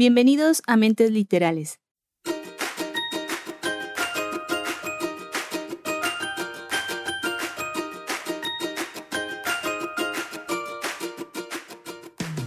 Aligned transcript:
Bienvenidos 0.00 0.62
a 0.66 0.78
Mentes 0.78 1.10
Literales. 1.10 1.78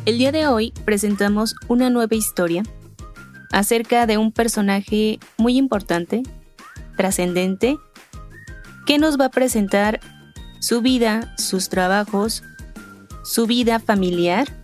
El 0.07 0.17
día 0.17 0.31
de 0.31 0.47
hoy 0.47 0.73
presentamos 0.83 1.53
una 1.67 1.91
nueva 1.91 2.15
historia 2.15 2.63
acerca 3.51 4.07
de 4.07 4.17
un 4.17 4.31
personaje 4.31 5.19
muy 5.37 5.55
importante, 5.55 6.23
trascendente, 6.97 7.77
que 8.87 8.97
nos 8.97 9.19
va 9.19 9.25
a 9.25 9.29
presentar 9.29 9.99
su 10.59 10.81
vida, 10.81 11.35
sus 11.37 11.69
trabajos, 11.69 12.41
su 13.23 13.45
vida 13.45 13.79
familiar, 13.79 14.62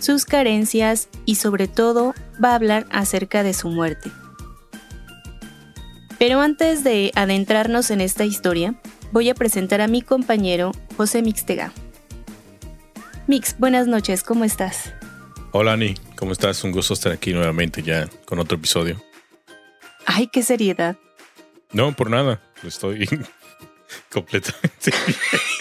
sus 0.00 0.24
carencias 0.24 1.08
y 1.24 1.36
sobre 1.36 1.68
todo 1.68 2.14
va 2.42 2.52
a 2.52 2.54
hablar 2.56 2.86
acerca 2.90 3.42
de 3.42 3.54
su 3.54 3.68
muerte. 3.68 4.10
Pero 6.18 6.40
antes 6.40 6.82
de 6.84 7.12
adentrarnos 7.14 7.90
en 7.90 8.00
esta 8.00 8.24
historia, 8.24 8.74
voy 9.12 9.28
a 9.28 9.34
presentar 9.34 9.80
a 9.80 9.88
mi 9.88 10.02
compañero 10.02 10.72
José 10.96 11.22
Mixtega. 11.22 11.72
Mix, 13.26 13.58
buenas 13.58 13.86
noches, 13.86 14.22
¿cómo 14.22 14.44
estás? 14.44 14.92
Hola 15.52 15.72
Ani, 15.72 15.94
¿cómo 16.16 16.32
estás? 16.32 16.62
Un 16.64 16.72
gusto 16.72 16.94
estar 16.94 17.12
aquí 17.12 17.32
nuevamente 17.32 17.82
ya 17.82 18.08
con 18.24 18.38
otro 18.38 18.56
episodio. 18.56 19.02
Ay, 20.06 20.28
qué 20.28 20.42
seriedad. 20.42 20.96
No, 21.72 21.94
por 21.94 22.10
nada, 22.10 22.40
estoy 22.62 23.08
completamente 24.12 24.92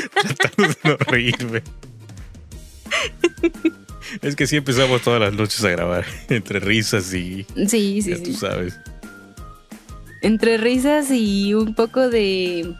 tratando 0.12 0.68
de 0.68 0.76
no 0.84 0.96
reírme. 0.96 1.62
Es 4.22 4.34
que 4.34 4.46
sí 4.46 4.56
empezamos 4.56 5.02
todas 5.02 5.20
las 5.20 5.32
noches 5.32 5.62
a 5.64 5.70
grabar, 5.70 6.04
entre 6.28 6.60
risas 6.60 7.12
y... 7.14 7.46
Sí, 7.68 8.02
sí, 8.02 8.10
ya 8.10 8.22
tú 8.22 8.32
sabes. 8.32 8.78
Entre 10.22 10.56
risas 10.56 11.10
y 11.10 11.54
un 11.54 11.74
poco 11.74 12.10
de... 12.10 12.74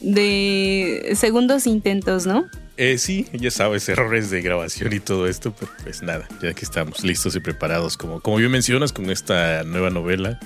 de 0.00 1.12
segundos 1.14 1.66
intentos, 1.66 2.26
¿no? 2.26 2.46
Eh, 2.76 2.96
sí, 2.96 3.26
ya 3.34 3.50
sabes, 3.50 3.86
errores 3.90 4.30
de 4.30 4.40
grabación 4.40 4.94
y 4.94 5.00
todo 5.00 5.26
esto, 5.26 5.54
pero 5.58 5.70
pues 5.82 6.02
nada, 6.02 6.26
ya 6.40 6.54
que 6.54 6.64
estamos 6.64 7.04
listos 7.04 7.36
y 7.36 7.40
preparados, 7.40 7.98
como, 7.98 8.20
como 8.20 8.38
bien 8.38 8.50
mencionas, 8.50 8.92
con 8.92 9.10
esta 9.10 9.64
nueva 9.64 9.90
novela, 9.90 10.40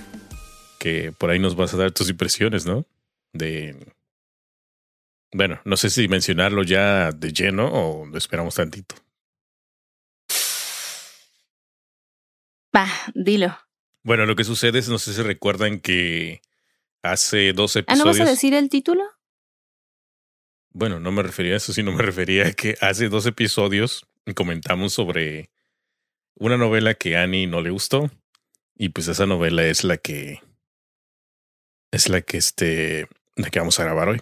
que 0.77 1.13
por 1.17 1.29
ahí 1.29 1.39
nos 1.39 1.55
vas 1.55 1.73
a 1.73 1.77
dar 1.77 1.91
tus 1.91 2.09
impresiones, 2.09 2.65
¿no? 2.65 2.85
De... 3.31 3.94
Bueno, 5.35 5.59
no 5.65 5.75
sé 5.75 5.89
si 5.89 6.07
mencionarlo 6.07 6.63
ya 6.63 7.11
de 7.11 7.33
lleno 7.33 7.67
o 7.69 8.05
lo 8.05 8.17
esperamos 8.17 8.55
tantito. 8.55 8.95
Va, 12.73 12.87
dilo. 13.13 13.57
Bueno, 14.01 14.25
lo 14.25 14.37
que 14.37 14.45
sucede 14.45 14.79
es, 14.79 14.87
no 14.87 14.97
sé 14.97 15.13
si 15.13 15.21
recuerdan 15.21 15.81
que 15.81 16.41
hace 17.03 17.51
dos 17.51 17.75
Ah, 17.75 17.79
episodios... 17.79 18.05
¿no 18.05 18.11
vas 18.11 18.21
a 18.21 18.31
decir 18.31 18.53
el 18.53 18.69
título? 18.69 19.03
Bueno, 20.69 21.01
no 21.01 21.11
me 21.11 21.21
refería 21.21 21.55
a 21.55 21.57
eso, 21.57 21.73
sino 21.73 21.91
me 21.91 22.01
refería 22.01 22.47
a 22.47 22.51
que 22.53 22.77
hace 22.79 23.09
dos 23.09 23.25
episodios 23.25 24.07
comentamos 24.35 24.93
sobre 24.93 25.49
una 26.35 26.55
novela 26.55 26.93
que 26.93 27.17
a 27.17 27.23
Annie 27.23 27.45
no 27.45 27.59
le 27.59 27.71
gustó. 27.71 28.09
Y 28.73 28.87
pues 28.89 29.09
esa 29.09 29.25
novela 29.25 29.65
es 29.65 29.83
la 29.83 29.97
que. 29.97 30.41
Es 31.91 32.07
la 32.07 32.21
que 32.21 32.37
este. 32.37 33.09
La 33.35 33.49
que 33.49 33.59
vamos 33.59 33.77
a 33.81 33.83
grabar 33.83 34.07
hoy. 34.07 34.21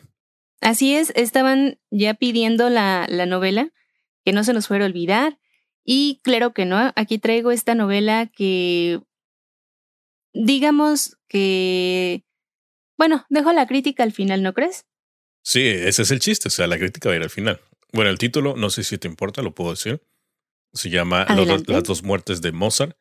Así 0.64 0.96
es, 0.96 1.12
estaban 1.16 1.80
ya 1.92 2.14
pidiendo 2.14 2.70
la, 2.70 3.06
la 3.10 3.26
novela, 3.26 3.72
que 4.24 4.32
no 4.32 4.44
se 4.44 4.54
nos 4.54 4.68
fuera 4.68 4.86
a 4.86 4.88
olvidar. 4.88 5.40
Y 5.84 6.22
claro 6.24 6.54
que 6.54 6.66
no, 6.66 6.94
aquí 6.96 7.20
traigo 7.20 7.52
esta 7.52 7.76
novela 7.76 8.28
que, 8.28 9.02
digamos 10.34 11.18
que, 11.28 12.26
bueno, 12.98 13.26
dejo 13.30 13.52
la 13.52 13.68
crítica 13.68 14.04
al 14.04 14.14
final, 14.14 14.42
¿no 14.42 14.54
crees? 14.54 14.86
Sí, 15.42 15.62
ese 15.62 16.04
es 16.04 16.12
el 16.12 16.20
chiste. 16.20 16.48
O 16.48 16.52
sea, 16.52 16.68
la 16.68 16.78
crítica 16.78 17.10
va 17.10 17.14
a 17.14 17.18
ir 17.18 17.24
al 17.24 17.30
final. 17.30 17.60
Bueno, 17.92 18.10
el 18.10 18.18
título, 18.18 18.56
no 18.56 18.70
sé 18.70 18.84
si 18.84 18.98
te 18.98 19.08
importa, 19.08 19.42
lo 19.42 19.54
puedo 19.54 19.72
decir. 19.72 20.02
Se 20.72 20.90
llama 20.90 21.26
Los. 21.36 21.68
Las 21.68 21.84
dos 21.84 22.04
muertes 22.04 22.42
de 22.42 22.52
Mozart. 22.52 22.98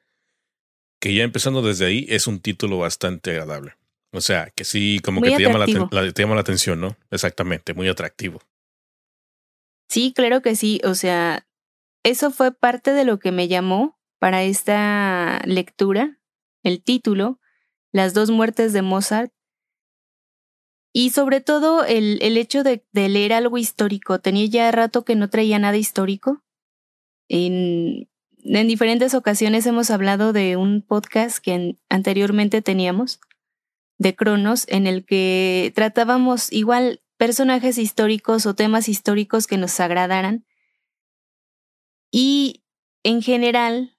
Que 1.00 1.14
ya 1.14 1.22
empezando 1.22 1.62
desde 1.62 1.86
ahí 1.86 2.06
es 2.08 2.26
un 2.26 2.40
título 2.40 2.78
bastante 2.78 3.30
agradable. 3.30 3.74
O 4.12 4.20
sea, 4.20 4.50
que 4.54 4.64
sí, 4.64 5.00
como 5.02 5.20
Muy 5.20 5.30
que 5.30 5.36
te 5.36 5.42
llama, 5.42 5.58
la, 5.58 5.66
te 6.12 6.22
llama 6.22 6.34
la 6.34 6.40
atención, 6.42 6.80
¿no? 6.80 6.96
Exactamente, 7.10 7.72
muy 7.74 7.88
atractivo. 7.88 8.40
Sí, 9.88 10.12
claro 10.14 10.42
que 10.42 10.54
sí, 10.54 10.80
o 10.84 10.94
sea, 10.94 11.46
eso 12.04 12.30
fue 12.30 12.52
parte 12.52 12.92
de 12.92 13.04
lo 13.04 13.18
que 13.18 13.32
me 13.32 13.48
llamó 13.48 13.98
para 14.18 14.42
esta 14.42 15.40
lectura, 15.46 16.18
el 16.62 16.82
título, 16.82 17.40
Las 17.92 18.14
dos 18.14 18.30
muertes 18.30 18.72
de 18.72 18.82
Mozart. 18.82 19.32
Y 20.94 21.10
sobre 21.10 21.40
todo 21.40 21.84
el, 21.84 22.18
el 22.22 22.36
hecho 22.36 22.62
de, 22.62 22.84
de 22.92 23.08
leer 23.08 23.32
algo 23.32 23.56
histórico. 23.56 24.20
Tenía 24.20 24.44
ya 24.46 24.70
rato 24.70 25.04
que 25.06 25.14
no 25.14 25.30
traía 25.30 25.58
nada 25.58 25.78
histórico. 25.78 26.42
En, 27.28 28.10
en 28.44 28.68
diferentes 28.68 29.14
ocasiones 29.14 29.66
hemos 29.66 29.90
hablado 29.90 30.32
de 30.34 30.56
un 30.56 30.82
podcast 30.82 31.38
que 31.38 31.54
en- 31.54 31.80
anteriormente 31.88 32.60
teníamos, 32.60 33.20
de 34.02 34.14
Cronos, 34.16 34.64
en 34.68 34.86
el 34.86 35.04
que 35.04 35.72
tratábamos 35.74 36.52
igual 36.52 37.00
personajes 37.16 37.78
históricos 37.78 38.46
o 38.46 38.54
temas 38.54 38.88
históricos 38.88 39.46
que 39.46 39.56
nos 39.56 39.78
agradaran. 39.78 40.44
Y 42.10 42.64
en 43.04 43.22
general 43.22 43.96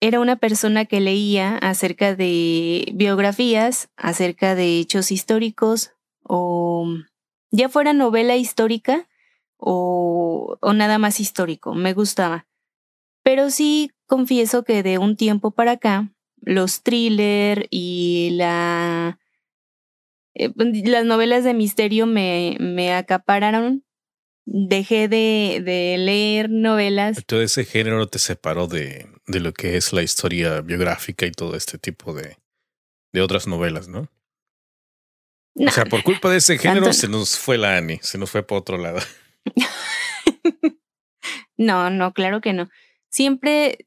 era 0.00 0.18
una 0.18 0.36
persona 0.36 0.84
que 0.84 1.00
leía 1.00 1.56
acerca 1.58 2.16
de 2.16 2.90
biografías, 2.92 3.88
acerca 3.96 4.54
de 4.54 4.80
hechos 4.80 5.12
históricos 5.12 5.92
o 6.24 6.88
ya 7.52 7.68
fuera 7.68 7.92
novela 7.92 8.36
histórica 8.36 9.08
o, 9.56 10.58
o 10.60 10.72
nada 10.72 10.98
más 10.98 11.20
histórico. 11.20 11.74
Me 11.74 11.92
gustaba. 11.92 12.48
Pero 13.22 13.50
sí 13.50 13.92
confieso 14.06 14.64
que 14.64 14.82
de 14.82 14.98
un 14.98 15.16
tiempo 15.16 15.52
para 15.52 15.72
acá, 15.72 16.10
los 16.42 16.82
thriller 16.82 17.66
y 17.70 18.30
la 18.32 19.18
eh, 20.34 20.50
las 20.56 21.04
novelas 21.04 21.44
de 21.44 21.54
misterio 21.54 22.06
me, 22.06 22.56
me 22.60 22.94
acapararon. 22.94 23.84
Dejé 24.46 25.06
de, 25.06 25.60
de 25.64 25.96
leer 25.98 26.50
novelas. 26.50 27.24
Todo 27.26 27.42
ese 27.42 27.64
género 27.64 28.08
te 28.08 28.18
separó 28.18 28.66
de, 28.66 29.06
de 29.26 29.40
lo 29.40 29.52
que 29.52 29.76
es 29.76 29.92
la 29.92 30.02
historia 30.02 30.60
biográfica 30.60 31.26
y 31.26 31.30
todo 31.30 31.54
este 31.56 31.78
tipo 31.78 32.14
de, 32.14 32.36
de 33.12 33.20
otras 33.20 33.46
novelas, 33.46 33.88
¿no? 33.88 34.08
No, 35.54 35.68
O 35.68 35.72
sea, 35.72 35.84
por 35.84 36.02
culpa 36.02 36.30
de 36.30 36.38
ese 36.38 36.58
género 36.58 36.86
Tanto 36.86 36.92
se 36.94 37.08
nos 37.08 37.38
fue 37.38 37.58
la 37.58 37.76
Annie, 37.76 38.00
se 38.02 38.18
nos 38.18 38.30
fue 38.30 38.42
para 38.42 38.60
otro 38.60 38.78
lado. 38.78 39.00
no, 41.56 41.90
no, 41.90 42.12
claro 42.12 42.40
que 42.40 42.52
no. 42.52 42.68
Siempre, 43.08 43.86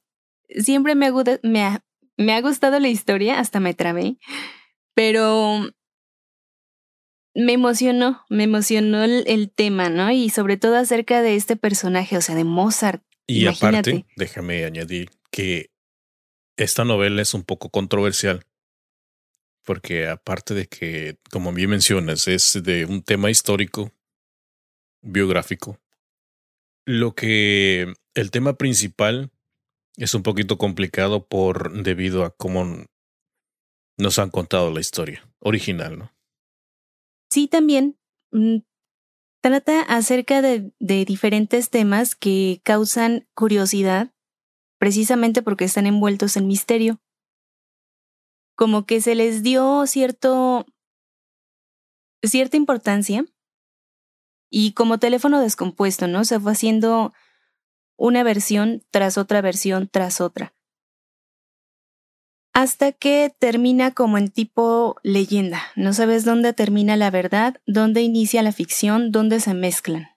siempre 0.50 0.96
me 0.96 1.12
me, 1.42 1.80
me 2.18 2.34
ha 2.34 2.42
gustado 2.42 2.80
la 2.80 2.90
historia, 2.90 3.40
hasta 3.40 3.60
me 3.60 3.74
trabé, 3.74 4.18
pero 4.94 5.70
me 7.36 7.54
emocionó, 7.54 8.24
me 8.30 8.44
emocionó 8.44 9.04
el, 9.04 9.24
el 9.28 9.52
tema, 9.52 9.90
¿no? 9.90 10.12
Y 10.12 10.30
sobre 10.30 10.58
todo 10.58 10.76
acerca 10.78 11.22
de 11.22 11.36
este 11.36 11.56
personaje, 11.56 12.18
o 12.18 12.22
sea, 12.22 12.36
de 12.36 12.44
Mozart. 12.44 13.04
Y 13.28 13.44
Imagínate. 13.44 13.92
aparte, 13.92 14.06
déjame 14.16 14.66
añadir 14.66 15.10
que 15.32 15.72
esta 16.58 16.86
novela 16.86 17.22
es 17.22 17.34
un 17.34 17.44
poco 17.44 17.70
controversial. 17.70 18.46
Porque 19.66 20.08
aparte 20.08 20.54
de 20.54 20.68
que, 20.68 21.18
como 21.32 21.54
bien 21.54 21.70
mencionas, 21.70 22.28
es 22.28 22.62
de 22.64 22.86
un 22.86 23.02
tema 23.02 23.32
histórico, 23.32 23.94
biográfico, 25.02 25.80
lo 26.86 27.16
que 27.16 27.94
el 28.14 28.32
tema 28.32 28.58
principal 28.58 29.32
es 29.98 30.14
un 30.14 30.24
poquito 30.24 30.58
complicado 30.58 31.28
por 31.28 31.84
debido 31.84 32.26
a 32.26 32.32
cómo 32.32 32.86
nos 33.98 34.20
han 34.20 34.30
contado 34.30 34.72
la 34.72 34.80
historia 34.80 35.30
original, 35.40 36.00
¿no? 36.00 36.12
Sí, 37.30 37.48
también 37.48 37.98
mm, 38.32 38.58
trata 39.42 39.82
acerca 39.82 40.42
de, 40.42 40.72
de 40.80 41.06
diferentes 41.06 41.70
temas 41.70 42.16
que 42.16 42.62
causan 42.64 43.28
curiosidad, 43.34 44.14
precisamente 44.80 45.42
porque 45.42 45.66
están 45.66 45.86
envueltos 45.86 46.38
en 46.38 46.48
misterio. 46.48 47.02
Como 48.56 48.86
que 48.86 49.02
se 49.02 49.16
les 49.16 49.42
dio 49.42 49.86
cierto 49.88 50.66
cierta 52.28 52.58
importancia 52.58 53.26
y 54.50 54.74
como 54.74 55.00
teléfono 55.00 55.42
descompuesto, 55.42 56.08
¿no? 56.08 56.26
Se 56.26 56.40
fue 56.40 56.52
haciendo 56.52 57.14
una 58.04 58.24
versión 58.24 58.84
tras 58.92 59.18
otra 59.18 59.42
versión 59.42 59.88
tras 59.88 60.20
otra. 60.20 60.54
Hasta 62.54 62.92
que 62.92 63.34
termina 63.40 63.94
como 63.94 64.18
en 64.18 64.30
tipo 64.30 64.98
leyenda. 65.04 65.64
No 65.76 65.94
sabes 65.94 66.26
dónde 66.26 66.54
termina 66.54 66.98
la 66.98 67.10
verdad, 67.10 67.62
dónde 67.66 68.02
inicia 68.02 68.44
la 68.44 68.52
ficción, 68.52 69.12
dónde 69.12 69.40
se 69.40 69.54
mezclan. 69.54 70.10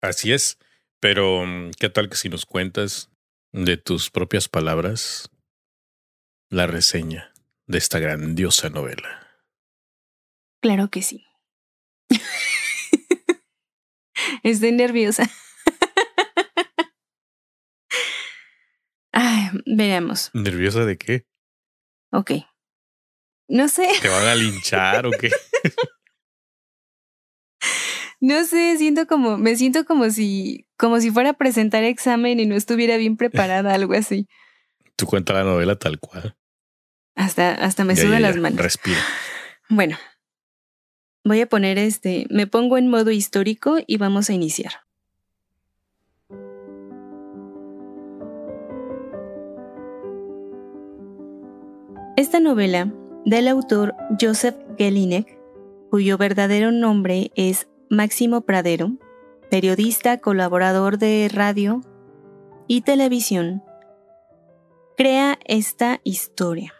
Así 0.00 0.32
es. 0.32 0.58
Pero, 0.98 1.44
mm, 1.44 1.72
¿qué 1.78 1.90
tal 1.90 2.08
que 2.08 2.16
si 2.16 2.30
nos 2.30 2.46
cuentas 2.46 3.10
de 3.52 3.76
tus 3.76 4.10
propias 4.10 4.48
palabras 4.48 5.30
la 6.48 6.66
reseña 6.66 7.32
de 7.66 7.78
esta 7.78 7.98
grandiosa 7.98 8.70
novela. 8.70 9.38
Claro 10.62 10.88
que 10.88 11.02
sí. 11.02 11.26
Estoy 14.42 14.72
nerviosa. 14.72 15.30
Ay, 19.52 19.62
veamos. 19.66 20.30
¿Nerviosa 20.32 20.84
de 20.84 20.96
qué? 20.96 21.26
Ok. 22.12 22.32
No 23.48 23.68
sé. 23.68 23.88
¿Te 24.02 24.08
van 24.08 24.26
a 24.26 24.34
linchar 24.34 25.06
o 25.06 25.10
qué? 25.10 25.30
No 28.20 28.44
sé, 28.44 28.76
siento 28.78 29.06
como, 29.06 29.36
me 29.36 29.56
siento 29.56 29.84
como 29.84 30.10
si, 30.10 30.66
como 30.78 31.00
si 31.00 31.10
fuera 31.10 31.30
a 31.30 31.34
presentar 31.34 31.84
examen 31.84 32.40
y 32.40 32.46
no 32.46 32.54
estuviera 32.54 32.96
bien 32.96 33.16
preparada, 33.16 33.74
algo 33.74 33.92
así. 33.92 34.26
Tú 34.96 35.06
cuenta 35.06 35.34
la 35.34 35.44
novela 35.44 35.76
tal 35.76 36.00
cual. 36.00 36.34
Hasta, 37.14 37.52
hasta 37.52 37.84
me 37.84 37.94
sudan 37.94 38.22
las 38.22 38.36
manos. 38.36 38.58
Respira. 38.58 38.98
Bueno, 39.68 39.98
voy 41.24 41.40
a 41.40 41.46
poner 41.46 41.78
este, 41.78 42.26
me 42.30 42.46
pongo 42.46 42.78
en 42.78 42.88
modo 42.88 43.10
histórico 43.10 43.78
y 43.86 43.98
vamos 43.98 44.30
a 44.30 44.32
iniciar. 44.32 44.85
Esta 52.16 52.40
novela 52.40 52.90
del 53.26 53.46
autor 53.46 53.94
Joseph 54.18 54.56
Gelinek, 54.78 55.38
cuyo 55.90 56.16
verdadero 56.16 56.72
nombre 56.72 57.30
es 57.34 57.68
Máximo 57.90 58.40
Pradero, 58.40 58.92
periodista, 59.50 60.16
colaborador 60.16 60.96
de 60.96 61.28
radio 61.30 61.82
y 62.68 62.80
televisión, 62.80 63.62
crea 64.96 65.38
esta 65.44 66.00
historia 66.04 66.72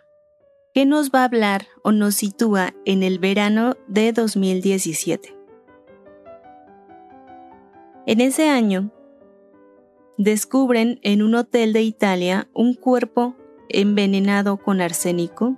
que 0.73 0.87
nos 0.87 1.11
va 1.11 1.21
a 1.21 1.25
hablar 1.25 1.67
o 1.83 1.93
nos 1.93 2.15
sitúa 2.15 2.73
en 2.87 3.03
el 3.03 3.19
verano 3.19 3.77
de 3.89 4.15
2017. 4.15 5.37
En 8.07 8.23
ese 8.23 8.49
año, 8.49 8.91
descubren 10.17 10.99
en 11.03 11.23
un 11.23 11.35
hotel 11.35 11.75
de 11.75 11.83
Italia 11.83 12.49
un 12.55 12.73
cuerpo 12.73 13.37
envenenado 13.69 14.57
con 14.57 14.81
arsénico, 14.81 15.57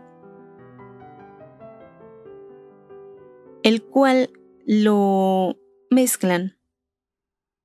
el 3.63 3.83
cual 3.83 4.31
lo 4.67 5.57
mezclan 5.91 6.59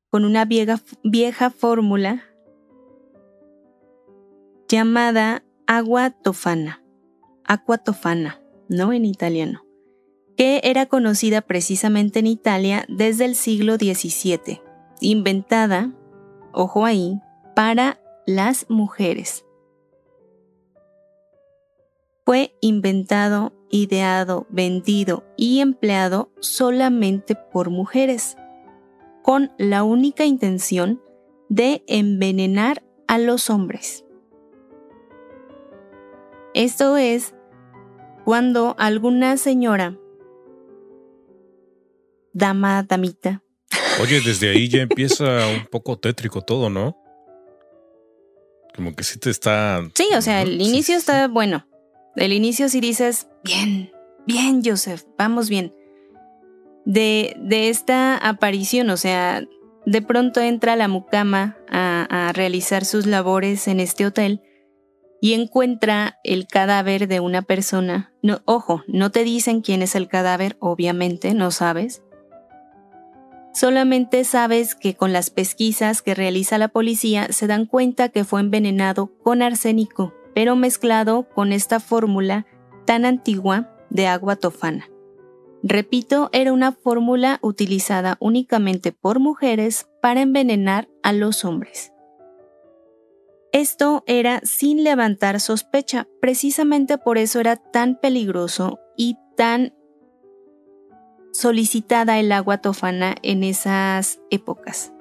con 0.09 0.25
una 0.25 0.45
vieja, 0.45 1.49
fórmula 1.49 2.23
llamada 4.67 5.43
agua 5.65 6.11
tofana, 6.11 6.83
aqua 7.45 7.77
tofana, 7.77 8.39
¿no? 8.69 8.93
En 8.93 9.05
italiano, 9.05 9.65
que 10.37 10.61
era 10.63 10.85
conocida 10.85 11.41
precisamente 11.41 12.19
en 12.19 12.27
Italia 12.27 12.85
desde 12.89 13.25
el 13.25 13.35
siglo 13.35 13.75
XVII, 13.75 14.61
inventada, 15.01 15.91
ojo 16.51 16.85
ahí, 16.85 17.19
para 17.55 17.99
las 18.25 18.69
mujeres. 18.69 19.42
Fue 22.25 22.55
inventado 22.61 23.53
ideado, 23.73 24.45
vendido 24.49 25.23
y 25.35 25.59
empleado 25.59 26.31
solamente 26.39 27.35
por 27.35 27.71
mujeres, 27.71 28.37
con 29.23 29.51
la 29.57 29.83
única 29.83 30.25
intención 30.25 31.01
de 31.49 31.83
envenenar 31.87 32.83
a 33.07 33.17
los 33.17 33.49
hombres. 33.49 34.05
Esto 36.53 36.97
es 36.97 37.33
cuando 38.25 38.75
alguna 38.77 39.37
señora, 39.37 39.97
dama, 42.31 42.83
damita. 42.83 43.41
Oye, 44.01 44.21
desde 44.21 44.51
ahí 44.51 44.69
ya 44.69 44.81
empieza 44.83 45.47
un 45.47 45.65
poco 45.65 45.97
tétrico 45.97 46.41
todo, 46.41 46.69
¿no? 46.69 46.95
Como 48.75 48.95
que 48.95 49.03
sí 49.03 49.17
te 49.17 49.31
está... 49.31 49.81
Sí, 49.95 50.09
o 50.15 50.21
sea, 50.21 50.43
el 50.43 50.61
inicio 50.61 50.95
está 50.95 51.27
bueno. 51.27 51.65
Del 52.15 52.33
inicio 52.33 52.69
si 52.69 52.79
dices, 52.79 53.27
bien, 53.43 53.91
bien 54.27 54.61
Joseph, 54.63 55.03
vamos 55.17 55.49
bien. 55.49 55.73
De, 56.85 57.35
de 57.39 57.69
esta 57.69 58.17
aparición, 58.17 58.89
o 58.89 58.97
sea, 58.97 59.43
de 59.85 60.01
pronto 60.01 60.41
entra 60.41 60.75
la 60.75 60.87
mucama 60.87 61.57
a, 61.69 62.27
a 62.29 62.33
realizar 62.33 62.85
sus 62.85 63.05
labores 63.05 63.67
en 63.67 63.79
este 63.79 64.05
hotel 64.05 64.41
y 65.21 65.33
encuentra 65.33 66.19
el 66.23 66.47
cadáver 66.47 67.07
de 67.07 67.19
una 67.19 67.41
persona. 67.41 68.13
No, 68.21 68.41
ojo, 68.45 68.83
no 68.87 69.09
te 69.09 69.23
dicen 69.23 69.61
quién 69.61 69.81
es 69.81 69.95
el 69.95 70.07
cadáver, 70.07 70.57
obviamente, 70.59 71.33
no 71.33 71.49
sabes. 71.49 72.03
Solamente 73.53 74.23
sabes 74.23 74.75
que 74.75 74.95
con 74.95 75.13
las 75.13 75.29
pesquisas 75.29 76.01
que 76.01 76.15
realiza 76.15 76.57
la 76.57 76.67
policía 76.69 77.27
se 77.31 77.47
dan 77.47 77.65
cuenta 77.65 78.09
que 78.09 78.23
fue 78.23 78.41
envenenado 78.41 79.11
con 79.23 79.41
arsénico 79.41 80.13
pero 80.33 80.55
mezclado 80.55 81.27
con 81.29 81.51
esta 81.51 81.79
fórmula 81.79 82.45
tan 82.85 83.05
antigua 83.05 83.69
de 83.89 84.07
agua 84.07 84.35
tofana. 84.35 84.89
Repito, 85.61 86.29
era 86.33 86.51
una 86.51 86.73
fórmula 86.73 87.39
utilizada 87.41 88.17
únicamente 88.19 88.91
por 88.91 89.19
mujeres 89.19 89.87
para 90.01 90.21
envenenar 90.21 90.89
a 91.03 91.13
los 91.13 91.45
hombres. 91.45 91.93
Esto 93.53 94.03
era 94.07 94.41
sin 94.43 94.83
levantar 94.83 95.39
sospecha, 95.39 96.07
precisamente 96.19 96.97
por 96.97 97.17
eso 97.17 97.39
era 97.39 97.55
tan 97.55 97.99
peligroso 97.99 98.79
y 98.97 99.17
tan 99.37 99.73
solicitada 101.31 102.19
el 102.19 102.31
agua 102.31 102.57
tofana 102.57 103.15
en 103.21 103.43
esas 103.43 104.19
épocas. 104.31 104.91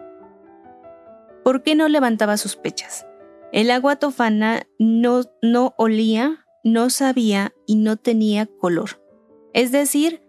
¿Por 1.43 1.63
qué 1.63 1.75
no 1.75 1.89
levantaba 1.89 2.37
sospechas? 2.37 3.07
El 3.53 3.71
agua 3.71 3.97
tofana 3.97 4.67
no, 4.79 5.23
no 5.43 5.75
olía, 5.77 6.47
no 6.65 6.89
sabía 6.89 7.53
y 7.67 7.77
no 7.77 7.99
tenía 7.99 8.47
color. 8.47 9.03
Es 9.53 9.73
decir, 9.73 10.23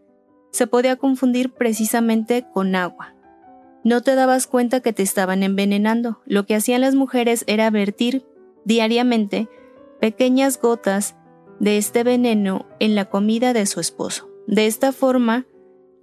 se 0.51 0.67
podía 0.67 0.97
confundir 0.97 1.53
precisamente 1.53 2.45
con 2.53 2.75
agua. 2.75 3.15
No 3.85 4.01
te 4.01 4.15
dabas 4.15 4.45
cuenta 4.45 4.81
que 4.81 4.93
te 4.93 5.03
estaban 5.03 5.41
envenenando. 5.41 6.21
Lo 6.25 6.45
que 6.45 6.55
hacían 6.55 6.81
las 6.81 6.95
mujeres 6.95 7.45
era 7.47 7.69
vertir 7.69 8.25
diariamente 8.65 9.47
pequeñas 10.01 10.59
gotas 10.59 11.15
de 11.59 11.77
este 11.77 12.03
veneno 12.03 12.67
en 12.79 12.93
la 12.93 13.05
comida 13.05 13.53
de 13.53 13.65
su 13.65 13.79
esposo. 13.79 14.29
De 14.47 14.67
esta 14.67 14.91
forma, 14.91 15.47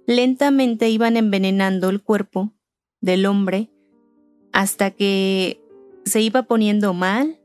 lentamente 0.07 0.89
iban 0.89 1.17
envenenando 1.17 1.89
el 1.89 2.01
cuerpo 2.01 2.51
del 2.99 3.27
hombre 3.27 3.69
hasta 4.51 4.91
que 4.91 5.61
se 6.05 6.21
iba 6.21 6.43
poniendo 6.43 6.93
mal 6.93 7.39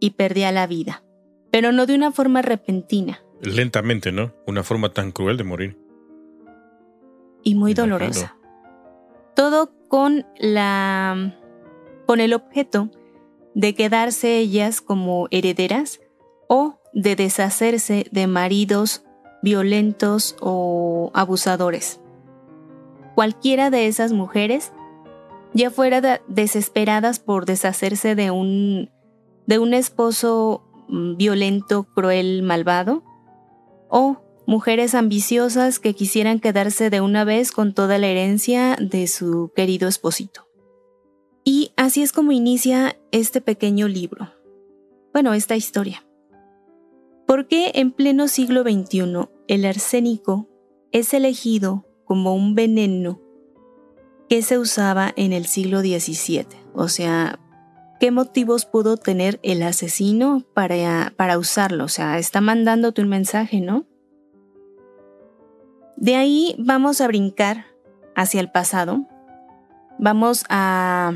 y 0.00 0.10
perdía 0.10 0.52
la 0.52 0.66
vida, 0.66 1.04
pero 1.50 1.72
no 1.72 1.86
de 1.86 1.94
una 1.94 2.12
forma 2.12 2.42
repentina. 2.42 3.20
Lentamente, 3.40 4.12
¿no? 4.12 4.32
Una 4.46 4.62
forma 4.62 4.92
tan 4.92 5.12
cruel 5.12 5.36
de 5.36 5.44
morir. 5.44 5.78
Y 7.42 7.54
muy 7.54 7.74
dolorosa. 7.74 8.36
Todo 9.34 9.70
con 9.88 10.26
la 10.38 11.36
con 12.06 12.20
el 12.20 12.34
objeto 12.34 12.90
de 13.54 13.74
quedarse 13.74 14.38
ellas 14.38 14.80
como 14.80 15.28
herederas 15.30 16.00
o 16.48 16.80
de 16.92 17.16
deshacerse 17.16 18.06
de 18.10 18.26
maridos 18.26 19.04
violentos 19.42 20.36
o 20.40 21.10
abusadores. 21.14 22.00
Cualquiera 23.14 23.70
de 23.70 23.86
esas 23.86 24.12
mujeres 24.12 24.72
ya 25.54 25.70
fuera 25.70 26.20
desesperadas 26.28 27.20
por 27.20 27.46
deshacerse 27.46 28.14
de 28.14 28.30
un, 28.30 28.90
de 29.46 29.58
un 29.58 29.72
esposo 29.72 30.64
mm, 30.88 31.16
violento, 31.16 31.84
cruel, 31.94 32.42
malvado, 32.42 33.04
o 33.88 34.18
mujeres 34.46 34.94
ambiciosas 34.94 35.78
que 35.78 35.94
quisieran 35.94 36.40
quedarse 36.40 36.90
de 36.90 37.00
una 37.00 37.24
vez 37.24 37.52
con 37.52 37.72
toda 37.72 37.98
la 37.98 38.08
herencia 38.08 38.76
de 38.80 39.06
su 39.06 39.52
querido 39.54 39.88
esposito. 39.88 40.48
Y 41.44 41.72
así 41.76 42.02
es 42.02 42.12
como 42.12 42.32
inicia 42.32 42.98
este 43.12 43.40
pequeño 43.40 43.86
libro. 43.86 44.32
Bueno, 45.12 45.34
esta 45.34 45.56
historia. 45.56 46.04
¿Por 47.26 47.46
qué 47.46 47.72
en 47.74 47.92
pleno 47.92 48.28
siglo 48.28 48.62
XXI 48.62 49.28
el 49.46 49.64
arsénico 49.64 50.48
es 50.90 51.14
elegido 51.14 51.86
como 52.04 52.34
un 52.34 52.54
veneno 52.54 53.20
¿Qué 54.34 54.42
se 54.42 54.58
usaba 54.58 55.12
en 55.14 55.32
el 55.32 55.46
siglo 55.46 55.78
XVII? 55.78 56.48
O 56.72 56.88
sea, 56.88 57.38
¿qué 58.00 58.10
motivos 58.10 58.64
pudo 58.66 58.96
tener 58.96 59.38
el 59.44 59.62
asesino 59.62 60.42
para, 60.54 61.12
para 61.14 61.38
usarlo? 61.38 61.84
O 61.84 61.88
sea, 61.88 62.18
está 62.18 62.40
mandándote 62.40 63.00
un 63.00 63.10
mensaje, 63.10 63.60
¿no? 63.60 63.84
De 65.96 66.16
ahí 66.16 66.56
vamos 66.58 67.00
a 67.00 67.06
brincar 67.06 67.66
hacia 68.16 68.40
el 68.40 68.50
pasado. 68.50 69.06
Vamos 70.00 70.44
a, 70.48 71.12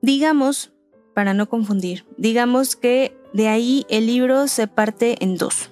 digamos, 0.00 0.72
para 1.12 1.34
no 1.34 1.46
confundir. 1.50 2.06
Digamos 2.16 2.74
que 2.74 3.14
de 3.34 3.48
ahí 3.48 3.84
el 3.90 4.06
libro 4.06 4.48
se 4.48 4.66
parte 4.66 5.22
en 5.22 5.36
dos. 5.36 5.70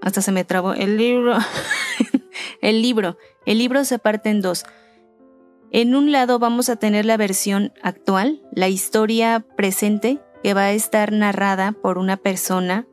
Hasta 0.00 0.22
se 0.22 0.30
me 0.30 0.44
trabó 0.44 0.72
el 0.72 0.98
libro. 0.98 1.36
el 2.64 2.80
libro. 2.80 3.18
El 3.44 3.58
libro 3.58 3.84
se 3.84 3.98
parte 3.98 4.30
en 4.30 4.40
dos. 4.40 4.64
En 5.70 5.94
un 5.94 6.12
lado 6.12 6.38
vamos 6.38 6.68
a 6.68 6.76
tener 6.76 7.04
la 7.04 7.16
versión 7.16 7.72
actual, 7.82 8.42
la 8.52 8.68
historia 8.68 9.44
presente, 9.56 10.18
que 10.42 10.54
va 10.54 10.62
a 10.62 10.72
estar 10.72 11.12
narrada 11.12 11.72
por 11.72 11.98
una 11.98 12.16
persona 12.16 12.86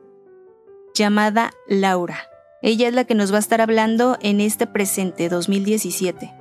llamada 0.94 1.51
Laura. 1.68 2.18
Ella 2.62 2.90
es 2.90 2.94
la 2.94 3.06
que 3.06 3.16
nos 3.16 3.32
va 3.32 3.38
a 3.38 3.40
estar 3.40 3.62
hablando 3.62 4.18
en 4.22 4.42
este 4.42 4.68
presente 4.68 5.30
2017. 5.30 6.34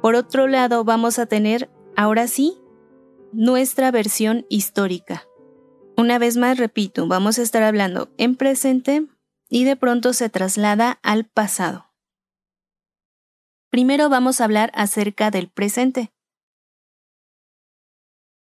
Por 0.00 0.14
otro 0.14 0.46
lado, 0.46 0.84
vamos 0.84 1.18
a 1.18 1.26
tener, 1.26 1.68
ahora 1.96 2.28
sí, 2.28 2.56
nuestra 3.32 3.90
versión 3.90 4.46
histórica. 4.48 5.24
Una 5.96 6.18
vez 6.18 6.36
más, 6.36 6.58
repito, 6.58 7.08
vamos 7.08 7.40
a 7.40 7.42
estar 7.42 7.64
hablando 7.64 8.08
en 8.18 8.36
presente 8.36 9.06
y 9.48 9.64
de 9.64 9.74
pronto 9.74 10.12
se 10.12 10.28
traslada 10.28 11.00
al 11.02 11.24
pasado. 11.24 11.87
Primero 13.70 14.08
vamos 14.08 14.40
a 14.40 14.44
hablar 14.44 14.70
acerca 14.74 15.30
del 15.30 15.48
presente. 15.48 16.10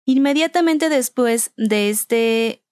Inmediatamente 0.07 0.89
después 0.89 1.53
de 1.57 1.89
este 1.89 2.65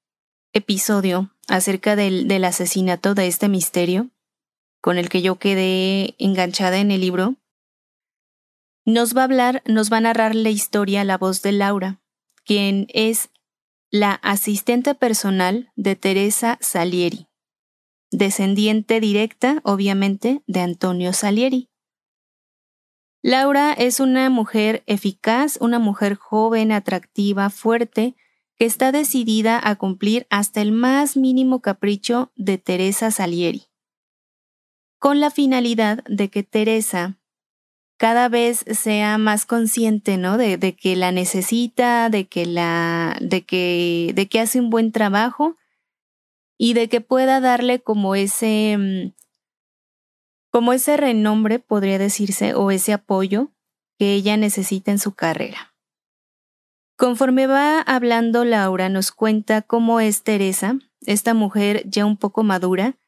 episodio 0.52 1.34
acerca 1.48 1.96
del, 1.96 2.28
del, 2.28 2.44
asesinato 2.44 3.14
de 3.14 3.26
este 3.26 3.48
misterio, 3.48 4.10
con 4.80 4.98
el 4.98 5.08
que 5.08 5.22
yo 5.22 5.38
quedé 5.38 6.14
enganchada 6.18 6.78
en 6.78 6.90
el 6.90 7.00
libro, 7.00 7.36
nos 8.84 9.16
va 9.16 9.22
a 9.22 9.24
hablar, 9.24 9.62
nos 9.66 9.92
va 9.92 9.98
a 9.98 10.02
narrar 10.02 10.34
la 10.34 10.50
historia 10.50 11.04
la 11.04 11.18
voz 11.18 11.40
de 11.42 11.52
Laura, 11.52 12.02
quien 12.44 12.86
es 12.88 13.30
la 13.90 14.14
asistente 14.14 14.94
personal 14.94 15.70
de 15.76 15.96
Teresa 15.96 16.58
Salieri, 16.60 17.28
descendiente 18.10 19.00
directa, 19.00 19.60
obviamente, 19.64 20.42
de 20.46 20.60
Antonio 20.60 21.12
Salieri. 21.12 21.71
Laura 23.22 23.72
es 23.72 24.00
una 24.00 24.28
mujer 24.30 24.82
eficaz, 24.86 25.56
una 25.60 25.78
mujer 25.78 26.16
joven, 26.16 26.72
atractiva, 26.72 27.50
fuerte, 27.50 28.16
que 28.56 28.64
está 28.66 28.90
decidida 28.90 29.60
a 29.62 29.76
cumplir 29.76 30.26
hasta 30.28 30.60
el 30.60 30.72
más 30.72 31.16
mínimo 31.16 31.60
capricho 31.60 32.32
de 32.34 32.58
Teresa 32.58 33.12
Salieri, 33.12 33.68
con 34.98 35.20
la 35.20 35.30
finalidad 35.30 36.02
de 36.08 36.30
que 36.30 36.42
Teresa 36.42 37.16
cada 37.96 38.28
vez 38.28 38.64
sea 38.68 39.16
más 39.18 39.46
consciente, 39.46 40.16
¿no? 40.16 40.36
De, 40.36 40.58
que 40.74 40.96
la 40.96 41.12
necesita, 41.12 42.10
de 42.10 42.26
que 42.26 42.46
la, 42.46 43.16
de 43.20 43.42
que, 43.42 44.10
de 44.16 44.26
que 44.26 44.40
hace 44.40 44.58
un 44.58 44.70
buen 44.70 44.90
trabajo 44.90 45.56
y 46.58 46.74
de 46.74 46.88
que 46.88 47.00
pueda 47.00 47.40
darle 47.40 47.80
como 47.80 48.16
ese, 48.16 48.76
mm, 48.76 49.21
como 50.52 50.74
ese 50.74 50.98
renombre, 50.98 51.58
podría 51.58 51.98
decirse, 51.98 52.54
o 52.54 52.70
ese 52.70 52.92
apoyo 52.92 53.50
que 53.98 54.12
ella 54.12 54.36
necesita 54.36 54.90
en 54.90 54.98
su 54.98 55.14
carrera. 55.14 55.74
Conforme 56.98 57.46
va 57.46 57.80
hablando 57.80 58.44
Laura, 58.44 58.90
nos 58.90 59.12
cuenta 59.12 59.62
cómo 59.62 59.98
es 59.98 60.22
Teresa, 60.22 60.78
esta 61.06 61.32
mujer 61.32 61.88
ya 61.88 62.04
un 62.04 62.18
poco 62.18 62.42
madura, 62.42 62.98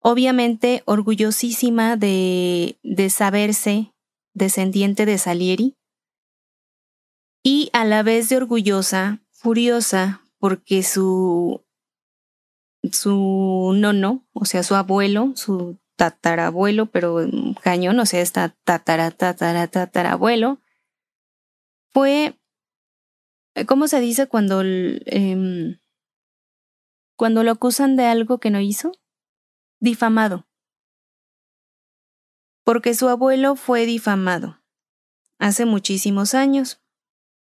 obviamente 0.00 0.82
orgullosísima 0.84 1.96
de, 1.96 2.78
de 2.82 3.08
saberse 3.08 3.94
descendiente 4.34 5.06
de 5.06 5.16
Salieri, 5.16 5.78
y 7.42 7.70
a 7.72 7.86
la 7.86 8.02
vez 8.02 8.28
de 8.28 8.36
orgullosa, 8.36 9.20
furiosa, 9.30 10.20
porque 10.38 10.82
su, 10.82 11.64
su 12.92 13.72
nono, 13.74 14.28
o 14.34 14.44
sea, 14.44 14.62
su 14.62 14.74
abuelo, 14.74 15.32
su 15.34 15.81
tatarabuelo, 16.10 16.86
pero 16.86 17.20
cañón, 17.62 17.98
o 18.00 18.06
sea, 18.06 18.20
esta 18.20 18.48
tatara, 18.64 19.10
tatara, 19.10 20.18
fue, 21.92 22.38
¿cómo 23.66 23.86
se 23.86 24.00
dice 24.00 24.26
cuando, 24.26 24.62
eh, 24.64 25.78
cuando 27.16 27.44
lo 27.44 27.52
acusan 27.52 27.96
de 27.96 28.06
algo 28.06 28.38
que 28.38 28.50
no 28.50 28.60
hizo? 28.60 28.92
Difamado 29.80 30.46
porque 32.64 32.94
su 32.94 33.08
abuelo 33.08 33.56
fue 33.56 33.86
difamado 33.86 34.60
hace 35.38 35.64
muchísimos 35.64 36.34
años. 36.34 36.80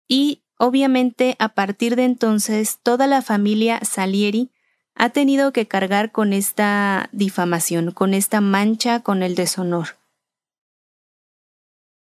Y 0.07 0.43
obviamente 0.57 1.35
a 1.39 1.49
partir 1.49 1.95
de 1.95 2.05
entonces 2.05 2.79
toda 2.81 3.07
la 3.07 3.21
familia 3.21 3.79
Salieri 3.83 4.51
ha 4.99 5.09
tenido 5.09 5.53
que 5.53 5.65
cargar 5.65 6.11
con 6.11 6.33
esta 6.33 7.09
difamación, 7.13 7.91
con 7.91 8.13
esta 8.13 8.41
mancha, 8.41 8.99
con 8.99 9.23
el 9.23 9.33
deshonor. 9.33 9.97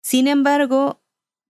Sin 0.03 0.27
embargo, 0.29 0.99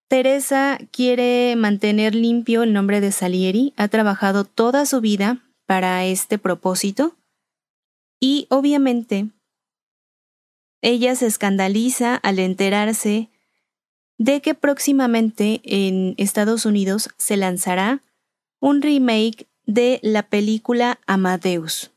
Teresa 0.08 0.76
quiere 0.90 1.54
mantener 1.56 2.16
limpio 2.16 2.64
el 2.64 2.72
nombre 2.72 3.00
de 3.00 3.12
Salieri, 3.12 3.74
ha 3.76 3.86
trabajado 3.86 4.44
toda 4.44 4.86
su 4.86 5.00
vida 5.00 5.44
para 5.66 6.04
este 6.04 6.36
propósito 6.36 7.16
y 8.18 8.48
obviamente 8.50 9.28
ella 10.82 11.14
se 11.14 11.26
escandaliza 11.26 12.16
al 12.16 12.40
enterarse 12.40 13.30
de 14.18 14.42
que 14.42 14.54
próximamente 14.54 15.60
en 15.62 16.14
Estados 16.16 16.66
Unidos 16.66 17.10
se 17.18 17.36
lanzará 17.36 18.02
un 18.58 18.82
remake 18.82 19.46
de 19.66 20.00
la 20.02 20.28
película 20.28 21.00
Amadeus. 21.06 21.92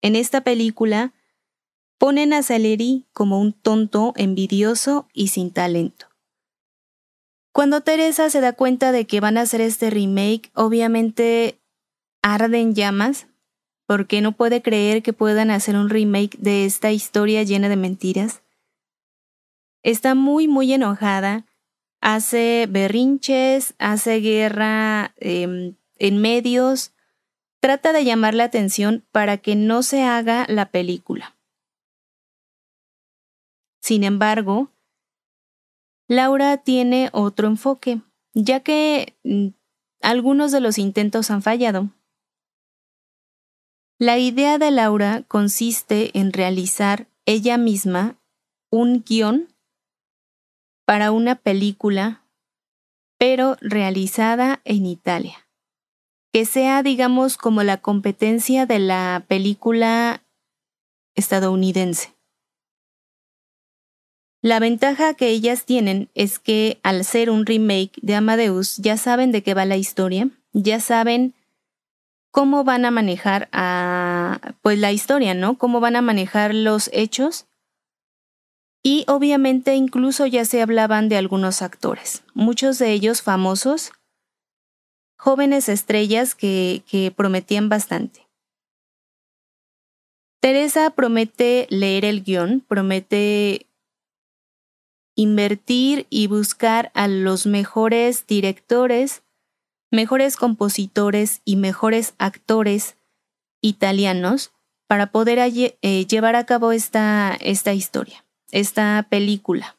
En 0.00 0.16
esta 0.16 0.42
película 0.42 1.12
ponen 1.98 2.32
a 2.32 2.42
Salieri 2.42 3.06
como 3.12 3.40
un 3.40 3.52
tonto, 3.52 4.12
envidioso 4.16 5.08
y 5.12 5.28
sin 5.28 5.50
talento. 5.50 6.06
Cuando 7.52 7.80
Teresa 7.80 8.30
se 8.30 8.40
da 8.40 8.52
cuenta 8.52 8.92
de 8.92 9.06
que 9.06 9.20
van 9.20 9.38
a 9.38 9.42
hacer 9.42 9.60
este 9.60 9.90
remake, 9.90 10.50
obviamente 10.54 11.58
arden 12.22 12.74
llamas 12.74 13.26
porque 13.86 14.20
no 14.20 14.32
puede 14.32 14.62
creer 14.62 15.02
que 15.02 15.12
puedan 15.12 15.50
hacer 15.50 15.76
un 15.76 15.88
remake 15.88 16.36
de 16.38 16.66
esta 16.66 16.90
historia 16.90 17.42
llena 17.44 17.68
de 17.68 17.76
mentiras. 17.76 18.42
Está 19.82 20.14
muy, 20.14 20.48
muy 20.48 20.72
enojada, 20.72 21.46
hace 22.00 22.66
berrinches, 22.68 23.74
hace 23.78 24.20
guerra 24.20 25.14
em, 25.16 25.76
en 25.98 26.20
medios, 26.20 26.92
trata 27.60 27.92
de 27.92 28.04
llamar 28.04 28.34
la 28.34 28.44
atención 28.44 29.04
para 29.12 29.38
que 29.38 29.56
no 29.56 29.82
se 29.82 30.02
haga 30.04 30.46
la 30.48 30.70
película. 30.70 31.36
Sin 33.80 34.04
embargo, 34.04 34.70
Laura 36.08 36.58
tiene 36.58 37.08
otro 37.12 37.46
enfoque, 37.48 38.00
ya 38.34 38.60
que 38.60 39.16
mm, 39.24 39.48
algunos 40.00 40.52
de 40.52 40.60
los 40.60 40.78
intentos 40.78 41.30
han 41.30 41.42
fallado. 41.42 41.90
La 43.98 44.18
idea 44.18 44.58
de 44.58 44.70
Laura 44.70 45.22
consiste 45.26 46.18
en 46.18 46.32
realizar 46.32 47.08
ella 47.24 47.56
misma 47.58 48.18
un 48.70 49.02
guion 49.02 49.48
para 50.84 51.10
una 51.12 51.36
película, 51.36 52.24
pero 53.18 53.56
realizada 53.60 54.60
en 54.64 54.86
Italia, 54.86 55.45
que 56.36 56.44
sea, 56.44 56.82
digamos, 56.82 57.38
como 57.38 57.62
la 57.62 57.78
competencia 57.78 58.66
de 58.66 58.78
la 58.78 59.24
película 59.26 60.22
estadounidense. 61.14 62.14
La 64.42 64.60
ventaja 64.60 65.14
que 65.14 65.28
ellas 65.28 65.64
tienen 65.64 66.10
es 66.14 66.38
que 66.38 66.78
al 66.82 67.06
ser 67.06 67.30
un 67.30 67.46
remake 67.46 67.92
de 68.02 68.16
Amadeus 68.16 68.76
ya 68.76 68.98
saben 68.98 69.32
de 69.32 69.42
qué 69.42 69.54
va 69.54 69.64
la 69.64 69.78
historia, 69.78 70.28
ya 70.52 70.78
saben 70.78 71.32
cómo 72.30 72.64
van 72.64 72.84
a 72.84 72.90
manejar 72.90 73.48
a, 73.52 74.38
pues 74.60 74.78
la 74.78 74.92
historia, 74.92 75.32
¿no? 75.32 75.56
Cómo 75.56 75.80
van 75.80 75.96
a 75.96 76.02
manejar 76.02 76.54
los 76.54 76.90
hechos. 76.92 77.46
Y 78.82 79.06
obviamente 79.08 79.74
incluso 79.74 80.26
ya 80.26 80.44
se 80.44 80.60
hablaban 80.60 81.08
de 81.08 81.16
algunos 81.16 81.62
actores, 81.62 82.24
muchos 82.34 82.78
de 82.78 82.92
ellos 82.92 83.22
famosos, 83.22 83.92
jóvenes 85.16 85.68
estrellas 85.68 86.34
que, 86.34 86.82
que 86.88 87.10
prometían 87.10 87.68
bastante. 87.68 88.26
Teresa 90.40 90.90
promete 90.90 91.66
leer 91.70 92.04
el 92.04 92.22
guion, 92.22 92.60
promete 92.60 93.66
invertir 95.16 96.06
y 96.10 96.28
buscar 96.28 96.92
a 96.94 97.08
los 97.08 97.46
mejores 97.46 98.26
directores, 98.26 99.22
mejores 99.90 100.36
compositores 100.36 101.40
y 101.44 101.56
mejores 101.56 102.14
actores 102.18 102.96
italianos 103.62 104.52
para 104.86 105.10
poder 105.10 105.38
eh, 105.40 106.06
llevar 106.06 106.36
a 106.36 106.46
cabo 106.46 106.70
esta, 106.70 107.36
esta 107.40 107.72
historia, 107.72 108.24
esta 108.52 109.06
película. 109.10 109.76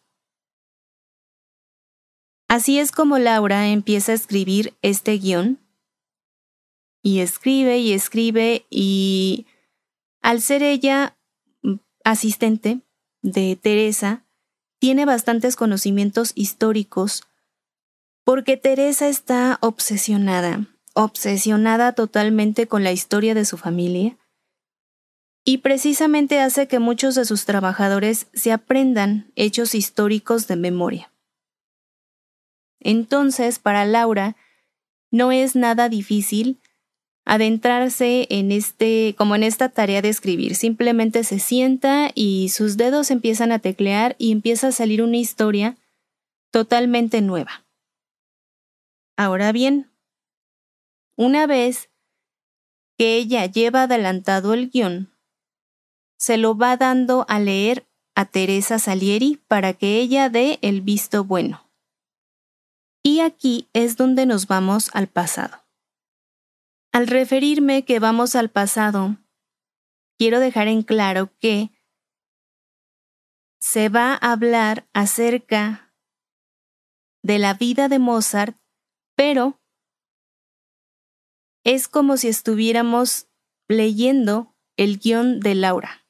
Así 2.57 2.79
es 2.79 2.91
como 2.91 3.19
Laura 3.19 3.67
empieza 3.67 4.13
a 4.13 4.15
escribir 4.15 4.73
este 4.81 5.19
guion 5.19 5.59
y 7.03 7.19
escribe 7.19 7.77
y 7.77 7.93
escribe 7.93 8.65
y 8.71 9.45
al 10.23 10.41
ser 10.41 10.63
ella 10.63 11.15
mm, 11.61 11.75
asistente 12.03 12.79
de 13.21 13.59
Teresa, 13.61 14.25
tiene 14.79 15.05
bastantes 15.05 15.55
conocimientos 15.55 16.31
históricos 16.33 17.25
porque 18.23 18.57
Teresa 18.57 19.07
está 19.07 19.59
obsesionada, 19.61 20.65
obsesionada 20.95 21.93
totalmente 21.93 22.67
con 22.67 22.83
la 22.83 22.91
historia 22.91 23.35
de 23.35 23.45
su 23.45 23.57
familia 23.59 24.17
y 25.45 25.59
precisamente 25.59 26.39
hace 26.39 26.67
que 26.67 26.79
muchos 26.79 27.13
de 27.13 27.25
sus 27.25 27.45
trabajadores 27.45 28.25
se 28.33 28.51
aprendan 28.51 29.31
hechos 29.35 29.75
históricos 29.75 30.47
de 30.47 30.55
memoria. 30.55 31.11
Entonces, 32.79 33.59
para 33.59 33.85
Laura, 33.85 34.35
no 35.11 35.31
es 35.31 35.55
nada 35.55 35.89
difícil 35.89 36.59
adentrarse 37.25 38.25
en 38.29 38.53
este, 38.53 39.13
como 39.17 39.35
en 39.35 39.43
esta 39.43 39.67
tarea 39.67 40.01
de 40.01 40.09
escribir. 40.09 40.55
Simplemente 40.55 41.25
se 41.25 41.39
sienta 41.39 42.09
y 42.15 42.49
sus 42.49 42.77
dedos 42.77 43.11
empiezan 43.11 43.51
a 43.51 43.59
teclear 43.59 44.15
y 44.17 44.31
empieza 44.31 44.69
a 44.69 44.71
salir 44.71 45.01
una 45.01 45.17
historia 45.17 45.77
totalmente 46.51 47.21
nueva. 47.21 47.65
Ahora 49.17 49.51
bien, 49.51 49.91
una 51.17 51.47
vez 51.47 51.89
que 52.97 53.17
ella 53.17 53.45
lleva 53.45 53.83
adelantado 53.83 54.53
el 54.53 54.69
guion, 54.69 55.11
se 56.17 56.37
lo 56.37 56.57
va 56.57 56.77
dando 56.77 57.25
a 57.27 57.39
leer 57.39 57.85
a 58.15 58.25
Teresa 58.25 58.79
Salieri 58.79 59.39
para 59.47 59.73
que 59.73 59.99
ella 59.99 60.29
dé 60.29 60.59
el 60.61 60.81
visto 60.81 61.23
bueno. 61.23 61.66
Y 63.07 63.21
aquí 63.21 63.69
es 63.71 63.95
donde 63.95 64.25
nos 64.25 64.47
vamos 64.47 64.89
al 64.93 65.07
pasado. 65.07 65.65
Al 66.91 67.07
referirme 67.07 67.85
que 67.85 67.99
vamos 67.99 68.35
al 68.35 68.49
pasado, 68.49 69.15
quiero 70.17 70.41
dejar 70.41 70.67
en 70.67 70.83
claro 70.83 71.33
que 71.39 71.71
se 73.61 73.87
va 73.87 74.11
a 74.11 74.33
hablar 74.33 74.89
acerca 74.91 75.95
de 77.23 77.39
la 77.39 77.53
vida 77.53 77.87
de 77.87 77.97
Mozart, 77.97 78.59
pero 79.15 79.57
es 81.63 81.87
como 81.87 82.17
si 82.17 82.27
estuviéramos 82.27 83.29
leyendo 83.69 84.53
el 84.75 84.99
guion 84.99 85.39
de 85.39 85.55
Laura. 85.55 86.05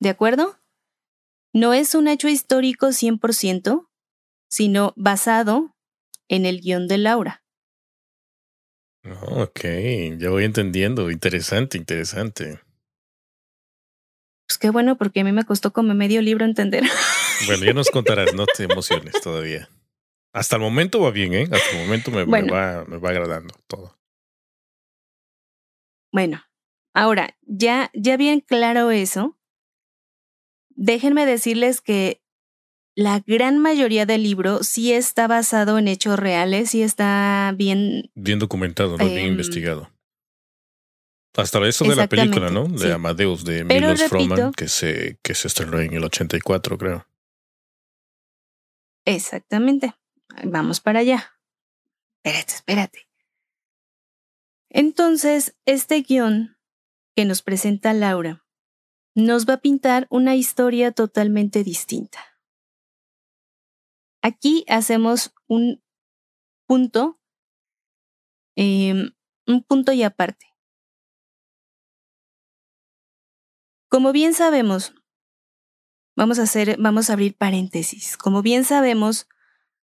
¿De 0.00 0.08
acuerdo? 0.08 0.58
No 1.52 1.74
es 1.74 1.94
un 1.94 2.08
hecho 2.08 2.28
histórico 2.28 2.86
100%, 2.86 3.86
sino 4.48 4.94
basado 4.96 5.76
en 6.30 6.46
el 6.46 6.60
guion 6.60 6.86
de 6.86 6.96
Laura. 6.96 7.44
Ok, 9.26 9.60
ya 10.18 10.30
voy 10.30 10.44
entendiendo. 10.44 11.10
Interesante, 11.10 11.76
interesante. 11.76 12.60
Pues 14.46 14.58
qué 14.58 14.70
bueno, 14.70 14.96
porque 14.96 15.20
a 15.20 15.24
mí 15.24 15.32
me 15.32 15.44
costó 15.44 15.72
como 15.72 15.92
medio 15.94 16.22
libro 16.22 16.44
entender. 16.44 16.84
Bueno, 17.46 17.64
ya 17.64 17.72
nos 17.72 17.90
contarás, 17.90 18.34
no 18.34 18.46
te 18.46 18.64
emociones 18.64 19.20
todavía. 19.20 19.68
Hasta 20.32 20.56
el 20.56 20.62
momento 20.62 21.00
va 21.00 21.10
bien, 21.10 21.34
¿eh? 21.34 21.48
Hasta 21.50 21.70
el 21.72 21.84
momento 21.84 22.10
me, 22.10 22.24
va, 22.24 22.84
me 22.84 22.98
va 22.98 23.10
agradando 23.10 23.54
todo. 23.66 23.98
Bueno, 26.12 26.42
ahora, 26.94 27.36
ya, 27.42 27.90
ya 27.94 28.16
bien 28.16 28.40
claro 28.40 28.90
eso, 28.90 29.36
déjenme 30.70 31.26
decirles 31.26 31.80
que 31.80 32.22
la 33.00 33.22
gran 33.26 33.58
mayoría 33.58 34.04
del 34.04 34.22
libro 34.22 34.62
sí 34.62 34.92
está 34.92 35.26
basado 35.26 35.78
en 35.78 35.88
hechos 35.88 36.18
reales, 36.18 36.70
sí 36.70 36.82
está 36.82 37.52
bien... 37.56 38.10
Bien 38.14 38.38
documentado, 38.38 38.98
¿no? 38.98 39.04
bien 39.06 39.18
em, 39.18 39.26
investigado. 39.28 39.90
Hasta 41.34 41.66
eso 41.66 41.86
de 41.86 41.96
la 41.96 42.08
película, 42.08 42.50
¿no? 42.50 42.64
De 42.64 42.92
Amadeus, 42.92 43.44
de 43.44 43.64
Milos 43.64 44.02
Froman, 44.02 44.52
que 44.52 44.68
se, 44.68 45.18
que 45.22 45.34
se 45.34 45.48
estrenó 45.48 45.80
en 45.80 45.94
el 45.94 46.04
84, 46.04 46.76
creo. 46.76 47.06
Exactamente. 49.06 49.94
Vamos 50.44 50.80
para 50.80 51.00
allá. 51.00 51.32
Espérate, 52.22 52.52
espérate. 52.52 53.08
Entonces, 54.68 55.56
este 55.64 56.02
guion 56.02 56.58
que 57.16 57.24
nos 57.24 57.40
presenta 57.40 57.94
Laura 57.94 58.44
nos 59.14 59.48
va 59.48 59.54
a 59.54 59.60
pintar 59.60 60.06
una 60.10 60.36
historia 60.36 60.92
totalmente 60.92 61.64
distinta. 61.64 62.29
Aquí 64.22 64.64
hacemos 64.68 65.32
un 65.46 65.82
punto, 66.66 67.18
em, 68.56 69.12
un 69.46 69.62
punto 69.62 69.92
y 69.92 70.02
aparte. 70.02 70.46
Como 73.88 74.12
bien 74.12 74.34
sabemos, 74.34 74.94
vamos 76.16 76.38
a 76.38 76.42
hacer, 76.42 76.76
vamos 76.78 77.10
a 77.10 77.14
abrir 77.14 77.36
paréntesis. 77.36 78.16
Como 78.16 78.42
bien 78.42 78.64
sabemos, 78.64 79.26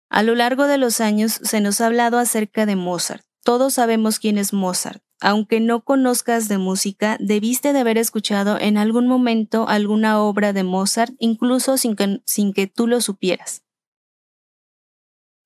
a 0.09 0.23
lo 0.23 0.35
largo 0.35 0.67
de 0.67 0.77
los 0.77 1.01
años 1.01 1.39
se 1.43 1.59
nos 1.59 1.81
ha 1.81 1.87
hablado 1.87 2.17
acerca 2.17 2.65
de 2.65 2.75
Mozart. 2.77 3.25
Todos 3.43 3.73
sabemos 3.73 4.19
quién 4.19 4.37
es 4.37 4.53
Mozart. 4.53 5.03
Aunque 5.19 5.59
no 5.59 5.83
conozcas 5.83 6.47
de 6.47 6.57
música, 6.57 7.17
debiste 7.19 7.73
de 7.73 7.79
haber 7.79 7.97
escuchado 7.97 8.57
en 8.59 8.77
algún 8.77 9.07
momento 9.07 9.67
alguna 9.67 10.21
obra 10.21 10.53
de 10.53 10.63
Mozart, 10.63 11.13
incluso 11.19 11.77
sin 11.77 11.95
que, 11.95 12.21
sin 12.25 12.53
que 12.53 12.67
tú 12.67 12.87
lo 12.87 13.01
supieras. 13.01 13.66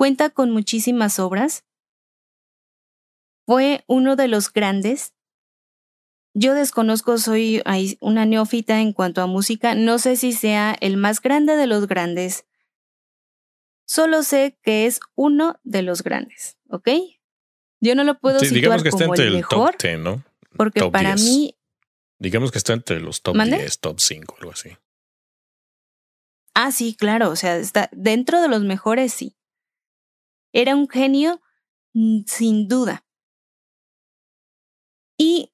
Cuenta 0.01 0.31
con 0.31 0.49
muchísimas 0.49 1.19
obras. 1.19 1.63
Fue 3.45 3.83
uno 3.85 4.15
de 4.15 4.27
los 4.27 4.51
grandes. 4.51 5.13
Yo 6.33 6.55
desconozco, 6.55 7.19
soy 7.19 7.61
una 7.99 8.25
neófita 8.25 8.81
en 8.81 8.93
cuanto 8.93 9.21
a 9.21 9.27
música, 9.27 9.75
no 9.75 9.99
sé 9.99 10.15
si 10.15 10.33
sea 10.33 10.75
el 10.81 10.97
más 10.97 11.21
grande 11.21 11.55
de 11.55 11.67
los 11.67 11.85
grandes. 11.85 12.47
Solo 13.85 14.23
sé 14.23 14.57
que 14.63 14.87
es 14.87 15.01
uno 15.13 15.59
de 15.63 15.83
los 15.83 16.01
grandes, 16.01 16.57
¿ok? 16.71 16.89
Yo 17.79 17.93
no 17.93 18.03
lo 18.03 18.17
puedo 18.17 18.39
sí, 18.39 18.47
situar 18.47 18.81
que 18.81 18.89
está 18.89 19.03
como 19.03 19.13
entre 19.13 19.27
el, 19.27 19.35
mejor, 19.35 19.73
top 19.73 19.81
10, 19.83 19.99
¿no? 19.99 20.23
Porque 20.57 20.89
para 20.89 21.13
mí 21.13 21.55
digamos 22.17 22.51
que 22.51 22.57
está 22.57 22.73
entre 22.73 22.99
los 23.01 23.21
top 23.21 23.37
10, 23.37 23.79
top 23.79 23.99
5, 23.99 24.37
algo 24.39 24.51
así. 24.51 24.75
Ah, 26.55 26.71
sí, 26.71 26.95
claro, 26.95 27.29
o 27.29 27.35
sea, 27.35 27.57
está 27.57 27.87
dentro 27.91 28.41
de 28.41 28.47
los 28.47 28.63
mejores, 28.63 29.13
sí. 29.13 29.35
Era 30.53 30.75
un 30.75 30.87
genio 30.89 31.41
mm, 31.93 32.21
sin 32.25 32.67
duda. 32.67 33.05
Y 35.17 35.51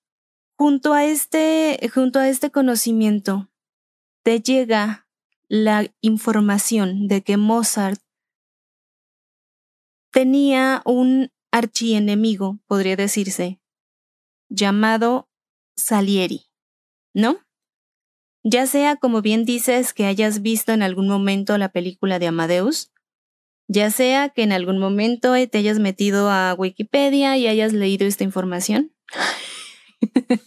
junto 0.58 0.94
a 0.94 1.06
este, 1.06 1.78
junto 1.94 2.20
a 2.20 2.30
este 2.30 2.52
conocimiento, 2.52 3.50
te 4.24 4.42
llega 4.42 5.08
la 5.50 5.86
información 6.02 7.08
de 7.08 7.22
que 7.22 7.38
Mozart 7.38 8.02
tenía 10.12 10.82
un 10.86 11.32
archienemigo, 11.52 12.60
podría 12.66 12.96
decirse, 12.96 13.62
llamado 14.50 15.30
Salieri, 15.76 16.48
¿no? 17.14 17.40
Ya 18.44 18.66
sea, 18.68 18.96
como 18.96 19.22
bien 19.22 19.46
dices, 19.46 19.94
que 19.94 20.06
hayas 20.06 20.42
visto 20.42 20.72
en 20.72 20.82
algún 20.82 21.08
momento 21.08 21.58
la 21.58 21.70
película 21.70 22.20
de 22.20 22.28
Amadeus, 22.28 22.92
ya 23.68 23.92
sea 23.92 24.30
que 24.30 24.44
en 24.44 24.52
algún 24.52 24.80
momento 24.80 25.34
te 25.34 25.58
hayas 25.58 25.80
metido 25.80 26.30
a 26.30 26.54
Wikipedia 26.58 27.38
y 27.38 27.48
hayas 27.48 27.74
leído 27.74 28.08
esta 28.08 28.24
información. 28.24 28.94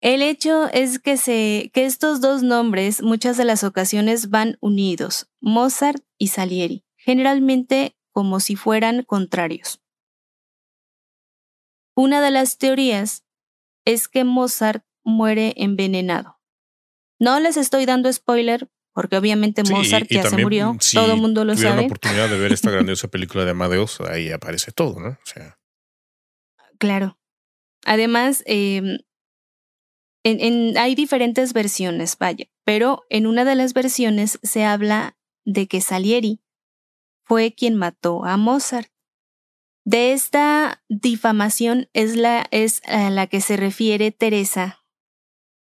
El 0.00 0.22
hecho 0.22 0.68
es 0.72 1.00
que, 1.00 1.16
se, 1.16 1.70
que 1.74 1.84
estos 1.84 2.20
dos 2.20 2.42
nombres 2.42 3.02
muchas 3.02 3.36
de 3.36 3.44
las 3.44 3.64
ocasiones 3.64 4.30
van 4.30 4.56
unidos, 4.60 5.28
Mozart 5.40 6.04
y 6.18 6.28
Salieri, 6.28 6.84
generalmente 6.96 7.96
como 8.12 8.38
si 8.38 8.54
fueran 8.54 9.02
contrarios. 9.02 9.80
Una 11.96 12.20
de 12.20 12.30
las 12.30 12.58
teorías 12.58 13.24
es 13.84 14.06
que 14.06 14.22
Mozart 14.22 14.84
muere 15.02 15.54
envenenado. 15.56 16.38
No 17.18 17.40
les 17.40 17.56
estoy 17.56 17.86
dando 17.86 18.12
spoiler 18.12 18.70
porque 18.98 19.16
obviamente 19.16 19.62
Mozart 19.62 20.08
ya 20.10 20.28
se 20.28 20.38
murió, 20.38 20.76
todo 20.92 21.12
el 21.12 21.20
mundo 21.20 21.44
lo 21.44 21.56
sabe. 21.56 21.82
la 21.82 21.86
oportunidad 21.86 22.28
de 22.28 22.36
ver 22.36 22.52
esta 22.52 22.68
grandiosa 22.72 23.06
película 23.06 23.44
de 23.44 23.52
Amadeus, 23.52 24.00
ahí 24.00 24.32
aparece 24.32 24.72
todo, 24.72 24.98
¿no? 24.98 25.10
O 25.10 25.24
sea. 25.24 25.56
Claro. 26.78 27.16
Además, 27.84 28.42
em, 28.44 28.98
hay 30.24 30.96
diferentes 30.96 31.52
versiones, 31.52 32.18
vaya, 32.18 32.46
pero 32.64 33.04
en 33.08 33.28
una 33.28 33.44
de 33.44 33.54
las 33.54 33.72
versiones 33.72 34.40
se 34.42 34.64
habla 34.64 35.16
de 35.44 35.68
que 35.68 35.80
Salieri 35.80 36.40
fue 37.22 37.54
quien 37.54 37.76
mató 37.76 38.24
a 38.24 38.36
Mozart. 38.36 38.90
De 39.84 40.12
esta 40.12 40.82
difamación 40.88 41.88
es 41.92 42.16
la, 42.16 42.48
es 42.50 42.82
a 42.88 43.10
la 43.10 43.28
que 43.28 43.42
se 43.42 43.56
refiere 43.56 44.10
Teresa 44.10 44.84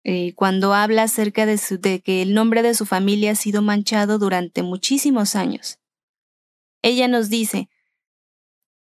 eh, 0.04 0.34
cuando 0.36 0.74
habla 0.74 1.04
acerca 1.04 1.46
de, 1.46 1.60
de 1.80 2.02
que 2.02 2.22
el 2.22 2.34
nombre 2.34 2.64
de 2.64 2.74
su 2.74 2.86
familia 2.86 3.32
ha 3.32 3.36
sido 3.36 3.62
manchado 3.62 4.18
durante 4.18 4.64
muchísimos 4.64 5.36
años. 5.36 5.80
ella 6.82 7.08
nos 7.08 7.30
dice 7.30 7.70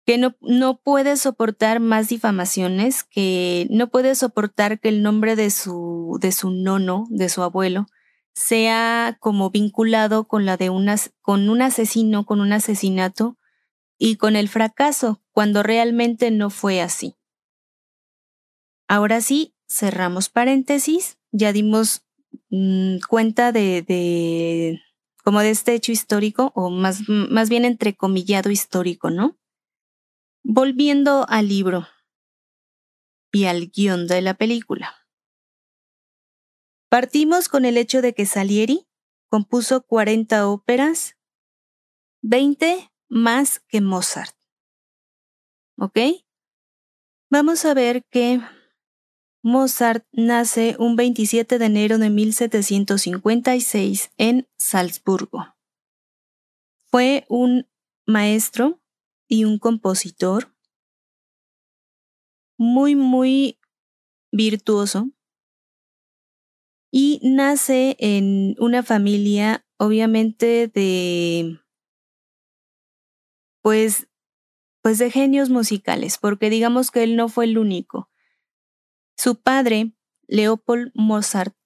que 0.07 0.17
no, 0.17 0.37
no 0.41 0.81
puede 0.81 1.17
soportar 1.17 1.81
más 1.81 2.09
difamaciones, 2.09 3.05
que 3.05 3.67
no 3.71 3.91
puede 3.91 4.15
soportar 4.15 4.81
que 4.81 4.89
el 4.89 5.03
nombre 5.03 5.37
de 5.37 5.51
su, 5.51 6.19
de 6.21 6.33
su 6.33 6.51
nono, 6.51 7.07
de 7.11 7.29
su 7.29 7.43
abuelo, 7.43 7.87
sea 8.33 9.19
como 9.21 9.51
vinculado 9.51 10.29
con 10.29 10.47
la 10.47 10.57
de 10.57 10.71
unas, 10.71 11.13
con 11.21 11.51
un 11.51 11.61
asesino, 11.61 12.25
con 12.25 12.41
un 12.41 12.53
asesinato 12.53 13.37
y 13.99 14.17
con 14.17 14.37
el 14.37 14.49
fracaso, 14.49 15.21
cuando 15.33 15.63
realmente 15.63 16.31
no 16.31 16.49
fue 16.49 16.81
así. 16.81 17.17
Ahora 18.87 19.21
sí, 19.21 19.55
cerramos 19.69 20.29
paréntesis, 20.29 21.19
ya 21.31 21.53
dimos 21.53 22.03
mm, 22.51 22.99
cuenta 23.09 23.53
de, 23.53 23.83
de, 23.83 24.81
como 25.23 25.41
de 25.41 25.51
este 25.51 25.75
hecho 25.75 25.93
histórico, 25.93 26.53
o 26.55 26.71
más, 26.71 27.09
más 27.09 27.49
bien 27.49 27.65
entrecomillado 27.65 28.51
histórico, 28.51 29.11
¿no? 29.11 29.39
Volviendo 30.43 31.27
al 31.29 31.49
libro 31.49 31.87
y 33.33 33.45
al 33.45 33.69
guion 33.69 34.07
de 34.07 34.23
la 34.23 34.35
película. 34.35 34.95
Partimos 36.89 37.49
con 37.49 37.67
el 37.67 37.77
hecho 37.77 38.01
de 38.01 38.15
que 38.15 38.25
Salieri 38.25 38.89
compuso 39.29 39.83
40 39.83 40.49
óperas, 40.49 41.17
20 42.23 42.91
más 43.09 43.61
que 43.69 43.83
Mozart. 43.83 44.35
¿Ok? 45.77 45.99
Vamos 47.31 47.67
a 47.67 47.75
ver 47.75 48.05
que 48.11 48.41
Mozart 49.49 50.07
nace 50.13 50.77
un 50.79 50.95
27 50.95 51.59
de 51.59 51.65
enero 51.65 51.97
de 51.97 52.11
1756 52.11 54.11
en 54.19 54.47
Salzburgo. 54.59 55.57
Fue 56.91 57.25
un 57.31 57.67
maestro 58.07 58.83
y 59.27 59.45
un 59.45 59.59
compositor 59.59 60.55
muy, 62.59 62.95
muy 62.95 63.59
virtuoso 64.31 65.09
y 66.93 67.19
nace 67.23 67.97
en 68.01 68.55
una 68.59 68.83
familia 68.83 69.65
obviamente 69.79 70.69
de 70.69 71.59
pues 73.63 74.09
pues 74.83 74.99
de 74.99 75.11
genios 75.11 75.49
musicales, 75.49 76.19
porque 76.19 76.51
digamos 76.51 76.91
que 76.91 77.03
él 77.03 77.17
no 77.17 77.31
fue 77.31 77.47
el 77.47 77.57
único. 77.57 78.11
Su 79.19 79.41
padre, 79.41 79.97
Leopold 80.29 80.93
Mozart, 80.95 81.57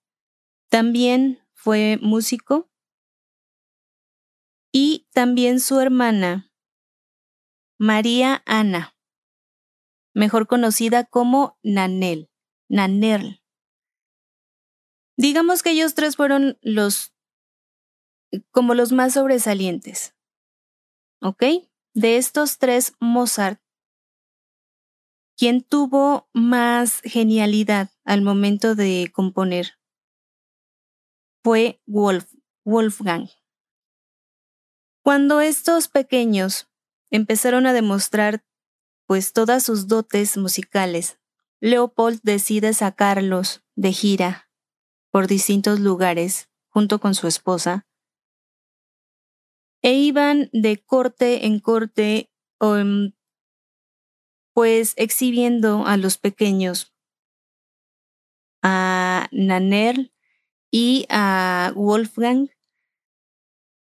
también 0.70 1.46
fue 1.52 1.98
músico 2.00 2.70
y 4.72 5.06
también 5.12 5.60
su 5.60 5.78
hermana, 5.78 6.50
María 7.78 8.42
Ana, 8.46 8.96
mejor 10.14 10.46
conocida 10.46 11.04
como 11.04 11.58
Nanel, 11.62 12.30
Nanerl. 12.70 13.42
Digamos 15.18 15.62
que 15.62 15.72
ellos 15.72 15.94
tres 15.94 16.16
fueron 16.16 16.58
los 16.62 17.12
como 18.50 18.72
los 18.72 18.92
más 18.92 19.12
sobresalientes. 19.12 20.16
¿Ok? 21.20 21.42
De 21.92 22.16
estos 22.16 22.56
tres, 22.56 22.94
Mozart, 22.98 23.60
quien 25.42 25.60
tuvo 25.64 26.28
más 26.32 27.00
genialidad 27.02 27.90
al 28.04 28.22
momento 28.22 28.76
de 28.76 29.10
componer, 29.12 29.72
fue 31.42 31.82
Wolf, 31.84 32.32
Wolfgang. 32.64 33.28
Cuando 35.02 35.40
estos 35.40 35.88
pequeños 35.88 36.70
empezaron 37.10 37.66
a 37.66 37.72
demostrar 37.72 38.44
pues 39.08 39.32
todas 39.32 39.64
sus 39.64 39.88
dotes 39.88 40.36
musicales, 40.36 41.18
Leopold 41.58 42.20
decide 42.22 42.72
sacarlos 42.72 43.64
de 43.74 43.92
gira 43.92 44.48
por 45.10 45.26
distintos 45.26 45.80
lugares 45.80 46.50
junto 46.68 47.00
con 47.00 47.16
su 47.16 47.26
esposa 47.26 47.88
e 49.82 49.94
iban 49.94 50.50
de 50.52 50.80
corte 50.80 51.46
en 51.46 51.58
corte 51.58 52.30
pues 54.52 54.94
exhibiendo 54.96 55.86
a 55.86 55.96
los 55.96 56.18
pequeños, 56.18 56.92
a 58.62 59.28
Naner 59.32 60.12
y 60.70 61.06
a 61.10 61.72
Wolfgang 61.74 62.50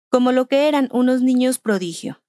como 0.10 0.32
lo 0.32 0.48
que 0.48 0.68
eran 0.68 0.89
unos 0.92 1.24
niños 1.24 1.58
prodigio. 1.58 2.22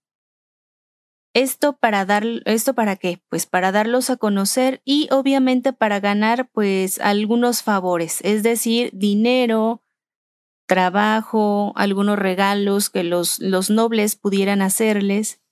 Esto 1.35 1.77
para 1.77 2.07
dar, 2.07 2.25
esto 2.47 2.75
para 2.75 2.97
qué? 2.97 3.21
Pues 3.29 3.45
para 3.45 3.73
darlos 3.73 4.09
a 4.09 4.17
conocer 4.17 4.81
y 4.87 5.09
obviamente 5.11 5.75
para 5.75 6.01
ganar 6.01 6.49
pues 6.51 6.99
algunos 7.01 7.63
favores, 7.63 8.21
es 8.23 8.43
decir, 8.43 8.91
dinero, 8.95 9.83
trabajo, 10.67 11.73
algunos 11.77 12.19
regalos 12.19 12.89
que 12.89 13.05
los, 13.05 13.39
los 13.41 13.69
nobles 13.69 14.17
pudieran 14.17 14.63
hacerles. 14.63 15.43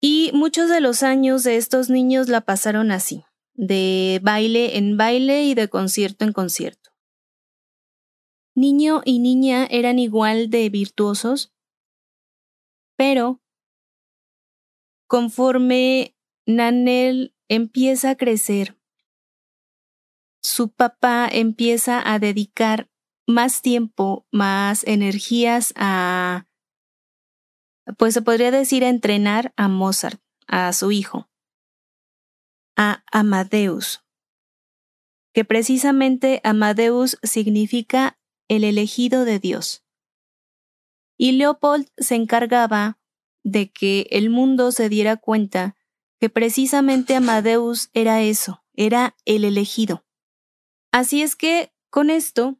Y 0.00 0.30
muchos 0.34 0.68
de 0.68 0.80
los 0.80 1.02
años 1.02 1.42
de 1.42 1.56
estos 1.56 1.90
niños 1.90 2.28
la 2.28 2.42
pasaron 2.42 2.90
así, 2.90 3.24
de 3.54 4.20
baile 4.22 4.76
en 4.76 4.96
baile 4.96 5.44
y 5.44 5.54
de 5.54 5.68
concierto 5.68 6.24
en 6.24 6.32
concierto. 6.32 6.90
Niño 8.54 9.02
y 9.04 9.18
niña 9.18 9.66
eran 9.70 9.98
igual 9.98 10.48
de 10.48 10.68
virtuosos, 10.70 11.52
pero 12.96 13.42
conforme 15.06 16.16
Nanel 16.46 17.34
empieza 17.48 18.10
a 18.10 18.16
crecer, 18.16 18.78
su 20.42 20.70
papá 20.70 21.28
empieza 21.30 22.00
a 22.10 22.18
dedicar 22.18 22.88
más 23.26 23.60
tiempo, 23.62 24.26
más 24.30 24.84
energías 24.84 25.74
a, 25.76 26.46
pues 27.98 28.14
se 28.14 28.22
podría 28.22 28.50
decir, 28.50 28.82
entrenar 28.82 29.52
a 29.56 29.68
Mozart, 29.68 30.20
a 30.46 30.72
su 30.72 30.90
hijo, 30.92 31.28
a 32.76 33.04
Amadeus, 33.12 34.04
que 35.32 35.44
precisamente 35.44 36.40
Amadeus 36.44 37.18
significa 37.22 38.18
el 38.48 38.64
elegido 38.64 39.24
de 39.24 39.38
Dios. 39.38 39.84
Y 41.18 41.32
Leopold 41.32 41.88
se 41.96 42.14
encargaba 42.14 42.98
de 43.42 43.70
que 43.70 44.06
el 44.10 44.30
mundo 44.30 44.72
se 44.72 44.88
diera 44.88 45.16
cuenta 45.16 45.76
que 46.18 46.28
precisamente 46.28 47.14
Amadeus 47.14 47.90
era 47.92 48.22
eso, 48.22 48.64
era 48.74 49.16
el 49.24 49.44
elegido. 49.44 50.04
Así 50.90 51.22
es 51.22 51.36
que 51.36 51.72
con 51.90 52.10
esto, 52.10 52.58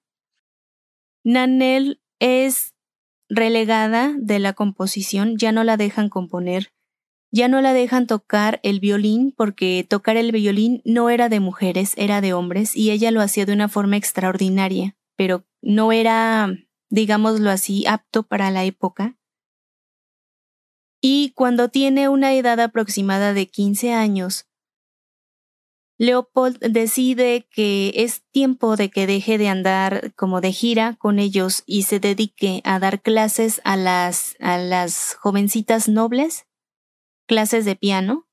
Nanel 1.24 2.00
es 2.20 2.75
relegada 3.28 4.14
de 4.18 4.38
la 4.38 4.52
composición, 4.52 5.36
ya 5.36 5.52
no 5.52 5.64
la 5.64 5.76
dejan 5.76 6.08
componer, 6.08 6.72
ya 7.32 7.48
no 7.48 7.60
la 7.60 7.72
dejan 7.72 8.06
tocar 8.06 8.60
el 8.62 8.80
violín 8.80 9.34
porque 9.36 9.86
tocar 9.88 10.16
el 10.16 10.32
violín 10.32 10.82
no 10.84 11.10
era 11.10 11.28
de 11.28 11.40
mujeres, 11.40 11.94
era 11.96 12.20
de 12.20 12.32
hombres 12.32 12.76
y 12.76 12.90
ella 12.90 13.10
lo 13.10 13.20
hacía 13.20 13.46
de 13.46 13.52
una 13.52 13.68
forma 13.68 13.96
extraordinaria, 13.96 14.96
pero 15.16 15.44
no 15.60 15.92
era 15.92 16.52
digámoslo 16.88 17.50
así, 17.50 17.86
apto 17.86 18.22
para 18.22 18.50
la 18.50 18.64
época. 18.64 19.16
Y 21.00 21.32
cuando 21.34 21.68
tiene 21.68 22.08
una 22.08 22.34
edad 22.34 22.58
aproximada 22.60 23.32
de 23.32 23.46
15 23.48 23.92
años, 23.92 24.48
Leopold 25.98 26.58
decide 26.58 27.48
que 27.50 27.92
es 27.94 28.22
tiempo 28.30 28.76
de 28.76 28.90
que 28.90 29.06
deje 29.06 29.38
de 29.38 29.48
andar 29.48 30.12
como 30.14 30.42
de 30.42 30.52
gira 30.52 30.96
con 30.98 31.18
ellos 31.18 31.62
y 31.64 31.84
se 31.84 32.00
dedique 32.00 32.60
a 32.64 32.78
dar 32.78 33.00
clases 33.00 33.62
a 33.64 33.76
las, 33.76 35.16
jovencitas 35.18 35.88
nobles, 35.88 36.46
clases 37.26 37.64
de 37.64 37.76
piano, 37.76 38.28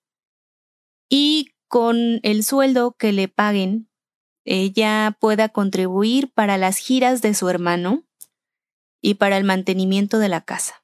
y 1.10 1.52
con 1.70 2.20
el 2.24 2.44
sueldo 2.44 2.96
que 2.98 3.14
le 3.14 3.30
paguen, 3.30 3.90
ella 4.46 5.18
pueda 5.20 5.48
contribuir 5.50 6.32
para 6.34 6.58
las 6.58 6.78
giras 6.78 7.22
de 7.22 7.34
su 7.34 7.48
hermano 7.48 8.04
y 9.02 9.16
para 9.16 9.38
el 9.38 9.46
mantenimiento 9.46 10.20
de 10.20 10.30
la 10.30 10.42
casa. 10.42 10.84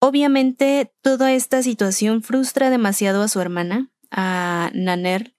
Obviamente, 0.00 0.92
toda 1.02 1.32
esta 1.32 1.62
situación 1.62 2.22
frustra 2.22 2.68
demasiado 2.68 3.22
a 3.22 3.28
su 3.28 3.40
hermana, 3.40 3.93
a 4.14 4.70
Naner, 4.72 5.34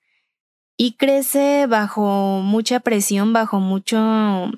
y 0.77 0.93
crece 0.93 1.67
bajo 1.67 2.41
mucha 2.43 2.81
presión, 2.81 3.31
bajo 3.33 3.59
mucho, 3.59 3.97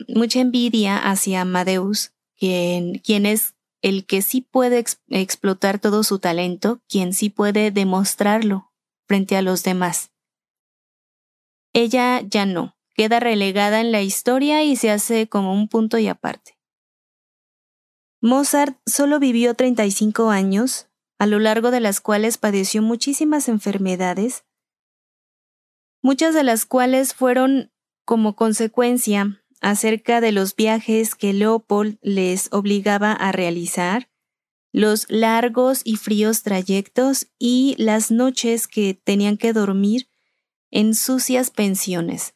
mucha 0.07 0.39
envidia 0.39 0.97
hacia 0.97 1.41
Amadeus, 1.41 2.11
quien, 2.35 2.99
quien 2.99 3.25
es 3.25 3.55
el 3.81 4.05
que 4.05 4.21
sí 4.21 4.41
puede 4.41 4.83
explotar 5.09 5.79
todo 5.79 6.03
su 6.03 6.19
talento, 6.19 6.81
quien 6.89 7.13
sí 7.13 7.29
puede 7.29 7.69
demostrarlo 7.71 8.71
frente 9.05 9.37
a 9.37 9.43
los 9.43 9.63
demás. 9.63 10.11
Ella 11.73 12.21
ya 12.21 12.45
no 12.45 12.75
queda 12.95 13.19
relegada 13.19 13.79
en 13.79 13.91
la 13.91 14.01
historia 14.01 14.63
y 14.63 14.75
se 14.75 14.89
hace 14.89 15.29
como 15.29 15.53
un 15.53 15.67
punto 15.67 15.99
y 15.99 16.07
aparte. 16.07 16.57
Mozart 18.19 18.79
solo 18.87 19.19
vivió 19.19 19.53
35 19.53 20.31
años, 20.31 20.86
a 21.19 21.25
lo 21.25 21.39
largo 21.39 21.71
de 21.71 21.79
las 21.79 22.01
cuales 22.01 22.37
padeció 22.37 22.81
muchísimas 22.81 23.49
enfermedades, 23.49 24.45
muchas 26.01 26.33
de 26.33 26.43
las 26.43 26.65
cuales 26.65 27.13
fueron 27.13 27.71
como 28.05 28.35
consecuencia 28.35 29.41
acerca 29.59 30.21
de 30.21 30.31
los 30.31 30.55
viajes 30.55 31.15
que 31.15 31.33
Leopold 31.33 31.97
les 32.01 32.47
obligaba 32.53 33.11
a 33.11 33.31
realizar, 33.31 34.09
los 34.71 35.07
largos 35.09 35.81
y 35.83 35.95
fríos 35.95 36.43
trayectos 36.43 37.27
y 37.39 37.75
las 37.77 38.11
noches 38.11 38.67
que 38.67 38.93
tenían 38.93 39.37
que 39.37 39.51
dormir 39.51 40.07
en 40.69 40.93
sucias 40.93 41.49
pensiones. 41.49 42.35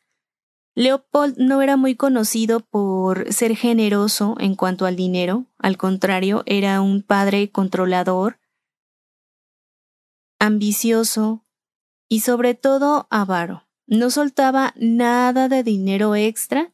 Leopold 0.73 1.37
no 1.37 1.61
era 1.61 1.77
muy 1.77 1.95
conocido 1.95 2.61
por 2.61 3.31
ser 3.31 3.55
generoso 3.55 4.35
en 4.39 4.55
cuanto 4.55 4.85
al 4.85 4.95
dinero, 4.95 5.45
al 5.59 5.77
contrario, 5.77 6.43
era 6.45 6.81
un 6.81 7.03
padre 7.03 7.51
controlador, 7.51 8.40
ambicioso 10.41 11.45
y 12.09 12.21
sobre 12.21 12.55
todo 12.55 13.07
avaro. 13.11 13.67
No 13.85 14.09
soltaba 14.09 14.73
nada 14.75 15.47
de 15.49 15.63
dinero 15.63 16.15
extra 16.15 16.73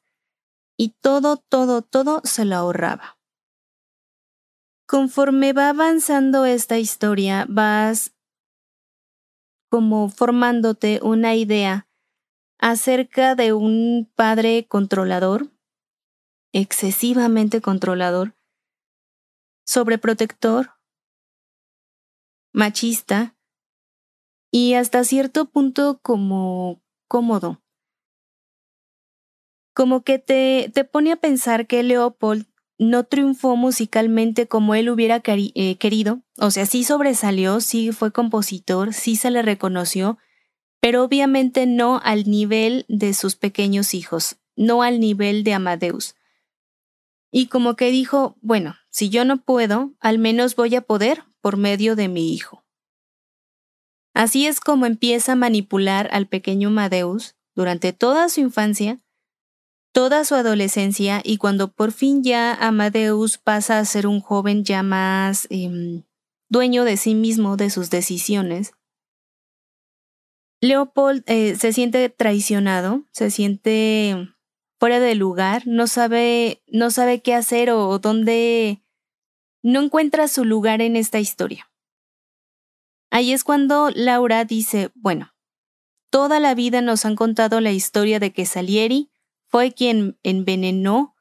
y 0.78 0.96
todo, 1.02 1.36
todo, 1.36 1.82
todo 1.82 2.22
se 2.24 2.46
lo 2.46 2.56
ahorraba. 2.56 3.20
Conforme 4.88 5.52
va 5.52 5.70
avanzando 5.70 6.46
esta 6.46 6.78
historia, 6.78 7.46
vas 7.50 8.16
como 9.70 10.08
formándote 10.10 11.02
una 11.04 11.36
idea 11.36 11.90
acerca 12.60 13.36
de 13.36 13.52
un 13.52 14.10
padre 14.16 14.66
controlador, 14.66 15.52
excesivamente 16.54 17.60
controlador, 17.60 18.34
sobreprotector, 19.66 20.72
machista 22.54 23.37
y 24.60 24.74
hasta 24.74 25.04
cierto 25.04 25.46
punto 25.46 26.00
como 26.02 26.82
cómodo. 27.08 27.62
Como 29.76 30.02
que 30.02 30.18
te, 30.18 30.72
te 30.74 30.84
pone 30.84 31.12
a 31.12 31.18
pensar 31.18 31.68
que 31.68 31.84
Leopold 31.84 32.48
no 32.80 33.04
triunfó 33.04 33.56
musicalmente 33.56 34.48
como 34.48 34.74
él 34.74 34.90
hubiera 34.90 35.22
eh, 35.24 35.76
querido, 35.78 36.24
o 36.40 36.50
sea, 36.50 36.66
sí 36.66 36.84
sobresalió, 36.84 37.60
sí 37.62 37.92
fue 37.92 38.12
compositor, 38.12 38.96
sí 38.96 39.16
se 39.16 39.30
le 39.30 39.44
reconoció, 39.44 40.18
pero 40.82 41.04
obviamente 41.04 41.68
no 41.68 42.02
al 42.04 42.24
nivel 42.24 42.86
de 42.88 43.14
sus 43.14 43.36
pequeños 43.36 43.94
hijos, 43.94 44.38
no 44.56 44.82
al 44.82 45.00
nivel 45.00 45.44
de 45.44 45.54
Amadeus. 45.54 46.16
Y 47.32 47.46
como 47.46 47.76
que 47.76 47.92
dijo, 47.92 48.38
bueno, 48.42 48.76
si 48.90 49.10
yo 49.10 49.24
no 49.24 49.38
puedo, 49.38 49.94
al 50.00 50.18
menos 50.18 50.56
voy 50.56 50.74
a 50.74 50.82
poder 50.82 51.26
por 51.42 51.58
medio 51.58 51.96
de 51.96 52.08
mi 52.08 52.34
hijo. 52.34 52.64
Así 54.18 54.48
es 54.48 54.60
como 54.60 54.88
empieza 54.88 55.34
a 55.34 55.36
manipular 55.36 56.10
al 56.12 56.26
pequeño 56.26 56.70
Amadeus 56.70 57.36
durante 57.54 57.94
toda 57.94 58.30
su 58.30 58.40
infancia, 58.42 58.98
toda 59.94 60.26
su 60.26 60.34
adolescencia 60.34 61.22
y 61.24 61.38
cuando 61.38 61.72
por 61.72 61.92
fin 61.92 62.24
ya 62.24 62.56
Amadeus 62.56 63.38
pasa 63.38 63.78
a 63.78 63.86
ser 63.86 64.08
un 64.08 64.20
joven 64.20 64.64
ya 64.64 64.82
más 64.82 65.46
em, 65.52 66.02
dueño 66.50 66.84
de 66.84 66.98
sí 66.98 67.14
mismo, 67.14 67.58
de 67.58 67.70
sus 67.70 67.92
decisiones, 67.92 68.74
Leopold 70.62 71.24
eh, 71.28 71.56
se 71.56 71.72
siente 71.72 72.10
traicionado, 72.10 73.04
se 73.12 73.30
siente 73.30 74.34
fuera 74.80 75.00
de 75.00 75.14
lugar, 75.14 75.62
no 75.68 75.86
sabe, 75.86 76.64
no 76.66 76.90
sabe 76.90 77.22
qué 77.22 77.36
hacer 77.36 77.70
o 77.70 78.00
dónde, 78.00 78.82
no 79.62 79.84
encuentra 79.84 80.28
su 80.28 80.44
lugar 80.44 80.82
en 80.82 80.96
esta 80.96 81.20
historia. 81.20 81.70
Ahí 83.10 83.32
es 83.32 83.44
cuando 83.44 83.90
Laura 83.94 84.46
dice, 84.46 84.92
bueno, 84.96 85.34
toda 86.10 86.40
la 86.40 86.56
vida 86.56 86.82
nos 86.82 87.06
han 87.06 87.16
contado 87.16 87.62
la 87.62 87.72
historia 87.72 88.20
de 88.20 88.34
que 88.34 88.46
Salieri 88.46 89.10
fue 89.48 89.72
quien 89.72 90.18
envenenó 90.24 91.16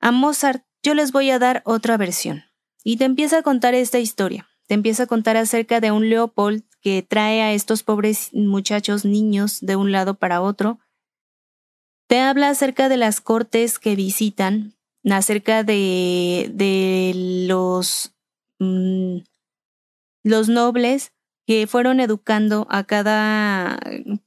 a 0.00 0.12
Mozart. 0.12 0.64
Yo 0.82 0.94
les 0.94 1.12
voy 1.12 1.30
a 1.30 1.38
dar 1.38 1.62
otra 1.64 1.96
versión. 1.96 2.44
Y 2.82 2.96
te 2.96 3.04
empieza 3.04 3.38
a 3.38 3.42
contar 3.42 3.74
esta 3.74 3.98
historia. 3.98 4.48
Te 4.66 4.74
empieza 4.74 5.02
a 5.02 5.06
contar 5.06 5.36
acerca 5.36 5.80
de 5.80 5.90
un 5.90 6.08
Leopold 6.08 6.62
que 6.80 7.02
trae 7.02 7.42
a 7.42 7.52
estos 7.52 7.82
pobres 7.82 8.30
muchachos 8.32 9.04
niños 9.04 9.58
de 9.60 9.76
un 9.76 9.92
lado 9.92 10.14
para 10.14 10.40
otro. 10.40 10.78
Te 12.06 12.20
habla 12.20 12.48
acerca 12.48 12.88
de 12.88 12.96
las 12.96 13.20
cortes 13.20 13.78
que 13.78 13.96
visitan, 13.96 14.74
acerca 15.08 15.62
de, 15.64 16.50
de 16.54 17.12
los, 17.46 18.14
mm, 18.58 19.18
los 20.22 20.48
nobles 20.48 21.12
que 21.46 21.66
fueron 21.66 22.00
educando 22.00 22.66
a 22.70 22.84
cada, 22.84 23.78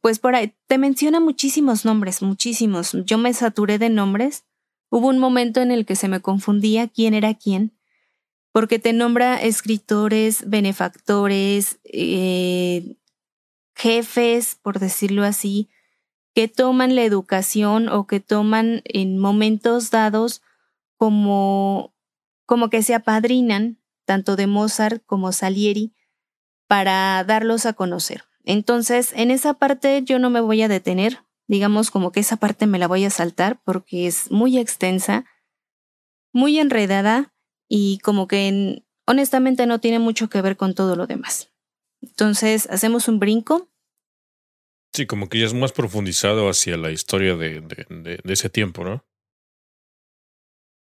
pues 0.02 0.20
por 0.20 0.36
ahí, 0.36 0.54
te 0.68 0.78
menciona 0.78 1.20
muchísimos 1.20 1.86
nombres, 1.86 2.22
muchísimos. 2.22 2.98
Yo 3.06 3.18
me 3.18 3.34
saturé 3.34 3.80
de 3.80 3.90
nombres. 3.90 4.46
Hubo 4.90 5.08
un 5.08 5.20
momento 5.20 5.62
en 5.62 5.72
el 5.72 5.86
que 5.86 5.96
se 5.96 6.08
me 6.08 6.20
confundía 6.20 6.88
quién 6.88 7.14
era 7.14 7.34
quién 7.34 7.74
porque 8.54 8.78
te 8.78 8.94
nombra 8.94 9.42
escritores, 9.42 10.48
benefactores, 10.48 11.80
eh, 11.86 12.98
jefes, 13.76 14.60
por 14.62 14.80
decirlo 14.80 15.24
así, 15.24 15.70
que 16.36 16.48
toman 16.48 16.96
la 16.96 17.04
educación 17.04 17.90
o 17.90 18.06
que 18.06 18.20
toman 18.20 18.84
en 18.86 19.18
momentos 19.18 19.90
dados 19.90 20.44
como, 20.98 21.96
como 22.46 22.70
que 22.70 22.84
se 22.84 22.94
apadrinan, 22.94 23.80
tanto 24.06 24.36
de 24.36 24.48
Mozart 24.48 25.04
como 25.06 25.32
Salieri, 25.32 25.94
para 26.68 27.24
darlos 27.24 27.66
a 27.66 27.74
conocer. 27.74 28.24
Entonces, 28.46 29.14
en 29.16 29.32
esa 29.32 29.56
parte 29.56 30.02
yo 30.04 30.20
no 30.20 30.30
me 30.30 30.42
voy 30.42 30.62
a 30.62 30.68
detener, 30.68 31.20
digamos 31.48 31.92
como 31.92 32.12
que 32.12 32.20
esa 32.20 32.38
parte 32.38 32.68
me 32.68 32.80
la 32.80 32.88
voy 32.88 33.06
a 33.06 33.10
saltar 33.10 33.62
porque 33.64 34.08
es 34.08 34.32
muy 34.32 34.58
extensa, 34.58 35.26
muy 36.32 36.60
enredada, 36.60 37.34
y 37.76 37.98
como 38.00 38.28
que 38.28 38.84
honestamente 39.08 39.66
no 39.66 39.80
tiene 39.80 40.00
mucho 40.00 40.30
que 40.30 40.42
ver 40.42 40.58
con 40.58 40.76
todo 40.76 40.96
lo 40.96 41.08
demás. 41.08 41.52
Entonces, 42.02 42.68
hacemos 42.70 43.08
un 43.08 43.20
brinco. 43.20 43.70
Sí, 44.94 45.08
como 45.08 45.28
que 45.28 45.40
ya 45.40 45.46
es 45.46 45.56
más 45.56 45.72
profundizado 45.72 46.50
hacia 46.50 46.78
la 46.78 46.92
historia 46.92 47.36
de, 47.36 47.62
de, 47.62 48.22
ese 48.26 48.50
tiempo, 48.50 48.84
¿no? 48.84 49.04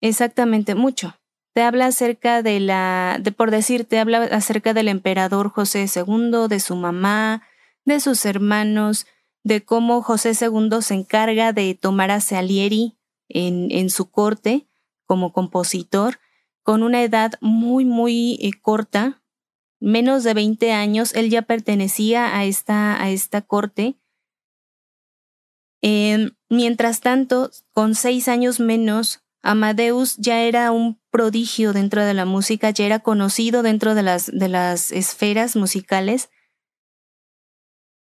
Exactamente, 0.03 0.75
mucho. 0.75 1.17
Te 1.55 1.63
habla 1.63 1.87
acerca 1.87 2.43
de 2.43 2.61
la, 2.61 3.19
de 3.23 3.33
por 3.33 3.51
decir, 3.51 3.85
te 3.85 3.99
habla 3.99 4.25
acerca 4.25 4.75
del 4.75 4.89
emperador 4.89 5.49
José 5.49 5.87
II, 5.95 6.49
de 6.49 6.61
su 6.61 6.77
mamá, 6.77 7.43
de 7.85 8.01
sus 8.01 8.27
hermanos, 8.27 9.07
de 9.45 9.65
cómo 9.65 10.03
José 10.03 10.33
II 10.39 10.83
se 10.83 10.95
encarga 10.95 11.53
de 11.53 11.75
tomar 11.75 12.11
a 12.11 12.21
Salieri 12.21 12.99
en, 13.29 13.71
en 13.71 13.89
su 13.89 14.11
corte 14.11 14.67
como 15.07 15.33
compositor 15.33 16.19
con 16.65 16.83
una 16.83 17.03
edad 17.03 17.35
muy, 17.41 17.85
muy 17.85 18.39
eh, 18.41 18.51
corta, 18.61 19.23
menos 19.81 20.25
de 20.25 20.33
20 20.33 20.73
años, 20.73 21.15
él 21.15 21.29
ya 21.31 21.43
pertenecía 21.43 22.37
a 22.37 22.47
esta, 22.47 23.01
a 23.01 23.11
esta 23.11 23.43
corte. 23.43 23.97
Em, 25.83 26.31
mientras 26.49 27.01
tanto, 27.01 27.51
con 27.73 27.95
seis 27.95 28.29
años 28.29 28.61
menos, 28.61 29.23
Amadeus 29.43 30.17
ya 30.17 30.41
era 30.41 30.73
un 30.73 30.99
prodigio 31.15 31.73
dentro 31.73 32.05
de 32.05 32.13
la 32.13 32.25
música, 32.25 32.71
ya 32.71 32.87
era 32.87 32.99
conocido 32.99 33.63
dentro 33.63 33.95
de 33.95 34.03
las, 34.03 34.27
de 34.37 34.49
las 34.49 34.91
esferas 34.91 35.55
musicales. 35.55 36.29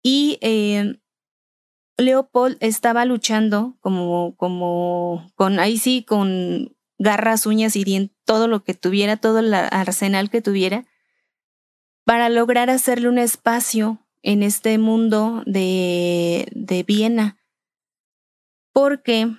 Y 0.02 0.40
eh, 0.42 1.00
Leopold 1.98 2.58
estaba 2.60 3.06
luchando 3.06 3.78
como, 3.82 4.36
como, 4.36 5.32
con, 5.36 5.60
ahí 5.60 5.78
sí, 5.78 6.04
con 6.04 6.76
garras, 6.98 7.46
uñas 7.46 7.76
y 7.76 7.84
dientes, 7.84 8.18
todo 8.26 8.48
lo 8.48 8.64
que 8.64 8.74
tuviera, 8.74 9.16
todo 9.18 9.42
el 9.42 9.54
arsenal 9.54 10.32
que 10.32 10.42
tuviera, 10.42 10.88
para 12.06 12.30
lograr 12.30 12.72
hacerle 12.72 13.10
un 13.10 13.20
espacio 13.20 14.00
en 14.24 14.42
este 14.42 14.80
mundo 14.80 15.44
de, 15.46 16.48
de 16.56 16.82
Viena. 16.82 17.38
Porque 18.72 19.36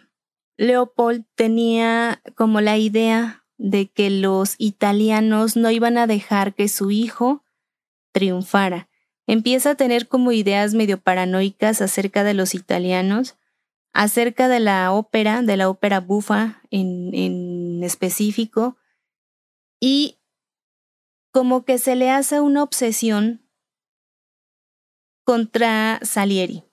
Leopold 0.59 1.25
tenía 1.35 2.23
como 2.37 2.61
la 2.61 2.79
idea 2.79 3.44
de 3.57 3.91
que 3.91 4.11
los 4.11 4.57
italianos 4.59 5.57
no 5.57 5.71
iban 5.71 5.99
a 5.99 6.07
dejar 6.07 6.55
que 6.55 6.69
su 6.69 6.91
hijo 6.91 7.45
triunfara. 8.13 8.89
Empieza 9.27 9.71
a 9.71 9.75
tener 9.75 10.09
como 10.09 10.33
ideas 10.33 10.75
medio 10.75 11.01
paranoicas 11.01 11.81
acerca 11.81 12.25
de 12.25 12.35
los 12.35 12.55
italianos 12.55 13.37
acerca 13.95 14.49
de 14.49 14.61
la 14.61 14.93
ópera, 14.93 15.41
de 15.41 15.57
la 15.57 15.71
ópera 15.71 16.01
bufa 16.01 16.61
en, 16.71 17.15
en 17.15 17.83
específico, 17.85 18.77
y 19.81 20.19
como 21.31 21.65
que 21.65 21.79
se 21.79 21.95
le 21.95 22.11
hace 22.11 22.41
una 22.41 22.63
obsesión 22.63 23.49
contra 25.25 26.01
Salieri. 26.03 26.65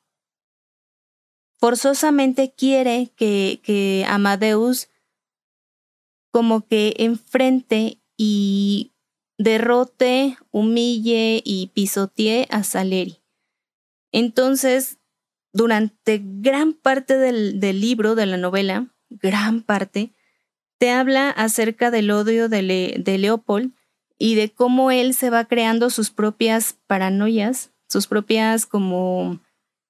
Forzosamente 1.60 2.54
quiere 2.54 3.12
que, 3.16 3.62
que 3.64 4.04
Amadeus 4.08 4.90
como 6.32 6.66
que 6.68 6.96
enfrente 6.98 8.02
y 8.18 8.94
derrote, 9.38 10.38
humille 10.52 11.42
y 11.44 11.68
pisotee 11.74 12.48
a 12.50 12.64
Saleri. 12.64 13.22
Entonces, 14.12 15.00
durante 15.54 16.22
gran 16.24 16.74
parte 16.74 17.18
del, 17.18 17.60
libro, 17.60 18.16
de 18.16 18.26
la 18.26 18.38
novela, 18.38 18.88
gran 19.10 19.62
parte, 19.62 20.14
te 20.78 20.92
habla 20.92 21.30
acerca 21.30 21.92
del 21.92 22.12
odio 22.12 22.50
de, 22.50 22.96
de 22.98 23.18
Leopold 23.18 23.74
y 24.18 24.36
de 24.36 24.50
cómo 24.50 24.92
él 24.92 25.14
se 25.14 25.30
va 25.30 25.46
creando 25.46 25.90
sus 25.90 26.12
propias 26.12 26.78
paranoias, 26.88 27.72
sus 27.88 28.08
propias 28.08 28.66
como 28.66 29.40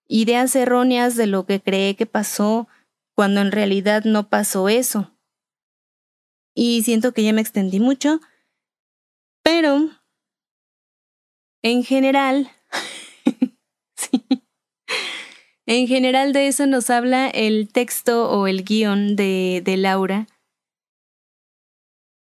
ideas 0.07 0.55
erróneas 0.55 1.15
de 1.15 1.27
lo 1.27 1.45
que 1.45 1.61
cree 1.61 1.95
que 1.95 2.05
pasó, 2.05 2.67
cuando 3.13 3.41
en 3.41 3.51
realidad 3.51 4.03
no 4.05 4.29
pasó 4.29 4.69
eso. 4.69 5.10
Y 6.53 6.83
siento 6.83 7.13
que 7.13 7.23
ya 7.23 7.33
me 7.33 7.41
extendí 7.41 7.79
mucho, 7.79 8.19
pero 9.43 9.89
en 11.63 11.83
general, 11.83 12.49
sí, 13.95 14.25
en 15.65 15.87
general 15.87 16.33
de 16.33 16.47
eso 16.47 16.65
nos 16.65 16.89
habla 16.89 17.29
el 17.29 17.69
texto 17.71 18.29
o 18.29 18.47
el 18.47 18.63
guion 18.63 19.15
de, 19.15 19.61
de 19.63 19.77
Laura. 19.77 20.27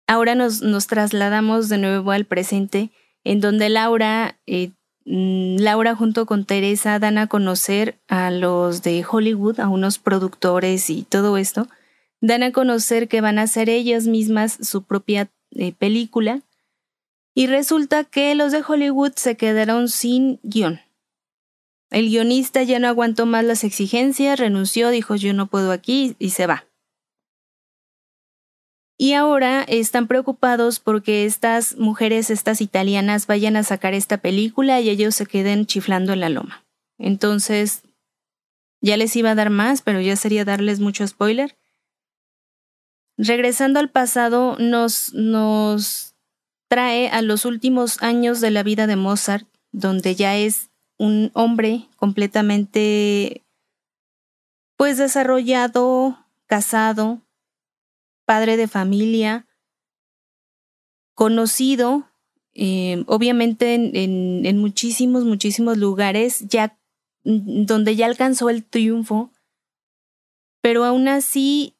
Ahora 0.09 0.35
nos, 0.35 0.63
nos, 0.63 0.87
trasladamos 0.87 1.69
de 1.69 1.79
nuevo 1.79 2.13
al 2.13 2.25
presente, 2.25 2.91
en 3.25 3.41
donde 3.41 3.69
Laura, 3.69 4.39
eh, 4.47 4.71
mm, 5.05 5.57
Laura 5.59 5.95
junto 5.95 6.27
con 6.27 6.45
Teresa 6.45 6.99
dan 6.99 7.19
a 7.19 7.27
conocer 7.27 8.01
a 8.09 8.31
los 8.31 8.83
de 8.83 9.05
Hollywood, 9.09 9.61
a 9.61 9.69
unos 9.69 9.99
productores 9.99 10.91
y 10.91 11.03
todo 11.03 11.37
esto, 11.37 11.69
dan 12.21 12.43
a 12.43 12.53
conocer 12.53 13.09
que 13.09 13.21
van 13.21 13.39
a 13.39 13.43
hacer 13.43 13.69
ellas 13.69 14.07
mismas 14.07 14.59
su 14.61 14.83
propia 14.83 15.31
eh, 15.53 15.73
película 15.73 16.43
y 17.35 17.47
resulta 17.47 18.05
que 18.05 18.35
los 18.35 18.53
de 18.53 18.65
Hollywood 18.67 19.13
se 19.17 19.37
quedaron 19.37 19.89
sin 19.89 20.41
guion. 20.43 20.81
El 21.91 22.09
guionista 22.09 22.63
ya 22.63 22.79
no 22.79 22.89
aguantó 22.89 23.27
más 23.27 23.45
las 23.45 23.63
exigencias, 23.63 24.39
renunció, 24.39 24.91
dijo 24.91 25.17
yo 25.17 25.33
no 25.35 25.47
puedo 25.47 25.71
aquí 25.71 26.17
y 26.19 26.31
se 26.31 26.47
va. 26.47 26.67
Y 28.99 29.13
ahora 29.13 29.63
están 29.63 30.07
preocupados 30.07 30.81
porque 30.81 31.27
estas 31.27 31.77
mujeres, 31.77 32.31
estas 32.31 32.63
italianas, 32.63 33.27
vayan 33.27 33.57
a 33.57 33.63
sacar 33.63 33.93
esta 33.93 34.17
película 34.17 34.81
y 34.81 34.89
ellos 34.89 35.15
se 35.15 35.27
queden 35.27 35.67
chiflando 35.67 36.15
en 36.15 36.21
la 36.21 36.31
loma. 36.31 36.65
Entonces, 36.99 37.83
ya 38.81 38.97
les 38.97 39.15
iba 39.15 39.33
a 39.33 39.35
dar 39.35 39.51
más, 39.51 39.83
pero 39.83 40.01
ya 40.01 40.17
sería 40.17 40.47
darles 40.47 40.81
mucho 40.81 41.07
spoiler. 41.07 41.57
Regresando 43.19 43.81
al 43.81 43.91
pasado, 43.91 44.57
nos, 44.59 45.15
nos 45.15 46.15
trae 46.69 47.09
a 47.09 47.23
los 47.23 47.45
últimos 47.45 48.03
años 48.03 48.41
de 48.41 48.51
la 48.51 48.63
vida 48.63 48.87
de 48.87 48.97
Mozart, 48.97 49.47
donde 49.73 50.15
ya 50.15 50.37
es 50.37 50.71
un 50.99 51.31
hombre 51.35 51.89
completamente 51.97 53.45
pues 54.77 54.99
desarrollado, 54.99 56.19
casado, 56.47 57.23
padre 58.27 58.57
de 58.57 58.69
familia, 58.69 59.47
conocido, 61.15 62.11
eh, 62.53 63.05
obviamente 63.07 63.75
en, 63.75 64.45
en, 64.45 64.59
muchísimos, 64.59 65.25
muchísimos 65.25 65.79
lugares, 65.79 66.47
ya 66.49 66.79
donde 67.25 67.97
ya 67.97 68.07
alcanzó 68.07 68.51
el 68.51 68.65
triunfo, 68.65 69.31
pero 70.61 70.85
aún 70.85 71.09
así 71.09 71.76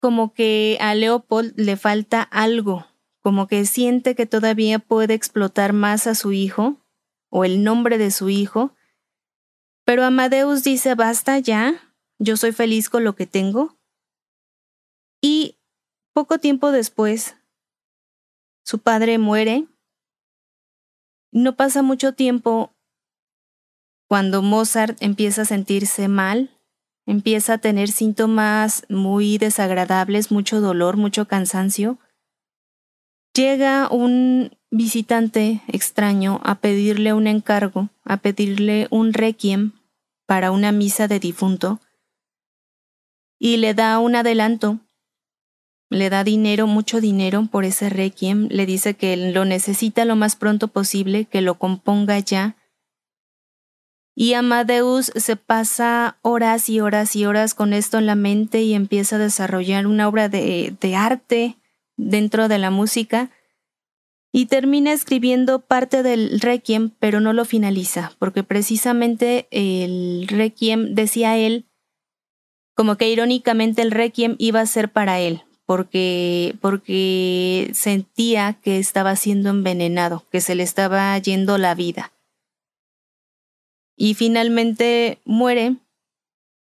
como 0.00 0.32
que 0.32 0.78
a 0.80 0.94
Leopold 0.94 1.54
le 1.56 1.76
falta 1.76 2.22
algo, 2.22 2.86
como 3.20 3.46
que 3.46 3.64
siente 3.66 4.14
que 4.14 4.26
todavía 4.26 4.78
puede 4.78 5.14
explotar 5.14 5.72
más 5.72 6.06
a 6.06 6.14
su 6.14 6.32
hijo 6.32 6.76
o 7.30 7.44
el 7.44 7.62
nombre 7.64 7.98
de 7.98 8.10
su 8.10 8.28
hijo, 8.30 8.74
pero 9.84 10.04
Amadeus 10.04 10.62
dice 10.64 10.94
basta 10.94 11.38
ya, 11.38 11.94
yo 12.18 12.36
soy 12.36 12.52
feliz 12.52 12.88
con 12.88 13.04
lo 13.04 13.14
que 13.14 13.26
tengo. 13.26 13.78
Y 15.20 15.56
poco 16.12 16.38
tiempo 16.38 16.70
después, 16.72 17.36
su 18.64 18.80
padre 18.80 19.18
muere. 19.18 19.66
No 21.32 21.56
pasa 21.56 21.82
mucho 21.82 22.12
tiempo 22.14 22.74
cuando 24.08 24.42
Mozart 24.42 24.96
empieza 25.02 25.42
a 25.42 25.46
sentirse 25.46 26.08
mal, 26.08 26.57
empieza 27.08 27.54
a 27.54 27.58
tener 27.58 27.88
síntomas 27.88 28.84
muy 28.90 29.38
desagradables, 29.38 30.30
mucho 30.30 30.60
dolor, 30.60 30.98
mucho 30.98 31.26
cansancio. 31.26 31.98
Llega 33.34 33.88
un 33.90 34.50
visitante 34.70 35.62
extraño 35.68 36.38
a 36.44 36.56
pedirle 36.56 37.14
un 37.14 37.26
encargo, 37.26 37.88
a 38.04 38.18
pedirle 38.18 38.88
un 38.90 39.14
requiem 39.14 39.72
para 40.26 40.50
una 40.50 40.70
misa 40.70 41.08
de 41.08 41.18
difunto, 41.18 41.80
y 43.38 43.56
le 43.56 43.72
da 43.72 43.98
un 44.00 44.14
adelanto, 44.14 44.80
le 45.88 46.10
da 46.10 46.24
dinero, 46.24 46.66
mucho 46.66 47.00
dinero 47.00 47.48
por 47.50 47.64
ese 47.64 47.88
requiem, 47.88 48.48
le 48.50 48.66
dice 48.66 48.96
que 48.96 49.16
lo 49.16 49.46
necesita 49.46 50.04
lo 50.04 50.14
más 50.14 50.36
pronto 50.36 50.68
posible, 50.68 51.24
que 51.24 51.40
lo 51.40 51.58
componga 51.58 52.18
ya, 52.18 52.57
y 54.20 54.34
Amadeus 54.34 55.12
se 55.14 55.36
pasa 55.36 56.18
horas 56.22 56.68
y 56.68 56.80
horas 56.80 57.14
y 57.14 57.24
horas 57.24 57.54
con 57.54 57.72
esto 57.72 57.98
en 57.98 58.06
la 58.06 58.16
mente 58.16 58.62
y 58.62 58.74
empieza 58.74 59.14
a 59.14 59.20
desarrollar 59.20 59.86
una 59.86 60.08
obra 60.08 60.28
de, 60.28 60.76
arte 60.96 61.56
dentro 61.96 62.48
de 62.48 62.58
la 62.58 62.72
música 62.72 63.30
y 64.32 64.46
termina 64.46 64.92
escribiendo 64.92 65.60
parte 65.60 66.02
del 66.02 66.40
requiem, 66.40 66.90
pero 66.98 67.20
no 67.20 67.32
lo 67.32 67.44
finaliza, 67.44 68.10
porque 68.18 68.42
precisamente 68.42 69.46
el 69.52 70.26
requiem, 70.26 70.96
decía 70.96 71.36
él, 71.36 71.66
como 72.74 72.96
que 72.96 73.08
irónicamente 73.08 73.82
el 73.82 73.92
requiem 73.92 74.34
iba 74.38 74.60
a 74.60 74.66
ser 74.66 74.90
para 74.90 75.20
él, 75.20 75.42
porque, 75.64 76.56
porque 76.60 77.70
sentía 77.72 78.58
que 78.64 78.80
estaba 78.80 79.14
siendo 79.14 79.50
envenenado, 79.50 80.24
que 80.32 80.40
se 80.40 80.56
le 80.56 80.64
estaba 80.64 81.16
yendo 81.18 81.56
la 81.56 81.76
vida 81.76 82.10
y 83.98 84.14
finalmente 84.14 85.20
muere 85.24 85.76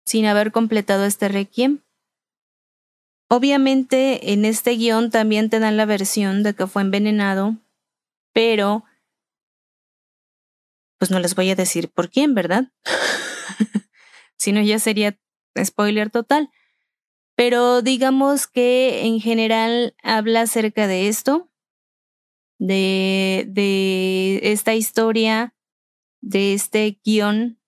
sin 0.07 0.25
haber 0.25 0.53
completado 0.53 1.05
este 1.05 1.29
requiem. 1.29 1.83
Obviamente 3.29 4.33
en 4.33 4.46
este 4.46 4.72
guion 4.72 5.11
también 5.11 5.51
te 5.51 5.59
dan 5.61 5.77
la 5.77 5.85
versión 5.85 6.42
de 6.42 6.55
que 6.55 6.66
fue 6.66 6.81
envenenado, 6.81 7.57
pero 8.33 8.85
pues 10.99 11.11
no 11.11 11.20
les 11.20 11.35
voy 11.35 11.51
a 11.51 11.55
decir 11.55 11.90
por 11.90 12.09
quién, 12.11 12.35
¿verdad? 12.35 12.72
si 14.38 14.53
no 14.53 14.62
ya 14.62 14.79
sería 14.79 15.18
spoiler 15.62 16.11
total. 16.11 16.51
Pero 17.35 17.83
digamos 17.83 18.46
que 18.46 19.05
en 19.05 19.20
general 19.20 19.94
habla 20.03 20.42
acerca 20.42 20.87
de 20.87 21.09
esto, 21.09 21.51
de, 22.59 23.44
de 23.46 24.40
esta 24.42 24.75
historia 24.75 25.56
de 26.27 26.55
este 26.55 27.01
guion, 27.05 27.61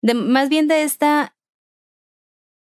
más 0.00 0.48
bien 0.48 0.68
de 0.68 0.84
esta 0.84 1.36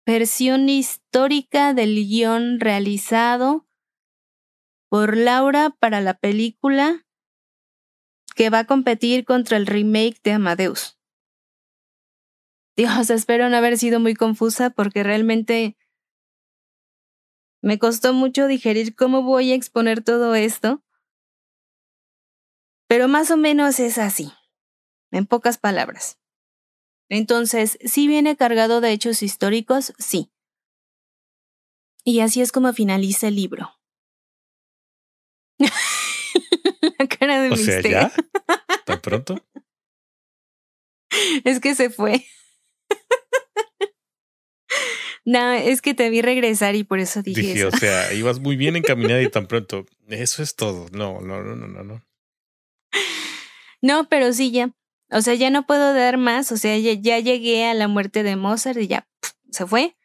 versión 0.04 0.68
histórica 0.68 1.72
del 1.72 1.94
guion 1.94 2.58
realizado 2.58 3.68
por 4.90 5.16
Laura 5.16 5.70
para 5.70 6.00
la 6.00 6.14
película 6.14 7.06
que 8.34 8.50
va 8.50 8.60
a 8.60 8.66
competir 8.66 9.24
contra 9.24 9.56
el 9.56 9.66
remake 9.66 10.20
de 10.24 10.32
Amadeus. 10.32 10.98
Dios, 12.76 13.10
espero 13.10 13.48
no 13.48 13.56
haber 13.56 13.78
sido 13.78 14.00
muy 14.00 14.14
confusa 14.14 14.70
porque 14.70 15.04
realmente 15.04 15.76
me 17.62 17.78
costó 17.78 18.12
mucho 18.12 18.48
digerir 18.48 18.96
cómo 18.96 19.22
voy 19.22 19.52
a 19.52 19.54
exponer 19.54 20.02
todo 20.02 20.34
esto. 20.34 20.82
Pero 22.88 23.06
más 23.06 23.30
o 23.30 23.36
menos 23.36 23.78
es 23.80 23.98
así, 23.98 24.32
en 25.10 25.26
pocas 25.26 25.58
palabras. 25.58 26.18
Entonces, 27.10 27.78
¿sí 27.84 28.08
viene 28.08 28.36
cargado 28.36 28.80
de 28.80 28.92
hechos 28.92 29.22
históricos? 29.22 29.92
Sí. 29.98 30.30
Y 32.02 32.20
así 32.20 32.40
es 32.40 32.50
como 32.50 32.72
finaliza 32.72 33.28
el 33.28 33.36
libro. 33.36 33.74
La 36.98 37.06
cara 37.06 37.42
de 37.42 37.50
o 37.50 37.56
sea, 37.56 37.82
¿ya? 37.82 38.12
¿Tan 38.84 39.00
pronto? 39.00 39.44
es 41.44 41.60
que 41.60 41.74
se 41.74 41.90
fue. 41.90 42.24
no, 45.26 45.52
es 45.52 45.82
que 45.82 45.92
te 45.92 46.08
vi 46.08 46.22
regresar 46.22 46.74
y 46.74 46.84
por 46.84 47.00
eso 47.00 47.22
dije, 47.22 47.40
dije 47.40 47.58
eso. 47.58 47.68
o 47.68 47.72
sea, 47.72 48.14
ibas 48.14 48.38
muy 48.38 48.56
bien 48.56 48.76
encaminada 48.76 49.20
y 49.20 49.30
tan 49.30 49.46
pronto. 49.46 49.84
Eso 50.08 50.42
es 50.42 50.54
todo. 50.54 50.86
No, 50.92 51.20
no, 51.20 51.42
no, 51.42 51.54
no, 51.54 51.84
no. 51.84 52.07
No, 53.82 54.08
pero 54.08 54.32
sí 54.32 54.50
ya. 54.50 54.72
O 55.10 55.22
sea, 55.22 55.34
ya 55.34 55.50
no 55.50 55.66
puedo 55.66 55.94
dar 55.94 56.18
más. 56.18 56.52
O 56.52 56.56
sea, 56.56 56.76
ya, 56.78 56.92
ya 56.92 57.18
llegué 57.18 57.64
a 57.66 57.74
la 57.74 57.88
muerte 57.88 58.22
de 58.22 58.36
Mozart 58.36 58.78
y 58.80 58.88
ya 58.88 59.08
se 59.50 59.66
fue. 59.66 59.96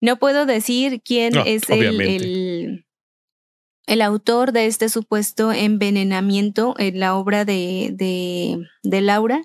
No 0.00 0.18
puedo 0.18 0.46
decir 0.46 1.02
quién 1.04 1.32
No, 1.34 1.44
es 1.44 1.68
el, 1.68 2.00
el, 2.00 2.86
el 3.86 4.02
autor 4.02 4.52
de 4.52 4.66
este 4.66 4.88
supuesto 4.88 5.52
envenenamiento 5.52 6.74
en 6.78 7.00
la 7.00 7.16
obra 7.16 7.44
de, 7.44 7.90
de, 7.92 8.58
de 8.82 9.00
Laura. 9.00 9.42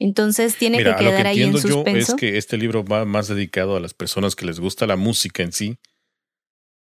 Entonces 0.00 0.56
tiene 0.56 0.78
Mira, 0.78 0.96
que 0.96 1.04
a 1.04 1.04
lo 1.04 1.10
que 1.10 1.16
quedar 1.16 1.26
ahí 1.28 1.42
en 1.42 1.48
entiendo 1.48 1.68
yo 1.68 1.74
suspenso. 1.76 2.12
es 2.12 2.20
que 2.20 2.36
este 2.36 2.58
libro 2.58 2.84
va 2.84 3.04
más 3.04 3.28
dedicado 3.28 3.76
a 3.76 3.80
las 3.80 3.94
personas 3.94 4.34
que 4.34 4.46
les 4.46 4.58
gusta 4.58 4.86
la 4.86 4.96
música 4.96 5.42
en 5.42 5.52
sí, 5.52 5.78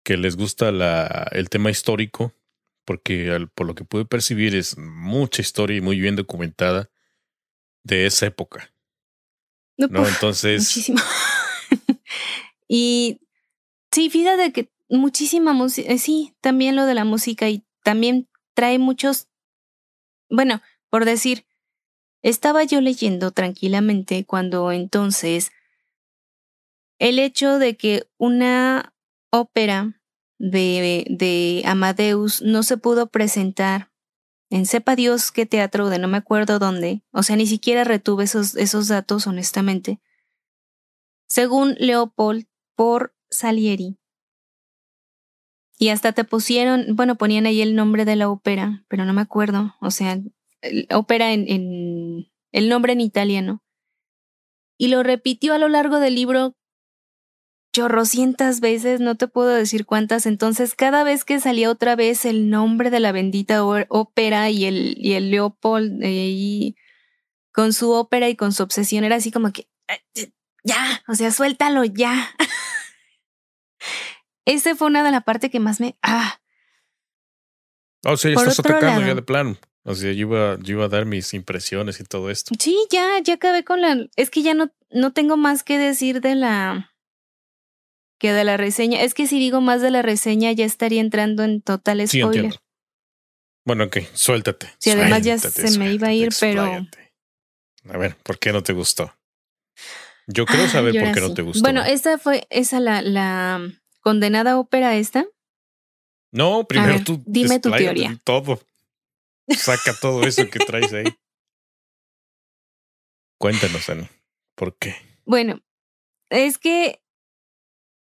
que 0.03 0.17
les 0.17 0.35
gusta 0.35 0.71
la, 0.71 1.29
el 1.31 1.49
tema 1.49 1.69
histórico, 1.69 2.33
porque 2.85 3.31
al- 3.31 3.49
por 3.49 3.67
lo 3.67 3.75
que 3.75 3.85
pude 3.85 4.05
percibir 4.05 4.55
es 4.55 4.77
mucha 4.77 5.41
historia 5.41 5.77
y 5.77 5.81
muy 5.81 5.99
bien 5.99 6.15
documentada 6.15 6.89
de 7.83 8.05
esa 8.05 8.25
época, 8.27 8.73
No, 9.77 9.87
¿no? 9.87 9.99
puf, 10.03 10.13
Entonces, 10.13 10.61
muchísimo. 10.61 10.99
y 12.67 13.19
sí, 13.91 14.09
fíjate 14.09 14.51
que 14.51 14.69
muchísima 14.89 15.53
música, 15.53 15.97
sí, 15.97 16.33
también 16.41 16.75
lo 16.75 16.85
de 16.85 16.93
la 16.95 17.05
música 17.05 17.49
y 17.49 17.63
también 17.83 18.29
trae 18.53 18.79
muchos, 18.79 19.27
bueno, 20.29 20.61
por 20.89 21.05
decir, 21.05 21.45
estaba 22.21 22.63
yo 22.63 22.79
leyendo 22.81 23.31
tranquilamente 23.31 24.25
cuando 24.25 24.71
entonces 24.71 25.51
el 26.99 27.19
hecho 27.19 27.59
de 27.59 27.75
que 27.75 28.03
una 28.17 28.93
ópera 29.31 29.99
de, 30.43 31.05
de 31.09 31.63
Amadeus 31.65 32.41
no 32.41 32.63
se 32.63 32.75
pudo 32.75 33.07
presentar 33.07 33.91
en 34.49 34.65
sepa 34.65 34.95
Dios 34.95 35.31
qué 35.31 35.45
teatro 35.45 35.89
de 35.89 35.99
no 35.99 36.09
me 36.09 36.17
acuerdo 36.17 36.59
dónde, 36.59 37.01
o 37.11 37.23
sea, 37.23 37.37
ni 37.37 37.47
siquiera 37.47 37.85
retuve 37.85 38.25
esos, 38.25 38.55
esos 38.55 38.89
datos 38.89 39.25
honestamente, 39.25 40.01
según 41.27 41.75
Leopold 41.79 42.45
por 42.75 43.15
Salieri. 43.29 43.97
Y 45.79 45.89
hasta 45.89 46.11
te 46.11 46.23
pusieron, 46.23 46.95
bueno, 46.95 47.15
ponían 47.15 47.45
ahí 47.45 47.61
el 47.61 47.73
nombre 47.75 48.05
de 48.05 48.15
la 48.15 48.29
ópera, 48.29 48.85
pero 48.89 49.05
no 49.05 49.13
me 49.13 49.21
acuerdo, 49.21 49.75
o 49.79 49.91
sea, 49.91 50.19
ópera 50.93 51.31
en, 51.31 51.47
en 51.47 52.27
el 52.51 52.69
nombre 52.69 52.93
en 52.93 53.01
italiano. 53.01 53.63
Y 54.77 54.89
lo 54.89 55.03
repitió 55.03 55.53
a 55.53 55.57
lo 55.57 55.69
largo 55.69 55.99
del 55.99 56.15
libro 56.15 56.53
chorrocientas 57.73 58.61
veces, 58.61 59.01
no 59.01 59.15
te 59.15 59.27
puedo 59.27 59.49
decir 59.49 59.85
cuántas. 59.85 60.25
Entonces, 60.25 60.75
cada 60.75 61.03
vez 61.03 61.25
que 61.25 61.41
salía 61.41 61.69
otra 61.69 61.95
vez 61.97 62.23
el 62.23 62.49
nombre 62.49 62.89
de 62.89 63.01
la 63.01 63.11
bendita 63.11 63.65
ópera 63.65 64.49
y 64.49 64.63
el, 64.65 64.95
y 64.97 65.13
el 65.13 65.31
Leopold 65.31 66.01
eh, 66.03 66.27
y 66.29 66.75
con 67.51 67.73
su 67.73 67.91
ópera 67.91 68.29
y 68.29 68.35
con 68.35 68.53
su 68.53 68.63
obsesión, 68.63 69.03
era 69.03 69.17
así 69.17 69.31
como 69.31 69.51
que, 69.51 69.67
"Eh, 70.15 70.31
ya, 70.63 71.03
o 71.07 71.15
sea, 71.15 71.31
suéltalo 71.31 71.83
ya. 71.83 72.29
Esa 74.45 74.75
fue 74.75 74.87
una 74.87 75.03
de 75.03 75.11
las 75.11 75.23
partes 75.23 75.49
que 75.51 75.59
más 75.59 75.79
me... 75.79 75.95
Ah, 76.01 76.39
o 78.05 78.17
sea, 78.17 78.31
ya 78.31 78.35
por 78.35 78.47
estás 78.47 78.59
atacando 78.59 78.87
lado- 78.99 79.07
ya 79.07 79.15
de 79.15 79.21
plano. 79.21 79.57
O 79.85 79.95
sea, 79.95 80.11
yo 80.13 80.19
iba, 80.19 80.57
yo 80.61 80.75
iba 80.75 80.85
a 80.85 80.89
dar 80.89 81.05
mis 81.05 81.33
impresiones 81.33 81.99
y 81.99 82.05
todo 82.05 82.29
esto. 82.29 82.55
sí, 82.57 82.77
ya, 82.89 83.19
ya 83.21 83.33
acabé 83.35 83.63
con 83.65 83.81
la... 83.81 83.97
Es 84.15 84.29
que 84.29 84.41
ya 84.41 84.53
no, 84.53 84.71
no 84.91 85.11
tengo 85.11 85.35
más 85.37 85.63
que 85.63 85.77
decir 85.77 86.21
de 86.21 86.35
la... 86.35 86.92
que 88.23 88.31
de 88.31 88.45
la 88.45 88.55
reseña. 88.55 89.01
Es 89.01 89.13
que 89.13 89.27
si 89.27 89.37
digo 89.37 89.59
más 89.59 89.81
de 89.81 89.91
la 89.91 90.01
reseña 90.01 90.49
ya 90.53 90.63
estaría 90.63 91.01
entrando 91.01 91.43
en 91.43 91.61
total 91.61 91.97
Sí, 92.07 92.21
spoiler. 92.21 92.45
entiendo. 92.45 92.63
Bueno, 93.65 93.83
ok, 93.83 93.97
suéltate. 94.13 94.73
Sí, 94.79 94.91
además 94.91 95.23
ya 95.23 95.37
suéltate, 95.37 95.67
se 95.67 95.77
me 95.77 95.91
iba 95.91 96.07
a 96.07 96.13
ir, 96.13 96.29
pero-. 96.39 96.87
A 97.89 97.97
ver, 97.97 98.15
¿por 98.23 98.39
qué 98.39 98.53
no 98.53 98.63
te 98.63 98.71
gustó? 98.71 99.13
Yo 100.27 100.45
creo 100.45 100.63
Ah, 100.63 100.69
saber 100.69 100.95
y 100.95 100.99
por 100.99 101.07
ahora 101.09 101.13
qué 101.15 101.19
no 101.19 101.27
sí. 101.27 101.33
te 101.33 101.41
gustó. 101.41 101.63
Bueno, 101.63 101.83
esa 101.83 102.17
fue 102.17 102.47
esa 102.49 102.79
la, 102.79 103.01
la 103.01 103.59
condenada 103.99 104.57
ópera 104.57 104.95
esta. 104.95 105.25
no, 106.31 106.65
primero 106.65 106.93
ver, 106.93 107.03
tú 107.03 107.21
dime 107.25 107.59
tu 107.59 107.71
teoría. 107.71 108.17
todo. 108.23 108.61
Saca 109.49 109.93
todo 109.99 110.25
eso 110.25 110.49
que 110.49 110.59
traes 110.59 110.93
ahí. 110.93 111.03
Cuéntanos, 113.37 113.89
Ani, 113.89 114.07
¿por 114.55 114.77
qué? 114.77 114.95
Bueno, 115.25 115.59
es 116.29 116.57
que 116.57 117.02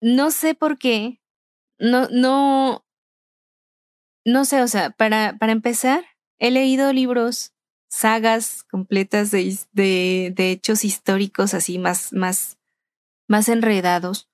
no 0.05 0.29
sé 0.29 0.53
por 0.53 0.77
qué. 0.77 1.19
No, 1.79 2.07
no, 2.11 2.85
no 4.23 4.45
sé, 4.45 4.61
o 4.61 4.67
sea, 4.67 4.91
para, 4.91 5.35
para 5.39 5.51
empezar, 5.51 6.05
he 6.37 6.51
leído 6.51 6.93
libros, 6.93 7.53
sagas 7.89 8.63
completas 8.63 9.31
de, 9.31 9.57
de, 9.71 10.31
de 10.35 10.51
hechos 10.51 10.85
históricos 10.85 11.55
así 11.55 11.79
más, 11.79 12.13
más, 12.13 12.59
más 13.27 13.49
enredados, 13.49 14.29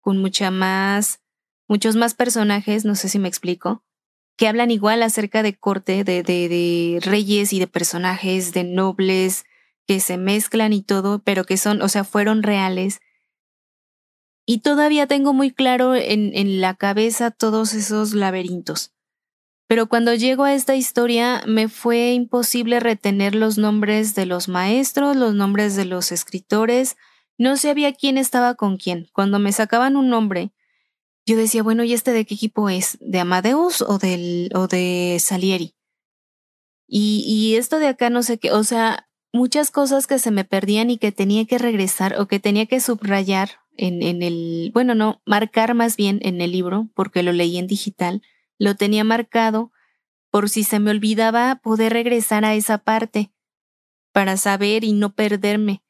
con 0.00 0.16
mucha 0.16 0.50
más, 0.50 1.20
muchos 1.68 1.94
más 1.94 2.14
personajes, 2.14 2.86
no 2.86 2.94
sé 2.94 3.10
si 3.10 3.18
me 3.18 3.28
explico, 3.28 3.84
que 4.38 4.48
hablan 4.48 4.70
igual 4.70 5.02
acerca 5.02 5.42
de 5.42 5.54
corte, 5.54 6.04
de, 6.04 6.22
de, 6.22 6.48
de 6.48 7.00
reyes 7.02 7.52
y 7.52 7.60
de 7.60 7.66
personajes, 7.66 8.54
de 8.54 8.64
nobles, 8.64 9.44
que 9.86 10.00
se 10.00 10.16
mezclan 10.16 10.72
y 10.72 10.82
todo, 10.82 11.18
pero 11.18 11.44
que 11.44 11.58
son, 11.58 11.82
o 11.82 11.88
sea, 11.90 12.02
fueron 12.02 12.42
reales. 12.42 13.00
Y 14.44 14.58
todavía 14.58 15.06
tengo 15.06 15.32
muy 15.32 15.52
claro 15.52 15.94
en, 15.94 16.60
la 16.60 16.74
cabeza 16.74 17.30
todos 17.30 17.74
esos 17.74 18.12
laberintos. 18.12 18.92
Pero 19.68 19.88
cuando 19.88 20.14
llego 20.14 20.44
a 20.44 20.54
esta 20.54 20.74
historia 20.74 21.42
me 21.46 21.68
fue 21.68 22.12
imposible 22.12 22.80
retener 22.80 23.34
los 23.34 23.56
nombres 23.56 24.14
de 24.14 24.26
los 24.26 24.48
maestros, 24.48 25.16
los 25.16 25.34
nombres 25.34 25.76
de 25.76 25.84
los 25.84 26.12
escritores. 26.12 26.96
No 27.38 27.56
sabía 27.56 27.94
quién 27.94 28.18
estaba 28.18 28.54
con 28.54 28.76
quién. 28.76 29.08
Cuando 29.12 29.38
me 29.38 29.52
sacaban 29.52 29.96
un 29.96 30.10
nombre, 30.10 30.52
yo 31.24 31.36
decía, 31.36 31.62
bueno, 31.62 31.84
¿y 31.84 31.94
este 31.94 32.12
de 32.12 32.24
qué 32.24 32.34
equipo 32.34 32.68
es? 32.68 32.98
¿De 33.00 33.20
Amadeus 33.20 33.80
o, 33.80 33.94
o 33.94 34.66
de 34.68 35.18
Salieri? 35.20 35.74
Y, 36.88 37.24
y 37.26 37.56
esto 37.56 37.78
de 37.78 37.86
acá 37.86 38.10
no 38.10 38.22
sé 38.22 38.38
qué, 38.38 38.50
o 38.50 38.64
sea, 38.64 39.08
muchas 39.32 39.70
cosas 39.70 40.06
que 40.06 40.18
se 40.18 40.30
me 40.30 40.44
perdían 40.44 40.90
y 40.90 40.98
que 40.98 41.12
tenía 41.12 41.46
que 41.46 41.56
regresar 41.56 42.20
o 42.20 42.26
que 42.26 42.40
tenía 42.40 42.66
que 42.66 42.80
subrayar 42.80 43.61
en, 43.76 44.22
el, 44.22 44.70
bueno, 44.74 44.94
no, 44.94 45.22
marcar 45.24 45.74
más 45.74 45.96
bien 45.96 46.20
en 46.22 46.40
el 46.40 46.52
libro, 46.52 46.88
porque 46.94 47.22
lo 47.22 47.32
leí 47.32 47.58
en 47.58 47.66
digital, 47.66 48.22
lo 48.58 48.76
tenía 48.76 49.04
marcado 49.04 49.72
por 50.30 50.48
si 50.48 50.64
se 50.64 50.78
me 50.78 50.90
olvidaba 50.90 51.56
poder 51.56 51.92
regresar 51.92 52.44
a 52.44 52.54
esa 52.54 52.78
parte 52.78 53.32
para 54.12 54.36
saber 54.36 54.84
y 54.84 54.92
no 54.92 55.14
perderme. 55.14 55.82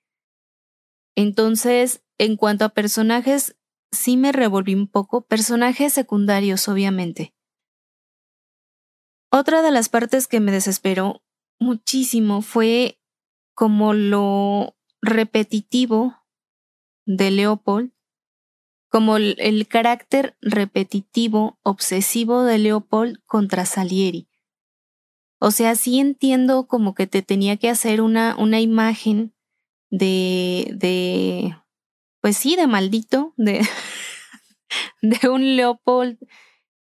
Entonces, 1.14 2.02
en 2.18 2.36
cuanto 2.36 2.64
a 2.64 2.70
personajes, 2.70 3.56
sí 3.90 4.16
me 4.16 4.32
revolví 4.32 4.74
un 4.74 4.88
poco, 4.88 5.26
personajes 5.26 5.92
secundarios, 5.92 6.68
obviamente. 6.68 7.34
Otra 9.30 9.62
de 9.62 9.70
las 9.70 9.88
partes 9.88 10.26
que 10.28 10.40
me 10.40 10.52
desesperó 10.52 11.22
muchísimo 11.58 12.42
fue 12.42 13.00
como 13.54 13.92
lo 13.94 14.76
repetitivo 15.00 16.21
de 17.04 17.30
Leopold, 17.30 17.92
como 18.88 19.16
el, 19.16 19.66
carácter 19.68 20.36
repetitivo, 20.42 21.58
obsesivo 21.62 22.42
de 22.42 22.58
Leopold 22.58 23.18
contra 23.24 23.64
Salieri. 23.64 24.28
O 25.40 25.50
sea, 25.50 25.74
sí 25.74 25.98
entiendo 25.98 26.66
como 26.66 26.94
que 26.94 27.06
te 27.06 27.22
tenía 27.22 27.56
que 27.56 27.70
hacer 27.70 28.00
una, 28.00 28.36
una 28.38 28.60
imagen 28.60 29.34
de, 29.90 30.72
de, 30.74 31.56
pues 32.20 32.36
sí, 32.36 32.54
de 32.54 32.66
maldito, 32.66 33.32
de, 33.36 33.66
de 35.02 35.28
un 35.28 35.56
Leopold 35.56 36.18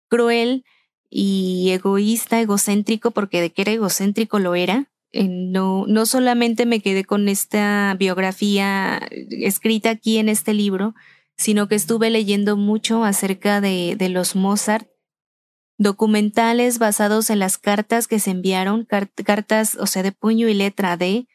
cruel 0.09 0.65
y 1.09 1.71
egoísta, 1.71 2.41
egocéntrico, 2.41 3.11
porque 3.11 3.41
de 3.41 3.51
que 3.51 3.61
era 3.61 3.71
egocéntrico 3.71 4.39
lo 4.39 4.55
era. 4.55 4.91
Eh, 5.15 5.27
No, 5.29 5.85
no 5.87 6.05
solamente 6.05 6.65
me 6.65 6.81
quedé 6.81 7.05
con 7.05 7.29
esta 7.29 7.95
biografía 7.97 8.99
escrita 9.29 9.91
aquí 9.91 10.17
en 10.17 10.27
este 10.27 10.53
libro, 10.53 10.93
sino 11.37 11.67
que 11.69 11.75
estuve 11.75 12.09
leyendo 12.09 12.57
mucho 12.57 13.05
acerca 13.05 13.61
de, 13.61 13.95
de 13.97 14.09
los 14.09 14.35
Mozart, 14.35 14.87
documentales 15.77 16.79
basados 16.79 17.29
en 17.29 17.39
las 17.39 17.57
cartas 17.57 18.07
que 18.07 18.19
se 18.19 18.31
enviaron, 18.31 18.83
car- 18.85 19.09
cartas, 19.25 19.77
o 19.79 19.87
sea, 19.87 20.03
de 20.03 20.11
puño 20.11 20.49
y 20.49 20.53
letra 20.53 20.97
de. 20.97 21.27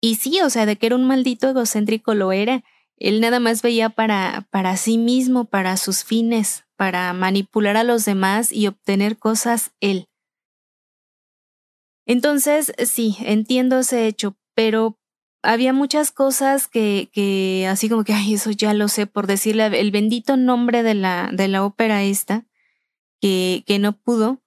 Y 0.00 0.16
sí, 0.16 0.40
o 0.40 0.48
sea, 0.50 0.64
de 0.66 0.76
que 0.76 0.86
era 0.86 0.96
un 0.96 1.06
maldito 1.06 1.50
egocéntrico 1.50 2.14
lo 2.14 2.32
era. 2.32 2.64
Él 2.96 3.20
nada 3.20 3.38
más 3.38 3.62
veía 3.62 3.90
para, 3.90 4.46
para 4.50 4.76
sí 4.78 4.96
mismo, 4.96 5.44
para 5.44 5.76
sus 5.76 6.04
fines, 6.04 6.64
para 6.76 7.12
manipular 7.12 7.76
a 7.76 7.84
los 7.84 8.04
demás 8.04 8.50
y 8.50 8.66
obtener 8.66 9.18
cosas 9.18 9.72
él. 9.80 10.08
Entonces, 12.06 12.72
sí, 12.84 13.16
entiendo 13.20 13.78
ese 13.80 14.06
hecho, 14.06 14.36
pero 14.54 14.98
había 15.42 15.72
muchas 15.72 16.12
cosas 16.12 16.68
que, 16.68 17.10
que 17.12 17.66
así 17.68 17.88
como 17.88 18.04
que, 18.04 18.12
ay, 18.12 18.34
eso 18.34 18.50
ya 18.50 18.74
lo 18.74 18.88
sé, 18.88 19.06
por 19.06 19.26
decirle 19.26 19.66
el 19.80 19.90
bendito 19.90 20.36
nombre 20.36 20.82
de 20.82 20.94
la, 20.94 21.30
de 21.32 21.48
la 21.48 21.64
ópera 21.64 22.02
esta, 22.02 22.46
que, 23.20 23.64
que 23.66 23.78
no 23.78 23.98
pudo, 23.98 24.42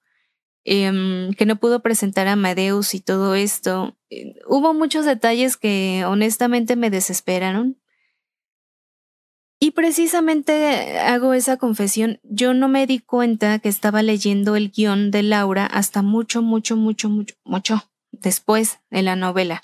em, 0.64 1.32
que 1.34 1.46
no 1.46 1.56
pudo 1.56 1.82
presentar 1.82 2.28
a 2.28 2.32
Amadeus 2.32 2.94
y 2.94 3.00
todo 3.00 3.34
esto. 3.34 3.96
Eh, 4.10 4.34
Hubo 4.46 4.74
muchos 4.74 5.04
detalles 5.04 5.56
que 5.56 6.04
honestamente 6.06 6.76
me 6.76 6.90
desesperaron. 6.90 7.78
Y 9.58 9.70
precisamente 9.70 10.98
hago 10.98 11.32
esa 11.32 11.56
confesión. 11.56 12.20
Yo 12.22 12.52
no 12.52 12.68
me 12.68 12.86
di 12.86 12.98
cuenta 12.98 13.58
que 13.58 13.70
estaba 13.70 14.02
leyendo 14.02 14.54
el 14.54 14.70
guion 14.70 15.10
de 15.10 15.22
Laura 15.22 15.64
hasta 15.64 16.02
mucho, 16.02 16.42
mucho, 16.42 16.76
mucho, 16.76 17.08
mucho, 17.08 17.34
mucho 17.44 17.82
después 18.12 18.80
en 18.90 19.06
la 19.06 19.16
novela. 19.16 19.62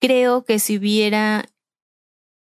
Creo 0.00 0.44
que 0.44 0.58
si 0.58 0.78
hubiera 0.78 1.44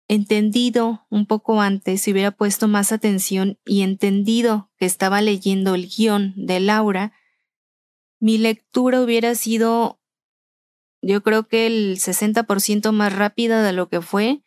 entendido 0.08 1.06
un 1.10 1.28
poco 1.28 1.62
antes, 1.62 2.02
si 2.02 2.12
hubiera 2.12 2.32
puesto 2.32 2.68
más 2.68 2.92
atención 2.92 3.60
y 3.66 3.82
entendido 3.82 4.72
que 4.78 4.86
estaba 4.86 5.22
leyendo 5.22 5.76
el 5.76 5.88
guion 5.88 6.34
de 6.36 6.60
Laura, 6.60 7.14
mi 8.20 8.40
lectura 8.40 9.02
hubiera 9.02 9.36
sido, 9.36 10.00
yo 11.02 11.22
creo 11.22 11.48
que 11.48 11.68
el 11.68 11.98
60% 11.98 12.92
más 12.92 13.14
rápida 13.14 13.62
de 13.62 13.74
lo 13.74 13.90
que 13.90 14.02
fue 14.02 14.44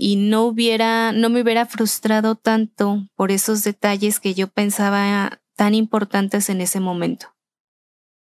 y 0.00 0.14
no 0.14 0.44
hubiera, 0.44 1.10
no 1.10 1.28
me 1.28 1.42
hubiera 1.42 1.66
frustrado 1.66 2.36
tanto 2.36 3.08
por 3.16 3.32
esos 3.32 3.64
detalles 3.64 4.20
que 4.20 4.32
yo 4.32 4.46
pensaba 4.46 5.42
tan 5.56 5.74
importantes 5.74 6.48
en 6.50 6.60
ese 6.60 6.78
momento. 6.78 7.34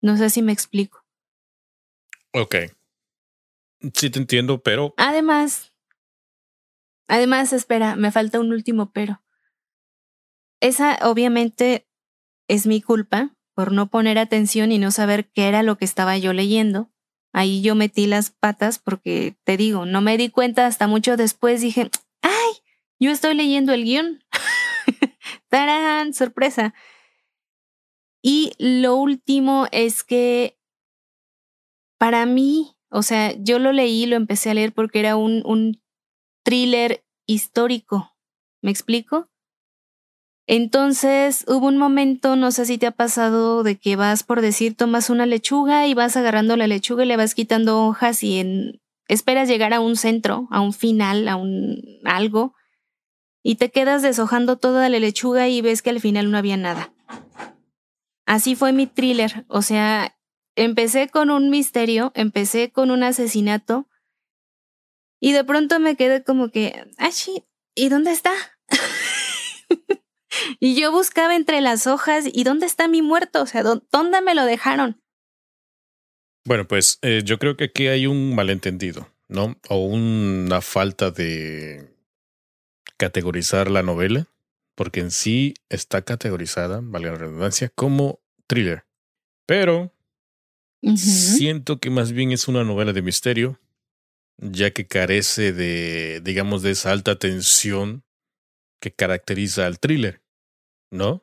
No 0.01 0.17
sé 0.17 0.31
si 0.31 0.41
me 0.41 0.53
explico. 0.53 1.05
Ok. 2.33 2.55
Sí 3.93 4.09
te 4.09 4.21
entiendo, 4.21 4.63
pero... 4.63 4.95
Además, 4.97 5.75
además, 7.09 7.53
espera, 7.53 7.97
me 7.97 8.13
falta 8.13 8.39
un 8.39 8.53
último 8.53 8.93
pero. 8.93 9.21
Esa 10.61 11.01
obviamente 11.03 11.89
es 12.47 12.69
mi 12.69 12.83
culpa 12.83 13.35
por 13.53 13.73
no 13.73 13.91
poner 13.91 14.19
atención 14.19 14.71
y 14.71 14.79
no 14.79 14.93
saber 14.93 15.29
qué 15.33 15.49
era 15.49 15.65
lo 15.65 15.77
que 15.77 15.85
estaba 15.85 16.17
yo 16.19 16.33
leyendo. 16.33 16.93
Ahí 17.35 17.63
yo 17.63 17.75
metí 17.75 18.07
las 18.07 18.31
patas 18.31 18.79
porque, 18.79 19.35
te 19.43 19.57
digo, 19.57 19.87
no 19.87 20.01
me 20.01 20.17
di 20.17 20.31
cuenta 20.31 20.67
hasta 20.67 20.87
mucho 20.87 21.17
después. 21.17 21.61
Dije, 21.61 21.91
ay, 22.23 22.53
yo 23.01 23.11
estoy 23.11 23.35
leyendo 23.35 23.73
el 23.73 23.83
guion. 23.83 24.23
¡Tarán! 25.49 26.15
Sorpresa. 26.15 26.75
Y 28.23 28.53
lo 28.59 28.95
último 28.95 29.67
es 29.73 30.05
que 30.05 30.57
para 31.99 32.25
mí, 32.25 32.77
o 32.89 33.03
sea, 33.03 33.33
yo 33.33 33.59
lo 33.59 33.73
leí, 33.73 34.07
lo 34.07 34.15
empecé 34.15 34.51
a 34.51 34.55
leer 34.55 34.73
porque 34.73 35.01
era 35.01 35.17
un, 35.17 35.43
un 35.45 35.83
thriller 36.45 37.05
histórico. 37.27 38.17
¿Me 38.63 38.71
explico? 38.71 39.29
Entonces 40.47 41.45
hubo 41.49 41.69
un 41.69 41.79
momento, 41.79 42.37
no 42.37 42.51
sé 42.51 42.67
si 42.67 42.77
te 42.77 42.87
ha 42.87 42.91
pasado, 42.91 43.63
de 43.63 43.77
que 43.77 43.97
vas 43.97 44.23
por 44.23 44.43
decir, 44.43 44.77
tomas 44.77 45.09
una 45.09 45.25
lechuga 45.25 45.87
y 45.87 45.95
vas 45.95 46.17
agarrando 46.17 46.57
la 46.57 46.67
lechuga 46.67 47.05
y 47.05 47.09
le 47.09 47.17
vas 47.17 47.35
quitando 47.35 47.87
hojas 47.87 48.23
y 48.23 48.39
en, 48.39 48.81
esperas 49.09 49.49
llegar 49.49 49.73
a 49.73 49.81
un 49.81 49.97
centro, 49.97 50.47
a 50.51 50.61
un 50.61 50.75
final, 50.75 51.29
a 51.29 51.37
un 51.37 51.83
algo, 52.05 52.55
y 53.43 53.57
te 53.57 53.71
quedas 53.71 54.03
deshojando 54.03 54.57
toda 54.57 54.89
la 54.89 54.99
lechuga 54.99 55.49
y 55.49 55.63
ves 55.63 55.81
que 55.83 55.91
al 55.91 56.01
final 56.01 56.31
no 56.31 56.37
había 56.37 56.57
nada. 56.57 56.93
Así 58.27 58.55
fue 58.55 58.73
mi 58.73 58.87
thriller, 58.87 59.45
o 59.49 59.63
sea, 59.63 60.17
empecé 60.57 61.09
con 61.09 61.31
un 61.31 61.51
misterio, 61.51 62.13
empecé 62.15 62.71
con 62.71 62.91
un 62.91 63.03
asesinato, 63.03 63.89
y 65.21 65.33
de 65.33 65.45
pronto 65.45 65.81
me 65.81 65.97
quedé 65.97 66.23
como 66.23 66.51
que, 66.51 66.87
ah, 66.99 67.11
¿y 67.75 67.89
dónde 67.89 68.13
está? 68.13 68.33
Y 70.61 70.81
yo 70.81 70.93
buscaba 70.93 71.37
entre 71.37 71.61
las 71.61 71.87
hojas, 71.87 72.25
¿y 72.33 72.45
dónde 72.45 72.67
está 72.67 72.89
mi 72.89 73.03
muerto? 73.03 73.43
O 73.43 73.47
sea, 73.47 73.63
¿dónde 73.63 74.21
me 74.23 74.35
lo 74.35 74.45
dejaron? 74.45 75.01
Bueno, 76.47 76.67
pues 76.67 76.99
eh, 77.03 77.23
yo 77.25 77.39
creo 77.39 77.57
que 77.57 77.65
aquí 77.65 77.87
hay 77.87 78.07
un 78.07 78.35
malentendido, 78.35 79.09
¿no? 79.29 79.57
O 79.69 79.87
una 79.87 80.61
falta 80.61 81.11
de 81.11 81.91
categorizar 82.97 83.71
la 83.71 83.83
novela, 83.83 84.27
porque 84.75 85.01
en 85.01 85.11
sí 85.11 85.55
está 85.69 86.03
categorizada, 86.03 86.81
valga 86.83 87.13
la 87.13 87.19
redundancia, 87.19 87.71
como 87.75 88.21
thriller. 88.47 88.85
Pero 89.47 89.93
siento 90.97 91.79
que 91.79 91.91
más 91.91 92.13
bien 92.13 92.33
es 92.33 92.47
una 92.47 92.65
novela 92.65 92.93
de 92.93 93.03
misterio, 93.03 93.59
ya 94.37 94.71
que 94.71 94.87
carece 94.87 95.53
de, 95.53 96.21
digamos, 96.23 96.63
de 96.63 96.73
esa 96.73 96.93
alta 96.93 97.19
tensión 97.19 98.05
que 98.81 98.93
caracteriza 98.93 99.67
al 99.67 99.79
thriller. 99.79 100.21
¿No? 100.91 101.23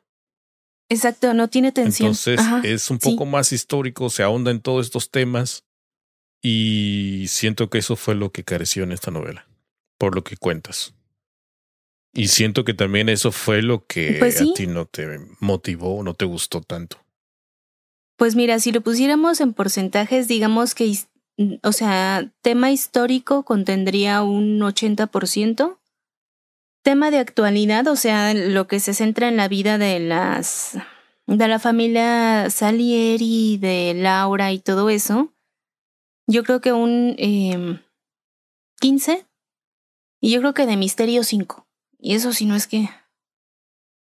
Exacto, 0.88 1.32
no 1.32 1.48
tiene 1.48 1.72
tensión. 1.72 2.08
Entonces 2.08 2.40
es 2.64 2.90
un 2.90 2.98
poco 2.98 3.24
más 3.24 3.52
histórico, 3.52 4.10
se 4.10 4.22
ahonda 4.22 4.50
en 4.50 4.60
todos 4.60 4.86
estos 4.86 5.10
temas 5.10 5.64
y 6.42 7.26
siento 7.28 7.70
que 7.70 7.78
eso 7.78 7.96
fue 7.96 8.14
lo 8.14 8.30
que 8.32 8.44
careció 8.44 8.82
en 8.82 8.92
esta 8.92 9.10
novela, 9.10 9.46
por 9.96 10.14
lo 10.14 10.22
que 10.24 10.36
cuentas. 10.36 10.94
Y 12.14 12.28
siento 12.28 12.64
que 12.64 12.74
también 12.74 13.08
eso 13.08 13.32
fue 13.32 13.62
lo 13.62 13.86
que 13.86 14.16
pues 14.18 14.40
a 14.40 14.52
ti 14.52 14.66
no 14.66 14.84
te 14.84 15.18
motivó, 15.40 16.02
no 16.02 16.12
te 16.12 16.26
gustó 16.26 16.60
tanto. 16.60 16.98
Pues 18.16 18.36
mira, 18.36 18.58
si 18.58 18.70
lo 18.70 18.82
pusiéramos 18.82 19.40
en 19.40 19.54
porcentajes, 19.54 20.28
digamos 20.28 20.74
que, 20.74 20.94
o 21.62 21.72
sea, 21.72 22.30
tema 22.42 22.70
histórico 22.70 23.44
contendría 23.44 24.22
un 24.22 24.60
80%, 24.60 25.78
tema 26.82 27.10
de 27.10 27.18
actualidad, 27.18 27.86
o 27.88 27.96
sea, 27.96 28.34
lo 28.34 28.66
que 28.66 28.80
se 28.80 28.94
centra 28.94 29.28
en 29.28 29.36
la 29.36 29.48
vida 29.48 29.78
de 29.78 30.00
las 30.00 30.76
de 31.26 31.48
la 31.48 31.58
familia 31.58 32.50
Salieri, 32.50 33.56
de 33.56 33.94
Laura 33.94 34.52
y 34.52 34.58
todo 34.58 34.90
eso, 34.90 35.32
yo 36.26 36.42
creo 36.42 36.60
que 36.60 36.72
un 36.72 37.14
eh, 37.18 37.80
15 38.80 39.24
y 40.20 40.30
yo 40.32 40.40
creo 40.40 40.54
que 40.54 40.66
de 40.66 40.76
misterio 40.76 41.22
5. 41.24 41.66
Y 41.98 42.14
eso 42.14 42.32
si 42.32 42.46
no 42.46 42.56
es 42.56 42.66
que 42.66 42.88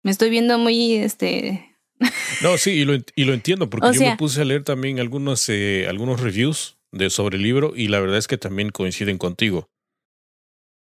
me 0.04 0.12
estoy 0.12 0.30
viendo 0.30 0.58
muy 0.58 0.96
este 0.96 1.76
No, 2.42 2.58
sí, 2.58 2.72
y 2.72 2.86
lo, 2.86 2.94
y 3.16 3.24
lo 3.26 3.34
entiendo 3.34 3.70
porque 3.70 3.92
yo 3.94 4.02
me 4.02 4.18
puse 4.18 4.42
a 4.42 4.46
leer 4.46 4.64
también 4.64 5.00
algunos 5.00 5.50
eh, 5.50 5.88
algunos 5.90 6.22
reviews 6.22 6.78
de 6.92 7.10
sobre 7.10 7.38
el 7.38 7.44
libro 7.44 7.74
y 7.76 7.88
la 7.88 8.00
verdad 8.00 8.18
es 8.18 8.28
que 8.28 8.38
también 8.38 8.70
coinciden 8.70 9.18
contigo. 9.18 9.70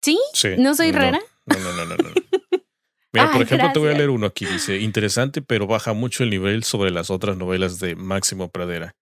¿Sí? 0.02 0.18
sí 0.34 0.50
¿No 0.58 0.74
soy 0.74 0.92
rara? 0.92 1.20
No, 1.46 1.58
no, 1.58 1.84
no, 1.84 1.96
no. 1.96 2.10
Mira, 3.12 3.32
por 3.32 3.42
ejemplo, 3.42 3.72
te 3.72 3.78
voy 3.78 3.90
a 3.90 3.96
leer 3.96 4.10
uno 4.10 4.26
aquí. 4.26 4.44
Dice, 4.44 4.78
interesante, 4.78 5.40
pero 5.40 5.66
baja 5.66 5.94
mucho 5.94 6.22
el 6.22 6.30
nivel 6.30 6.64
sobre 6.64 6.90
las 6.90 7.10
otras 7.10 7.36
novelas 7.36 7.78
de 7.78 7.96
Máximo 7.96 8.50
Pradera. 8.50 8.94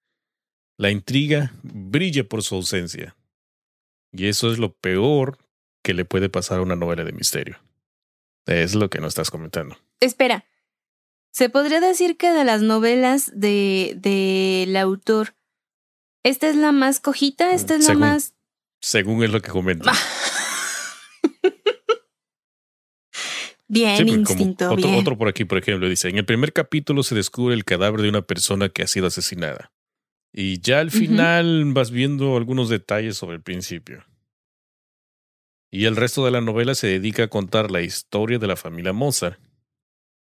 La 0.77 0.91
intriga 0.91 1.53
brilla 1.63 2.25
por 2.25 2.43
su 2.43 2.55
ausencia. 2.55 3.17
Y 4.13 4.27
eso 4.27 4.53
es 4.53 4.59
lo 4.59 4.73
peor 4.73 5.39
que 5.83 5.95
le 5.95 6.05
puede 6.05 6.29
pasar 6.29 6.59
a 6.59 6.63
una 6.63 6.77
novela 6.77 7.03
de 7.05 7.13
misterio. 7.13 7.59
Es 8.47 8.75
lo 8.75 8.89
que 8.91 9.01
nos 9.01 9.09
estás 9.09 9.31
comentando. 9.31 9.77
Espera. 10.01 10.45
Se 11.33 11.49
podría 11.49 11.81
decir 11.81 12.17
que 12.17 12.31
de 12.31 12.45
las 12.45 12.63
novelas 12.63 13.33
del 13.35 14.01
de, 14.01 14.79
autor, 14.79 15.35
¿esta 16.23 16.49
es 16.49 16.55
la 16.55 16.71
más 16.71 17.01
cojita? 17.01 17.53
¿Esta 17.53 17.75
es 17.75 17.89
la 17.89 17.95
más...? 17.95 18.35
Según 18.81 19.25
es 19.25 19.31
lo 19.31 19.41
que 19.41 19.51
comenta. 19.51 19.93
Bien, 23.69 24.07
instinto. 24.09 24.71
Otro, 24.71 24.97
otro 24.97 25.19
por 25.19 25.29
aquí, 25.29 25.45
por 25.45 25.59
ejemplo, 25.59 25.89
dice: 25.89 26.09
En 26.09 26.19
el 26.19 26.25
primer 26.25 26.53
capítulo 26.53 27.03
se 27.03 27.15
descubre 27.15 27.55
el 27.55 27.65
cadáver 27.65 28.03
de 28.03 28.09
una 28.09 28.23
persona 28.23 28.69
que 28.69 28.83
ha 28.83 28.87
sido 28.87 29.07
asesinada. 29.07 29.73
Y 30.33 30.61
ya 30.61 30.81
al 30.81 30.91
final 30.91 31.73
vas 31.73 31.93
viendo 31.93 32.37
algunos 32.37 32.69
detalles 32.69 33.17
sobre 33.17 33.37
el 33.37 33.43
principio. 33.43 34.05
Y 35.71 35.85
el 35.87 35.97
resto 35.97 36.25
de 36.25 36.33
la 36.33 36.41
novela 36.41 36.75
se 36.75 36.89
dedica 36.89 37.25
a 37.25 37.29
contar 37.29 37.71
la 37.71 37.83
historia 37.83 38.39
de 38.39 38.49
la 38.49 38.57
familia 38.57 38.93
Mozart. 38.93 39.39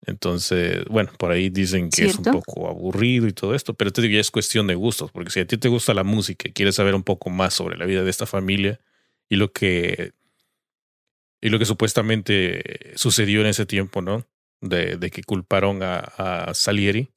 Entonces, 0.06 0.84
bueno, 0.86 1.10
por 1.18 1.30
ahí 1.30 1.48
dicen 1.48 1.90
que 1.90 2.06
es 2.06 2.18
un 2.18 2.24
poco 2.24 2.68
aburrido 2.68 3.26
y 3.26 3.32
todo 3.32 3.54
esto, 3.54 3.74
pero 3.74 3.90
te 3.90 4.02
digo, 4.02 4.14
ya 4.14 4.20
es 4.20 4.30
cuestión 4.30 4.66
de 4.66 4.74
gustos, 4.74 5.10
porque 5.10 5.30
si 5.30 5.40
a 5.40 5.46
ti 5.46 5.56
te 5.56 5.68
gusta 5.68 5.94
la 5.94 6.04
música 6.04 6.48
y 6.48 6.52
quieres 6.52 6.74
saber 6.74 6.94
un 6.94 7.02
poco 7.02 7.30
más 7.30 7.54
sobre 7.54 7.76
la 7.76 7.86
vida 7.86 8.04
de 8.04 8.10
esta 8.10 8.26
familia 8.26 8.80
y 9.28 9.36
lo 9.36 9.52
que 9.52 10.12
y 11.44 11.50
lo 11.50 11.58
que 11.58 11.66
supuestamente 11.66 12.94
sucedió 12.96 13.42
en 13.42 13.48
ese 13.48 13.66
tiempo, 13.66 14.00
¿no? 14.00 14.24
De, 14.62 14.96
de 14.96 15.10
que 15.10 15.22
culparon 15.22 15.82
a, 15.82 16.50
Salieri 16.54 17.10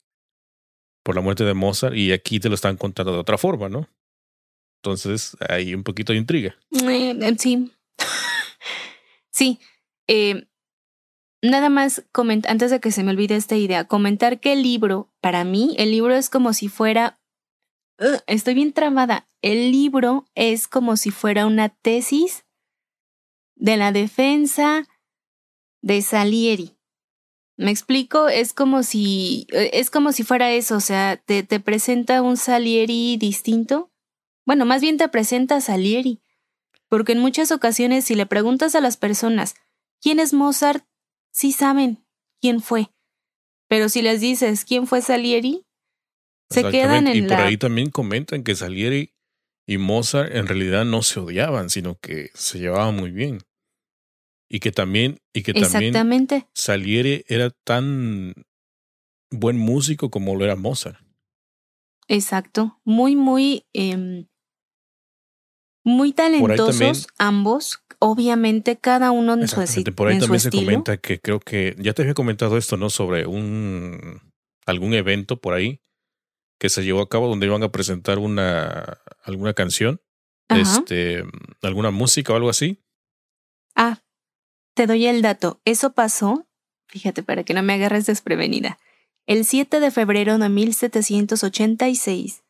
por 1.02 1.16
la 1.16 1.22
muerte 1.22 1.46
de 1.46 1.54
Mozart 1.54 1.96
y 1.96 2.12
aquí 2.12 2.42
te 2.42 2.50
lo 2.50 2.56
están 2.56 2.76
contando 2.76 3.14
de 3.14 3.20
otra 3.20 3.38
forma, 3.38 3.70
¿no? 3.70 3.88
Entonces 4.84 5.38
hay 5.48 5.74
un 5.74 5.84
poquito 5.84 6.12
de 6.12 6.20
intriga. 6.20 6.58
Eh, 6.72 7.18
eh, 7.22 7.36
sí. 7.40 7.72
sí. 9.32 9.60
Eh, 10.10 10.46
nada 11.42 11.70
más 11.70 12.04
antes 12.48 12.70
de 12.70 12.82
que 12.82 12.92
se 12.92 13.06
me 13.06 13.12
olvide 13.12 13.38
esta 13.38 13.56
idea, 13.56 13.86
comentar 13.86 14.42
que 14.42 14.52
el 14.52 14.62
libro, 14.62 15.10
para 15.22 15.46
mí, 15.46 15.74
el 15.80 15.92
libro 15.92 16.14
es 16.14 16.30
como 16.30 16.52
si 16.52 16.68
fuera... 16.68 17.18
estoy 18.28 18.56
bien 18.56 18.74
tramada. 18.74 19.30
El 19.42 19.72
libro 19.72 20.26
es 20.36 20.68
como 20.68 20.98
si 20.98 21.12
fuera 21.12 21.46
una 21.46 21.70
tesis 21.70 22.44
de 23.58 23.78
la 23.78 23.92
defensa 23.92 24.88
de 25.82 26.02
Salieri. 26.02 26.78
¿Me 27.58 27.72
explico? 27.72 28.28
Es 28.30 28.54
como 28.54 28.84
si, 28.84 29.48
eh, 29.52 29.72
es 29.74 29.90
como 29.90 30.12
si 30.12 30.24
fuera 30.24 30.52
eso, 30.52 30.76
o 30.76 30.80
sea, 30.80 31.18
te, 31.18 31.44
te 31.44 31.60
presenta 31.60 32.22
un 32.22 32.38
Salieri 32.38 33.18
distinto. 33.18 33.92
Bueno, 34.46 34.66
más 34.66 34.82
bien 34.82 34.98
te 34.98 35.10
presenta 35.10 35.60
Salieri. 35.60 36.22
Porque 36.90 37.12
en 37.14 37.20
muchas 37.20 37.52
ocasiones 37.52 38.06
si 38.06 38.16
le 38.16 38.26
preguntas 38.26 38.76
a 38.76 38.82
las 38.82 38.96
personas 38.96 39.56
quién 40.02 40.20
es 40.20 40.34
Mozart, 40.34 40.86
sí 41.32 41.52
saben 41.52 42.06
quién 42.40 42.62
fue. 42.62 42.90
Pero 43.68 43.90
si 43.90 44.02
les 44.02 44.22
dices 44.22 44.64
quién 44.64 44.88
fue 44.88 45.02
Salieri, 45.02 45.66
se 46.50 46.64
quedan 46.70 47.08
en 47.08 47.18
y 47.18 47.22
por 47.28 47.38
ahí 47.38 47.58
también 47.58 47.90
comentan 47.90 48.44
que 48.44 48.56
Salieri 48.56 49.14
y 49.66 49.78
Mozart 49.78 50.34
en 50.34 50.48
realidad 50.48 50.86
no 50.86 51.04
se 51.04 51.20
odiaban, 51.20 51.70
sino 51.70 52.00
que 52.00 52.30
se 52.34 52.60
llevaban 52.60 52.96
muy 52.96 53.12
bien. 53.12 53.40
Y 54.50 54.60
que 54.60 54.72
también, 54.72 55.20
y 55.34 55.44
que 55.44 55.54
también 55.54 55.94
Salieri 56.54 57.26
era 57.28 57.50
tan 57.66 58.34
buen 59.30 59.58
músico 59.58 60.10
como 60.10 60.36
lo 60.36 60.46
era 60.46 60.56
Mozart. 60.56 61.00
Exacto. 62.08 62.80
Muy, 62.86 63.16
muy, 63.16 63.66
em, 63.74 64.28
muy 65.84 66.14
talentosos 66.14 67.08
ambos. 67.18 67.84
Obviamente, 68.00 68.78
cada 68.78 69.12
uno 69.12 69.34
en 69.34 69.48
su, 69.48 69.62
estilo. 69.62 69.94
Por 69.96 70.08
ahí 70.08 70.20
también 70.20 70.40
se 70.40 70.52
comenta 70.52 70.98
que 70.98 71.20
creo 71.20 71.40
que 71.40 71.76
ya 71.80 71.94
te 71.94 72.04
había 72.04 72.14
comentado 72.14 72.58
esto, 72.58 72.78
¿no? 72.78 72.90
Sobre 72.90 73.26
un 73.26 74.22
algún 74.66 74.94
evento 74.94 75.42
por 75.42 75.54
ahí 75.54 75.82
que 76.60 76.70
se 76.70 76.84
llevó 76.84 77.02
a 77.02 77.10
cabo 77.10 77.28
donde 77.28 77.46
iban 77.46 77.64
a 77.64 77.72
presentar 77.72 78.20
una 78.20 79.00
alguna 79.24 79.54
canción, 79.54 80.02
este, 80.50 81.24
alguna 81.62 81.92
música 81.92 82.34
o 82.34 82.36
algo 82.36 82.50
así. 82.50 82.84
Ah, 83.76 84.00
te 84.78 84.86
doy 84.86 85.08
el 85.08 85.24
dato. 85.24 85.60
Eso 85.66 85.94
pasó, 85.94 86.48
fíjate 86.86 87.24
para 87.24 87.44
que 87.44 87.56
no 87.56 87.64
me 87.64 87.74
agarres 87.74 88.06
desprevenida. 88.06 88.78
El 89.26 89.44
7 89.44 89.80
de 89.80 89.90
febrero 89.90 90.38
de 90.38 90.50
1786, 90.50 92.44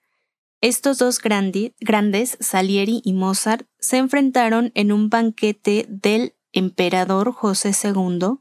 estos 0.60 0.98
dos 0.98 1.20
grandes, 1.20 2.38
Salieri 2.42 3.02
y 3.06 3.14
Mozart, 3.14 3.66
se 3.80 3.96
enfrentaron 3.96 4.74
en 4.76 4.92
un 4.92 5.10
banquete 5.10 5.86
del 5.88 6.36
emperador 6.52 7.32
José 7.32 7.72
II. 7.82 8.40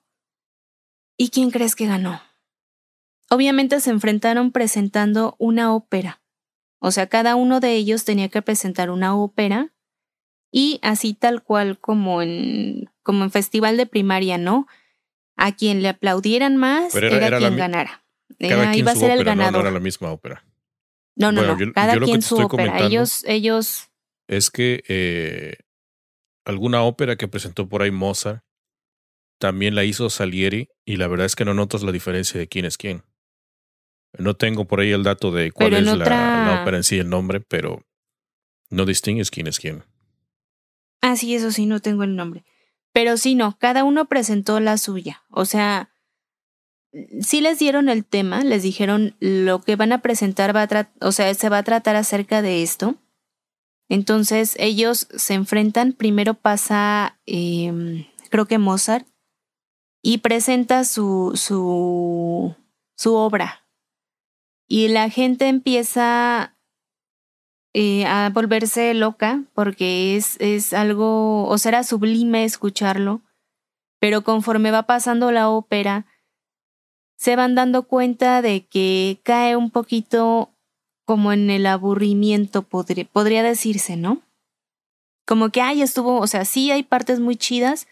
¿Y 1.17 1.29
quién 1.31 1.53
crees 1.53 1.77
que 1.77 1.87
ganó? 1.87 2.21
Obviamente 3.31 3.81
se 3.81 3.91
enfrentaron 3.91 4.51
presentando 4.51 5.37
una 5.39 5.73
ópera. 5.73 6.21
O 6.81 6.91
sea, 6.91 7.07
cada 7.07 7.37
uno 7.37 7.61
de 7.61 7.75
ellos 7.75 8.05
tenía 8.05 8.31
que 8.31 8.43
presentar 8.43 8.91
una 8.91 9.17
ópera 9.17 9.73
y 10.51 10.81
así 10.83 11.15
tal 11.15 11.45
cual 11.45 11.79
como 11.79 12.21
en, 12.21 12.91
como 13.07 13.23
en 13.23 13.31
festival 13.31 13.77
de 13.77 13.87
primaria, 13.87 14.37
¿no? 14.37 14.67
A 15.37 15.55
quien 15.55 15.81
le 15.81 15.91
aplaudieran 15.91 16.57
más 16.57 16.93
era, 16.93 17.39
quien 17.39 17.57
ganara. 17.57 18.05
Cada 18.41 18.77
iba 18.77 18.91
a 18.91 18.97
ser 18.97 19.13
el 19.13 19.23
ganador. 19.23 19.53
No, 19.53 19.61
era 19.61 19.71
la 19.71 19.79
misma 19.79 20.11
ópera. 20.11 20.45
No, 21.15 21.31
no, 21.31 21.43
no. 21.43 21.73
cada 21.73 22.01
quien 22.01 22.21
su 22.21 22.37
ópera. 22.37 22.81
Ellos, 22.81 23.23
ellos. 23.27 23.91
Es 24.27 24.51
que 24.51 24.83
eh, 24.89 25.59
alguna 26.45 26.83
ópera 26.83 27.15
que 27.15 27.29
presentó 27.29 27.69
por 27.69 27.83
ahí 27.83 27.93
Mozart 27.93 28.43
también 29.39 29.77
la 29.77 29.85
hizo 29.85 30.11
Salieri 30.11 30.69
y 30.85 30.97
la 30.97 31.07
verdad 31.07 31.27
es 31.27 31.37
que 31.37 31.45
no 31.45 31.55
notas 31.55 31.85
la 31.85 31.93
diferencia 31.93 32.41
de 32.41 32.49
quién 32.49 32.65
es 32.65 32.77
quién. 32.77 33.05
No 34.19 34.35
tengo 34.35 34.65
por 34.65 34.81
ahí 34.81 34.91
el 34.91 35.05
dato 35.05 35.31
de 35.31 35.53
cuál 35.53 35.75
es 35.75 35.85
la, 35.85 36.59
ópera 36.61 36.77
en 36.77 36.83
sí, 36.83 36.99
el 36.99 37.09
nombre, 37.09 37.41
pero 37.41 37.87
no 38.69 38.85
distingues 38.85 39.31
quién 39.31 39.47
es 39.47 39.61
quién. 39.61 39.85
Ah, 41.03 41.15
sí, 41.15 41.37
eso 41.37 41.53
sí, 41.53 41.67
no 41.67 41.79
tengo 41.79 42.03
el 42.03 42.17
nombre. 42.17 42.45
Pero 42.97 43.19
sí, 43.19 43.35
no, 43.35 43.59
cada 43.59 43.85
uno 43.85 44.07
presentó 44.07 44.59
la 44.59 44.79
suya. 44.79 45.23
O 45.29 45.45
sea, 45.45 45.91
sí 47.21 47.43
les 47.43 47.59
dieron 47.59 47.91
el 47.91 48.07
tema, 48.07 48.43
les 48.43 48.63
dijeron 48.63 49.15
lo 49.21 49.61
que 49.61 49.77
van 49.77 49.93
a 49.93 50.01
presentar 50.01 50.57
va 50.57 50.63
a 50.63 50.91
o 51.03 51.13
sea, 51.13 51.35
se 51.35 51.51
va 51.51 51.59
a 51.59 51.63
tratar 51.63 51.95
acerca 51.95 52.41
de 52.41 52.63
esto. 52.63 52.95
Entonces 53.91 54.57
ellos 54.59 55.09
se 55.15 55.35
enfrentan, 55.35 55.93
primero 55.93 56.33
pasa, 56.33 57.21
em, 57.27 58.07
creo 58.31 58.47
que 58.47 58.57
Mozart, 58.57 59.07
y 60.01 60.19
presenta 60.19 60.85
su, 60.85 61.33
su, 61.35 62.55
su 62.97 63.15
obra, 63.15 63.67
y 64.67 64.89
la 64.89 65.11
gente 65.11 65.49
empieza 65.49 66.56
eh, 67.79 68.07
a 68.07 68.31
volverse 68.31 68.95
loca 68.95 69.45
porque 69.53 70.17
es, 70.17 70.41
es 70.41 70.73
algo, 70.73 71.47
o 71.47 71.59
será 71.59 71.85
sublime 71.85 72.43
escucharlo, 72.43 73.21
pero 74.01 74.25
conforme 74.25 74.71
va 74.71 74.85
pasando 74.85 75.31
la 75.31 75.51
ópera, 75.51 76.07
se 77.19 77.37
van 77.37 77.55
dando 77.55 77.83
cuenta 77.83 78.41
de 78.41 78.65
que 78.65 79.21
cae 79.25 79.57
un 79.57 79.71
poquito 79.71 80.55
como 81.05 81.35
en 81.35 81.51
el 81.51 81.67
aburrimiento, 81.67 82.63
podría, 82.63 83.05
podría 83.05 83.43
decirse, 83.43 83.99
¿no? 83.99 84.23
Como 85.27 85.51
que, 85.51 85.61
ay, 85.61 85.83
estuvo, 85.83 86.19
o 86.19 86.27
sea, 86.27 86.47
sí 86.47 86.71
hay 86.71 86.83
partes 86.83 87.21
muy 87.21 87.37
chidas, 87.37 87.89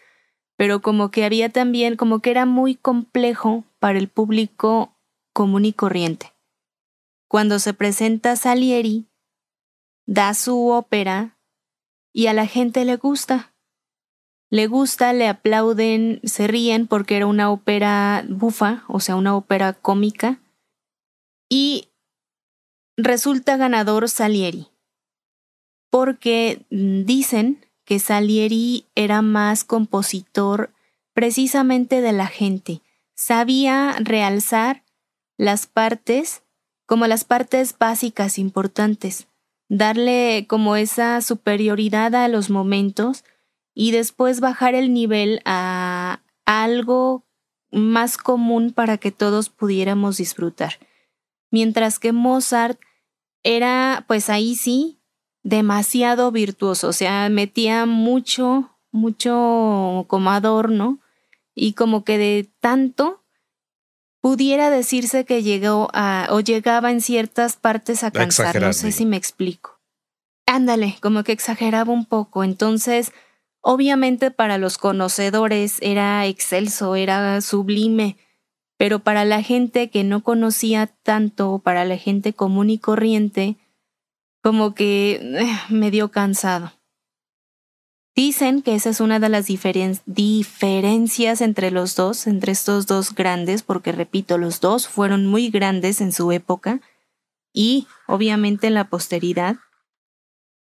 pero 0.57 0.81
como 0.81 1.11
que 1.11 1.25
había 1.25 1.49
también, 1.49 1.95
como 1.95 2.21
que 2.21 2.31
era 2.31 2.47
muy 2.47 2.73
complejo 2.73 3.65
para 3.77 3.99
el 3.99 4.07
público 4.07 4.95
común 5.31 5.63
y 5.63 5.73
corriente. 5.73 6.33
Cuando 7.27 7.59
se 7.59 7.75
presenta 7.75 8.35
Salieri, 8.35 9.05
da 10.05 10.33
su 10.33 10.67
ópera 10.67 11.37
y 12.13 12.27
a 12.27 12.33
la 12.33 12.47
gente 12.47 12.85
le 12.85 12.95
gusta. 12.95 13.53
Le 14.49 14.67
gusta, 14.67 15.11
le 15.13 15.27
aplauden, 15.27 16.21
se 16.23 16.47
ríen 16.47 16.87
porque 16.87 17.17
era 17.17 17.25
una 17.25 17.51
ópera 17.51 18.23
bufa, 18.29 18.83
o 18.87 18.99
sea, 18.99 19.15
una 19.15 19.35
ópera 19.35 19.73
cómica. 19.73 20.39
Y 21.49 21.89
resulta 22.95 23.57
ganador 23.57 24.09
Salieri. 24.09 24.67
Porque 25.89 26.65
dicen 26.69 27.65
que 27.85 27.99
Salieri 27.99 28.85
era 28.95 29.21
más 29.21 29.63
compositor 29.63 30.73
precisamente 31.13 32.01
de 32.01 32.11
la 32.11 32.27
gente. 32.27 32.81
Sabía 33.15 33.95
realzar 33.99 34.83
las 35.37 35.67
partes 35.67 36.43
como 36.85 37.07
las 37.07 37.23
partes 37.23 37.75
básicas 37.77 38.37
importantes, 38.37 39.27
darle 39.69 40.45
como 40.47 40.75
esa 40.75 41.21
superioridad 41.21 42.15
a 42.15 42.27
los 42.27 42.49
momentos 42.49 43.23
y 43.73 43.91
después 43.91 44.39
bajar 44.39 44.75
el 44.75 44.93
nivel 44.93 45.41
a 45.45 46.21
algo 46.45 47.25
más 47.71 48.17
común 48.17 48.71
para 48.71 48.97
que 48.97 49.11
todos 49.11 49.49
pudiéramos 49.49 50.17
disfrutar. 50.17 50.79
Mientras 51.51 51.99
que 51.99 52.13
Mozart 52.13 52.79
era, 53.43 54.05
pues 54.07 54.29
ahí 54.29 54.55
sí, 54.55 54.99
demasiado 55.43 56.31
virtuoso, 56.31 56.87
o 56.87 56.93
sea, 56.93 57.29
metía 57.29 57.85
mucho, 57.85 58.71
mucho 58.91 60.05
como 60.07 60.31
adorno 60.31 60.99
y 61.53 61.73
como 61.73 62.03
que 62.03 62.17
de 62.17 62.49
tanto 62.59 63.24
pudiera 64.25 64.71
decirse 64.71 65.23
que 65.23 65.43
llegó 65.43 65.87
a 65.93 66.29
o 66.31 66.39
llegaba 66.39 66.89
en 66.89 66.99
ciertas 66.99 67.57
partes 67.57 68.03
a 68.03 68.09
cansar, 68.09 68.59
no 68.59 68.73
sé 68.73 68.91
si 68.91 69.05
me 69.05 69.17
explico. 69.17 69.79
Ándale, 70.47 70.97
como 70.99 71.23
que 71.23 71.31
exageraba 71.31 71.93
un 71.93 72.05
poco, 72.05 72.43
entonces 72.43 73.11
obviamente 73.61 74.31
para 74.31 74.57
los 74.57 74.79
conocedores 74.79 75.77
era 75.81 76.25
excelso, 76.25 76.95
era 76.95 77.39
sublime, 77.41 78.17
pero 78.77 78.97
para 78.97 79.25
la 79.25 79.43
gente 79.43 79.91
que 79.91 80.03
no 80.03 80.23
conocía 80.23 80.87
tanto, 80.87 81.59
para 81.59 81.85
la 81.85 81.97
gente 81.97 82.33
común 82.33 82.71
y 82.71 82.79
corriente, 82.79 83.57
como 84.41 84.73
que 84.73 85.19
eh, 85.21 85.59
me 85.69 85.91
dio 85.91 86.09
cansado. 86.09 86.71
Dicen 88.15 88.61
que 88.61 88.75
esa 88.75 88.91
es 88.91 89.01
una 89.01 89.19
de 89.19 89.27
las 89.27 89.45
diferencias 89.45 91.41
entre 91.41 91.69
los 91.69 91.97
dos, 91.97 92.27
entre 92.27 92.53
estos 92.53 92.87
dos 92.87 93.13
grandes, 93.13 93.61
porque 93.61 93.91
repito, 93.91 94.37
los 94.37 94.61
dos 94.61 94.87
fueron 94.87 95.25
muy 95.25 95.49
grandes 95.49 95.99
en 95.99 96.13
su 96.13 96.31
época 96.31 96.79
y 97.51 97.87
obviamente 98.07 98.67
en 98.67 98.73
la 98.73 98.89
posteridad. 98.89 99.57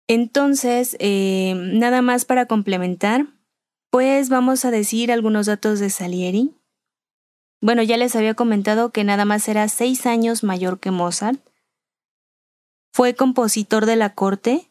Entonces, 0.08 0.96
eh, 1.00 1.56
nada 1.56 2.04
más 2.04 2.26
para 2.26 2.46
complementar, 2.46 3.26
pues 3.90 4.30
vamos 4.30 4.64
a 4.64 4.72
decir 4.72 5.12
algunos 5.12 5.48
datos 5.48 5.80
de 5.80 5.90
Salieri. 5.90 6.54
Bueno, 7.60 7.82
ya 7.82 7.98
les 7.98 8.16
había 8.16 8.36
comentado 8.36 8.92
que 8.92 9.04
nada 9.04 9.26
más 9.26 9.48
era 9.48 9.68
seis 9.68 10.06
años 10.06 10.44
mayor 10.44 10.80
que 10.80 10.92
Mozart. 10.92 11.40
Fue 12.94 13.16
compositor 13.16 13.88
de 13.88 13.96
la 13.96 14.14
corte 14.14 14.71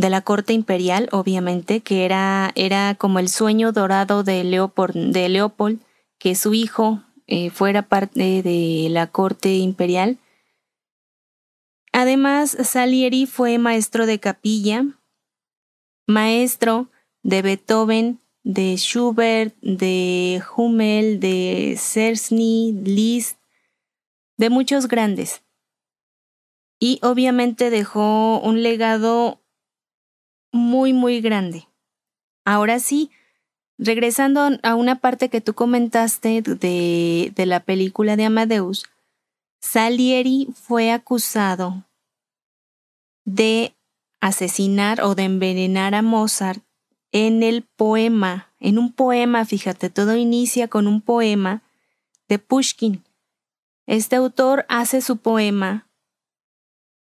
de 0.00 0.08
la 0.08 0.22
corte 0.22 0.54
imperial, 0.54 1.10
obviamente, 1.12 1.80
que 1.82 2.06
era, 2.06 2.52
era 2.54 2.94
como 2.94 3.18
el 3.18 3.28
sueño 3.28 3.70
dorado 3.70 4.24
de 4.24 4.44
Leopold, 4.44 5.82
que 6.18 6.34
su 6.34 6.54
hijo 6.54 7.02
eh, 7.26 7.50
fuera 7.50 7.82
parte 7.82 8.42
de 8.42 8.88
la 8.88 9.08
corte 9.08 9.56
imperial. 9.56 10.16
Además, 11.92 12.56
Salieri 12.62 13.26
fue 13.26 13.58
maestro 13.58 14.06
de 14.06 14.18
capilla, 14.18 14.86
maestro 16.06 16.88
de 17.22 17.42
Beethoven, 17.42 18.20
de 18.42 18.76
Schubert, 18.78 19.54
de 19.60 20.42
Hummel, 20.56 21.20
de 21.20 21.76
Cerny, 21.78 22.72
Liszt, 22.72 23.36
de 24.38 24.48
muchos 24.48 24.88
grandes. 24.88 25.42
Y 26.78 27.00
obviamente 27.02 27.68
dejó 27.68 28.40
un 28.40 28.62
legado 28.62 29.39
muy, 30.52 30.92
muy 30.92 31.20
grande. 31.20 31.68
Ahora 32.44 32.78
sí, 32.78 33.10
regresando 33.78 34.48
a 34.62 34.74
una 34.74 35.00
parte 35.00 35.28
que 35.28 35.40
tú 35.40 35.54
comentaste 35.54 36.42
de, 36.42 37.32
de 37.34 37.46
la 37.46 37.60
película 37.60 38.16
de 38.16 38.24
Amadeus, 38.24 38.84
Salieri 39.60 40.48
fue 40.54 40.90
acusado 40.90 41.84
de 43.24 43.74
asesinar 44.20 45.02
o 45.02 45.14
de 45.14 45.24
envenenar 45.24 45.94
a 45.94 46.02
Mozart 46.02 46.62
en 47.12 47.42
el 47.42 47.62
poema, 47.62 48.52
en 48.60 48.78
un 48.78 48.92
poema, 48.92 49.44
fíjate, 49.44 49.90
todo 49.90 50.16
inicia 50.16 50.68
con 50.68 50.86
un 50.86 51.00
poema 51.00 51.62
de 52.28 52.38
Pushkin. 52.38 53.04
Este 53.86 54.16
autor 54.16 54.64
hace 54.68 55.00
su 55.00 55.16
poema, 55.16 55.88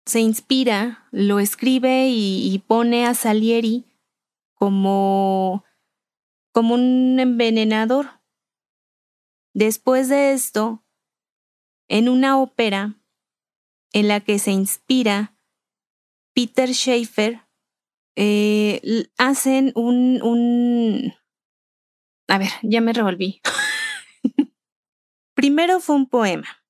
se 0.05 0.21
inspira, 0.21 1.07
lo 1.13 1.39
escribe 1.39 2.09
y, 2.09 2.59
pone 2.67 3.07
a 3.07 3.15
Salieri 3.15 3.85
como, 4.55 5.65
como 6.53 6.75
un 6.75 7.19
envenenador. 7.21 8.21
Después 9.55 10.09
de 10.09 10.33
esto, 10.33 10.85
en 11.89 12.09
una 12.09 12.41
ópera 12.41 12.99
en 13.93 14.09
la 14.09 14.21
que 14.21 14.39
se 14.39 14.51
inspira, 14.51 15.37
Peter 16.35 16.73
Schaeffer 16.73 17.43
eh, 18.17 19.07
hacen 19.19 19.73
un, 19.75 20.21
un... 20.23 21.15
A 22.29 22.39
ver, 22.39 22.51
ya 22.63 22.81
me 22.81 22.93
revolví. 22.93 23.41
Primero 25.35 25.81
fue 25.81 25.97
un 25.97 26.09
poema. 26.09 26.65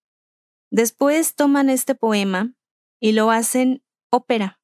Después 0.70 1.34
toman 1.36 1.70
este 1.70 1.94
poema 1.94 2.54
y 3.02 3.12
lo 3.12 3.32
hacen 3.32 3.82
ópera. 4.10 4.60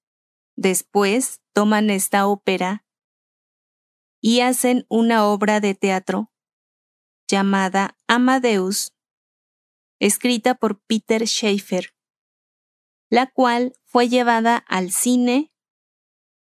Después 0.57 1.43
toman 1.53 1.91
esta 1.91 2.29
ópera 2.29 2.87
y 4.21 4.41
hacen 4.41 4.87
una 4.89 5.27
obra 5.27 5.59
de 5.59 5.75
teatro 5.75 6.33
llamada 7.27 7.99
Amadeus, 8.07 8.95
escrita 9.99 10.55
por 10.55 10.81
Peter 10.81 11.27
Schaeffer, 11.27 11.97
la 13.11 13.27
cual 13.27 13.75
fue 13.85 14.09
llevada 14.09 14.57
al 14.57 14.93
cine 14.93 15.53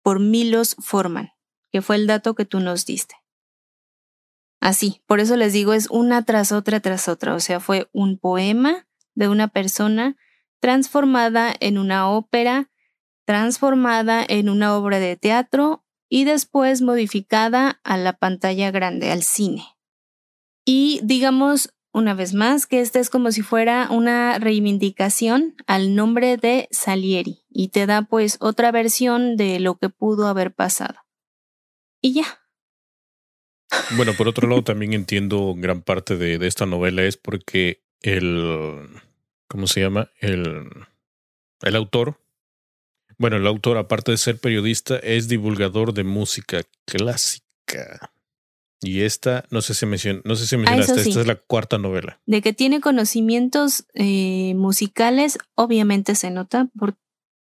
por 0.04 0.20
Milos 0.20 0.76
Forman, 0.80 1.32
que 1.72 1.82
fue 1.82 1.96
el 1.96 2.06
dato 2.06 2.36
que 2.36 2.44
tú 2.44 2.60
nos 2.60 2.86
diste. 2.86 3.16
Así, 4.60 5.02
por 5.06 5.22
eso 5.22 5.38
les 5.38 5.54
digo, 5.54 5.72
es 5.72 5.90
una 5.90 6.26
tras 6.26 6.52
otra 6.52 6.82
tras 6.82 7.08
otra, 7.08 7.34
o 7.34 7.40
sea, 7.40 7.62
fue 7.62 7.90
un 7.94 8.18
poema 8.18 8.88
de 9.16 9.30
una 9.30 9.48
persona 9.48 10.18
transformada 10.60 11.54
en 11.60 11.78
una 11.78 12.10
ópera, 12.10 12.70
transformada 13.26 14.26
en 14.28 14.50
una 14.50 14.76
obra 14.76 15.00
de 15.00 15.16
teatro 15.18 15.84
y 16.10 16.24
después 16.24 16.82
modificada 16.82 17.80
a 17.84 17.98
la 17.98 18.14
pantalla 18.14 18.72
grande, 18.72 19.12
al 19.12 19.24
cine. 19.24 19.64
Y 20.66 21.00
digamos 21.04 21.74
una 21.98 22.14
vez 22.14 22.34
más 22.34 22.68
que 22.68 22.80
esta 22.80 23.00
es 23.00 23.10
como 23.10 23.32
si 23.32 23.42
fuera 23.42 23.88
una 23.90 24.38
reivindicación 24.38 25.56
al 25.66 25.96
nombre 25.96 26.38
de 26.38 26.68
Salieri 26.70 27.40
y 27.50 27.70
te 27.70 27.88
da 27.88 28.04
pues 28.04 28.38
otra 28.40 28.72
versión 28.72 29.36
de 29.36 29.60
lo 29.60 29.80
que 29.80 29.90
pudo 29.90 30.28
haber 30.28 30.54
pasado. 30.54 30.96
Y 32.02 32.14
ya. 32.14 32.26
Bueno, 33.98 34.14
por 34.18 34.28
otro 34.28 34.48
lado 34.48 34.64
también 34.64 34.94
entiendo 34.94 35.54
gran 35.58 35.82
parte 35.82 36.16
de, 36.16 36.46
esta 36.48 36.66
novela 36.66 37.04
es 37.04 37.18
porque 37.18 37.84
el, 38.02 38.88
¿cómo 39.48 39.68
se 39.68 39.82
llama? 39.82 40.12
El, 40.20 40.70
el 41.62 41.76
autor, 41.76 42.20
bueno, 43.18 43.38
el 43.38 43.48
autor 43.48 43.78
aparte 43.78 44.12
de 44.12 44.18
ser 44.18 44.40
periodista 44.40 44.98
es 44.98 45.28
divulgador 45.28 45.94
de 45.94 46.04
música 46.04 46.62
clásica. 46.86 48.12
Y 48.82 49.02
esta, 49.02 49.46
no 49.50 49.62
sé 49.62 49.74
si, 49.74 49.88
mencion, 49.88 50.22
no 50.24 50.36
sé 50.36 50.46
si 50.46 50.56
ah, 50.56 50.60
mencionaste, 50.60 51.10
esta 51.10 51.22
es 51.22 51.28
la 51.28 51.36
cuarta 51.36 51.80
novela. 51.80 52.22
De 52.28 52.44
que 52.44 52.54
tiene 52.54 52.80
conocimientos 52.80 53.88
eh, 53.96 54.54
musicales, 54.56 55.40
obviamente 55.56 56.14
se 56.14 56.30
nota 56.30 56.70
por 56.78 56.96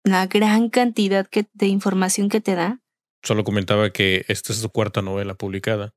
la 0.04 0.26
gran 0.28 0.70
cantidad 0.70 1.26
que, 1.26 1.46
de 1.52 1.66
información 1.66 2.28
que 2.28 2.40
te 2.40 2.54
da. 2.54 2.80
Solo 3.22 3.42
comentaba 3.42 3.90
que 3.90 4.24
esta 4.28 4.52
es 4.52 4.60
su 4.60 4.68
cuarta 4.70 5.02
novela 5.02 5.34
publicada 5.34 5.92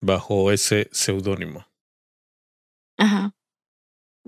bajo 0.00 0.52
ese 0.52 0.88
seudónimo. 0.92 1.66
Ajá. 2.98 3.34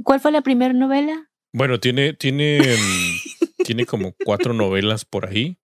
¿Cuál 0.03 0.20
fue 0.20 0.32
la 0.32 0.42
primera 0.42 0.74
novela? 0.74 1.30
Bueno, 1.53 1.80
tiene, 1.80 2.12
tiene, 2.12 2.61
tiene 3.64 3.86
como 3.86 4.14
cuatro 4.24 4.53
novelas 4.53 5.05
por 5.05 5.26
ahí. 5.26 5.59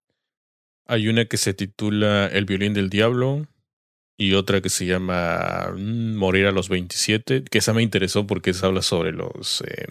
Hay 0.85 1.07
una 1.07 1.25
que 1.25 1.37
se 1.37 1.53
titula 1.53 2.27
El 2.27 2.45
violín 2.45 2.73
del 2.73 2.89
diablo, 2.89 3.47
y 4.17 4.33
otra 4.33 4.61
que 4.61 4.69
se 4.69 4.85
llama 4.85 5.73
mm, 5.75 6.15
Morir 6.15 6.47
a 6.47 6.51
los 6.51 6.69
27, 6.69 7.43
que 7.43 7.57
esa 7.57 7.73
me 7.73 7.83
interesó 7.83 8.27
porque 8.27 8.53
se 8.53 8.65
habla 8.65 8.81
sobre 8.81 9.11
los, 9.11 9.61
eh, 9.61 9.87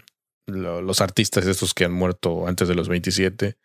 los 0.46 1.00
artistas 1.00 1.46
estos 1.46 1.74
que 1.74 1.84
han 1.84 1.92
muerto 1.92 2.46
antes 2.46 2.68
de 2.68 2.74
los 2.74 2.88
27 2.88 3.56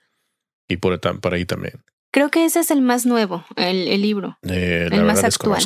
y 0.68 0.78
por, 0.78 1.00
por 1.00 1.34
ahí 1.34 1.46
también. 1.46 1.84
Creo 2.12 2.30
que 2.30 2.46
ese 2.46 2.60
es 2.62 2.72
el 2.72 2.82
más 2.82 3.06
nuevo, 3.06 3.46
el, 3.56 3.88
el 3.88 4.02
libro. 4.02 4.38
Eh, 4.44 4.90
el 4.92 5.04
más 5.04 5.24
actual. 5.24 5.64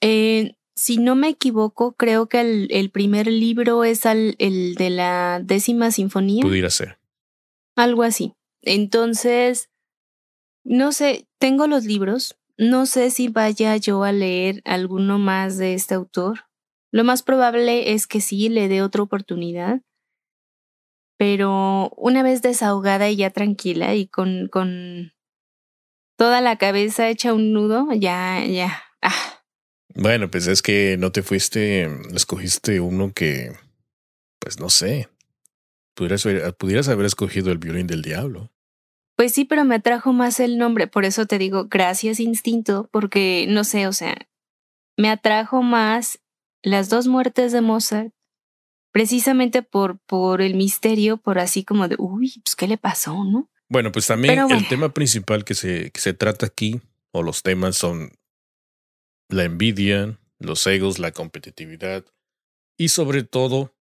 Eh, 0.00 0.54
si 0.80 0.96
no 0.96 1.14
me 1.14 1.28
equivoco, 1.28 1.92
creo 1.92 2.26
que 2.26 2.40
el, 2.40 2.68
el 2.70 2.88
primer 2.88 3.26
libro 3.26 3.84
es 3.84 4.06
el 4.06 4.74
de 4.78 4.88
la 4.88 5.38
décima 5.44 5.90
sinfonía. 5.90 6.40
Pudiera 6.40 6.70
ser. 6.70 6.98
Algo 7.76 8.02
así. 8.02 8.32
Entonces, 8.62 9.68
no 10.64 10.92
sé, 10.92 11.28
tengo 11.38 11.66
los 11.66 11.84
libros, 11.84 12.38
no 12.56 12.86
sé 12.86 13.10
si 13.10 13.28
vaya 13.28 13.76
yo 13.76 14.04
a 14.04 14.12
leer 14.12 14.62
alguno 14.64 15.18
más 15.18 15.58
de 15.58 15.74
este 15.74 15.94
autor. 15.94 16.46
Lo 16.90 17.04
más 17.04 17.22
probable 17.22 17.92
es 17.92 18.06
que 18.06 18.22
sí 18.22 18.48
le 18.48 18.68
dé 18.68 18.80
otra 18.80 19.02
oportunidad. 19.02 19.82
Pero 21.18 21.90
una 21.98 22.22
vez 22.22 22.40
desahogada 22.40 23.10
y 23.10 23.16
ya 23.16 23.28
tranquila 23.28 23.94
y 23.94 24.06
con, 24.06 24.48
con 24.48 25.12
toda 26.16 26.40
la 26.40 26.56
cabeza 26.56 27.10
hecha 27.10 27.34
un 27.34 27.52
nudo, 27.52 27.88
ya, 27.92 28.42
ya. 28.46 28.82
Ah. 29.02 29.39
Bueno, 29.94 30.30
pues 30.30 30.46
es 30.46 30.62
que 30.62 30.96
no 30.98 31.12
te 31.12 31.22
fuiste, 31.22 31.88
escogiste 32.14 32.80
uno 32.80 33.12
que, 33.12 33.52
pues 34.38 34.60
no 34.60 34.70
sé, 34.70 35.08
pudieras, 35.94 36.26
pudieras 36.58 36.88
haber 36.88 37.06
escogido 37.06 37.50
el 37.50 37.58
violín 37.58 37.86
del 37.86 38.02
diablo. 38.02 38.50
Pues 39.16 39.34
sí, 39.34 39.44
pero 39.44 39.64
me 39.64 39.74
atrajo 39.74 40.12
más 40.12 40.40
el 40.40 40.56
nombre, 40.56 40.86
por 40.86 41.04
eso 41.04 41.26
te 41.26 41.38
digo 41.38 41.66
gracias 41.68 42.20
instinto, 42.20 42.88
porque 42.90 43.46
no 43.48 43.64
sé, 43.64 43.86
o 43.86 43.92
sea, 43.92 44.16
me 44.96 45.10
atrajo 45.10 45.62
más 45.62 46.20
las 46.62 46.88
dos 46.88 47.06
muertes 47.06 47.52
de 47.52 47.60
Mozart, 47.60 48.12
precisamente 48.92 49.62
por, 49.62 49.98
por 49.98 50.40
el 50.40 50.54
misterio, 50.54 51.16
por 51.16 51.38
así 51.38 51.64
como 51.64 51.88
de, 51.88 51.96
uy, 51.98 52.40
pues 52.44 52.56
qué 52.56 52.66
le 52.66 52.78
pasó, 52.78 53.24
¿no? 53.24 53.50
Bueno, 53.68 53.92
pues 53.92 54.06
también 54.06 54.38
el 54.50 54.68
tema 54.68 54.92
principal 54.92 55.44
que 55.44 55.54
se, 55.54 55.90
que 55.90 56.00
se 56.00 56.14
trata 56.14 56.46
aquí, 56.46 56.80
o 57.12 57.22
los 57.22 57.42
temas 57.42 57.76
son 57.76 58.12
la 59.30 59.44
envidia, 59.44 60.18
los 60.38 60.66
egos, 60.66 60.98
la 60.98 61.12
competitividad, 61.12 62.04
y 62.76 62.88
sobre 62.88 63.22
todo, 63.22 63.74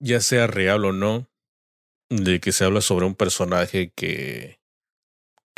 ya 0.00 0.20
sea 0.20 0.46
real 0.46 0.84
o 0.84 0.92
no, 0.92 1.28
de 2.10 2.40
que 2.40 2.52
se 2.52 2.64
habla 2.64 2.80
sobre 2.80 3.06
un 3.06 3.14
personaje 3.14 3.92
que 3.94 4.58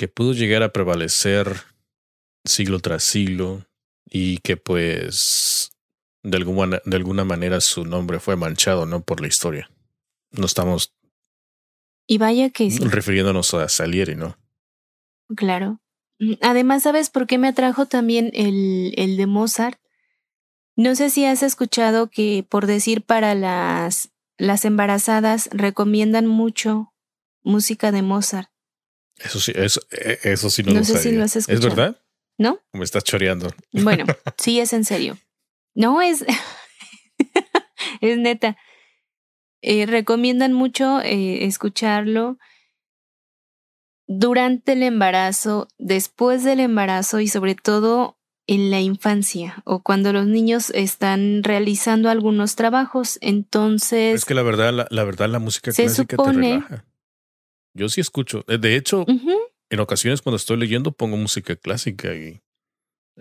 que 0.01 0.09
pudo 0.09 0.33
llegar 0.33 0.63
a 0.63 0.73
prevalecer 0.73 1.61
siglo 2.47 2.79
tras 2.79 3.05
siglo 3.05 3.67
y 4.09 4.39
que 4.39 4.57
pues 4.57 5.73
de 6.23 6.39
alguna, 6.39 6.81
de 6.87 6.97
alguna 6.97 7.27
manera 7.27 7.61
su 7.61 7.85
nombre 7.85 8.19
fue 8.19 8.35
manchado, 8.35 8.87
¿no? 8.87 9.03
Por 9.03 9.21
la 9.21 9.29
historia. 9.29 9.71
No 10.31 10.47
estamos... 10.47 10.95
Y 12.07 12.17
vaya 12.17 12.49
que 12.49 12.71
sí. 12.71 12.83
Refiriéndonos 12.83 13.53
a 13.53 13.69
Salieri, 13.69 14.17
¿no? 14.17 14.39
Claro. 15.37 15.83
Mm, 16.21 16.35
además, 16.43 16.85
¿sabes 16.85 17.11
por 17.11 17.27
qué 17.27 17.39
me 17.39 17.49
atrajo 17.49 17.87
también 17.87 18.31
el, 18.35 18.95
el 18.97 19.17
de 19.17 19.27
Mozart? 19.27 19.81
No 20.77 20.95
sé 20.95 21.11
si 21.11 21.25
has 21.25 21.43
escuchado 21.43 22.09
que, 22.09 22.47
por 22.49 22.67
decir, 22.67 23.03
para 23.03 23.35
las, 23.35 24.11
las 24.39 24.65
embarazadas 24.65 25.49
recomiendan 25.53 26.27
mucho 26.27 26.95
música 27.43 27.91
de 27.91 28.03
Mozart. 28.03 28.51
Eso 29.17 29.41
sí, 29.41 29.53
eso, 29.55 29.81
e, 29.91 30.19
eso 30.23 30.49
sí 30.49 30.63
no, 30.63 30.73
no 30.73 30.85
sé 30.85 30.99
si 30.99 31.13
lo 31.13 31.25
has 31.25 31.37
escuchado. 31.37 31.59
¿Es 31.59 31.75
verdad? 31.75 32.01
¿No? 32.39 32.61
me 32.73 32.85
estás 32.85 33.05
choreando? 33.05 33.53
Bueno, 33.73 34.05
sí 34.39 34.61
es 34.61 34.73
en 34.73 34.85
serio. 34.85 35.19
No 35.75 36.01
es. 36.01 36.25
es 38.01 38.19
neta. 38.19 38.57
Eh, 39.63 39.85
recomiendan 39.85 40.55
mucho 40.55 41.01
eh, 41.03 41.45
escucharlo 41.45 42.39
durante 44.11 44.73
el 44.73 44.83
embarazo, 44.83 45.69
después 45.79 46.43
del 46.43 46.59
embarazo 46.59 47.21
y 47.21 47.29
sobre 47.29 47.55
todo 47.55 48.19
en 48.49 48.73
la 48.73 48.81
infancia 48.81 49.63
o 49.65 49.85
cuando 49.85 50.13
los 50.13 50.27
niños 50.27 50.71
están 50.71 51.45
realizando 51.45 52.11
algunos 52.11 52.57
trabajos. 52.57 53.19
Entonces. 53.21 54.17
Es 54.17 54.25
que 54.25 54.35
la 54.35 54.43
verdad, 54.43 54.89
la, 54.91 55.05
verdad, 55.05 55.29
la 55.29 55.39
música 55.39 55.71
clásica 55.71 56.17
te 56.17 56.33
relaja. 56.33 56.85
Yo 57.73 57.89
sí 57.89 58.01
escucho. 58.01 58.45
Eh, 58.49 58.59
de 58.59 58.75
hecho, 58.75 59.07
en 59.07 59.81
ocasiones 59.81 60.23
cuando 60.23 60.39
estoy 60.39 60.57
leyendo 60.57 60.91
pongo 60.91 61.17
música 61.17 61.55
clásica 61.55 62.13
y 62.13 62.43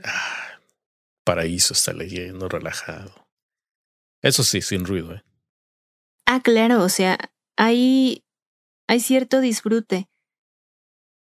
ah, 0.03 0.59
paraíso 1.23 1.75
está 1.75 1.93
leyendo, 1.93 2.49
relajado. 2.49 3.27
Eso 4.23 4.43
sí, 4.43 4.63
sin 4.63 4.85
ruido. 4.85 5.13
¿eh? 5.13 5.23
Ah, 6.25 6.41
claro, 6.41 6.81
o 6.81 6.89
sea, 6.89 7.19
hay, 7.57 8.23
hay 8.87 8.99
cierto 9.01 9.39
disfrute. 9.39 10.08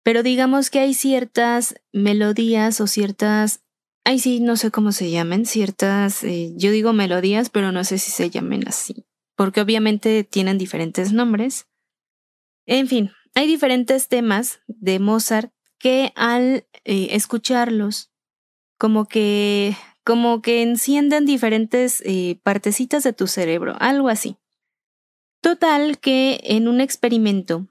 Pero 0.02 0.22
digamos 0.22 0.70
que 0.70 0.80
hay 0.80 0.94
ciertas 0.94 1.74
melodías 1.92 2.80
o 2.80 2.86
ciertas, 2.86 3.62
ay 4.04 4.18
sí, 4.18 4.40
no 4.40 4.56
sé 4.56 4.70
cómo 4.70 4.92
se 4.92 5.10
llamen, 5.10 5.46
ciertas, 5.46 6.24
eh, 6.24 6.52
yo 6.56 6.70
digo 6.70 6.92
melodías, 6.92 7.50
pero 7.50 7.72
no 7.72 7.84
sé 7.84 7.98
si 7.98 8.10
se 8.10 8.30
llamen 8.30 8.66
así, 8.66 9.04
porque 9.36 9.60
obviamente 9.60 10.24
tienen 10.24 10.58
diferentes 10.58 11.12
nombres. 11.12 11.66
En 12.66 12.88
fin, 12.88 13.10
hay 13.34 13.46
diferentes 13.46 14.08
temas 14.08 14.60
de 14.66 14.98
Mozart 14.98 15.52
que 15.78 16.12
al 16.14 16.66
eh, 16.84 17.08
escucharlos, 17.12 18.10
como 18.78 19.06
que, 19.06 19.76
como 20.04 20.40
que 20.40 20.62
encienden 20.62 21.26
diferentes 21.26 22.02
eh, 22.06 22.38
partecitas 22.42 23.02
de 23.02 23.12
tu 23.12 23.26
cerebro, 23.26 23.76
algo 23.80 24.08
así. 24.08 24.36
Total 25.42 25.98
que 25.98 26.40
en 26.44 26.68
un 26.68 26.80
experimento 26.80 27.66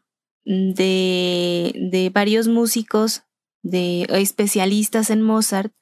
de, 0.50 1.74
de 1.76 2.10
varios 2.10 2.47
músicos, 2.47 3.22
de 3.62 4.08
especialistas 4.10 5.12
en 5.12 5.22
Mozart, 5.22 5.74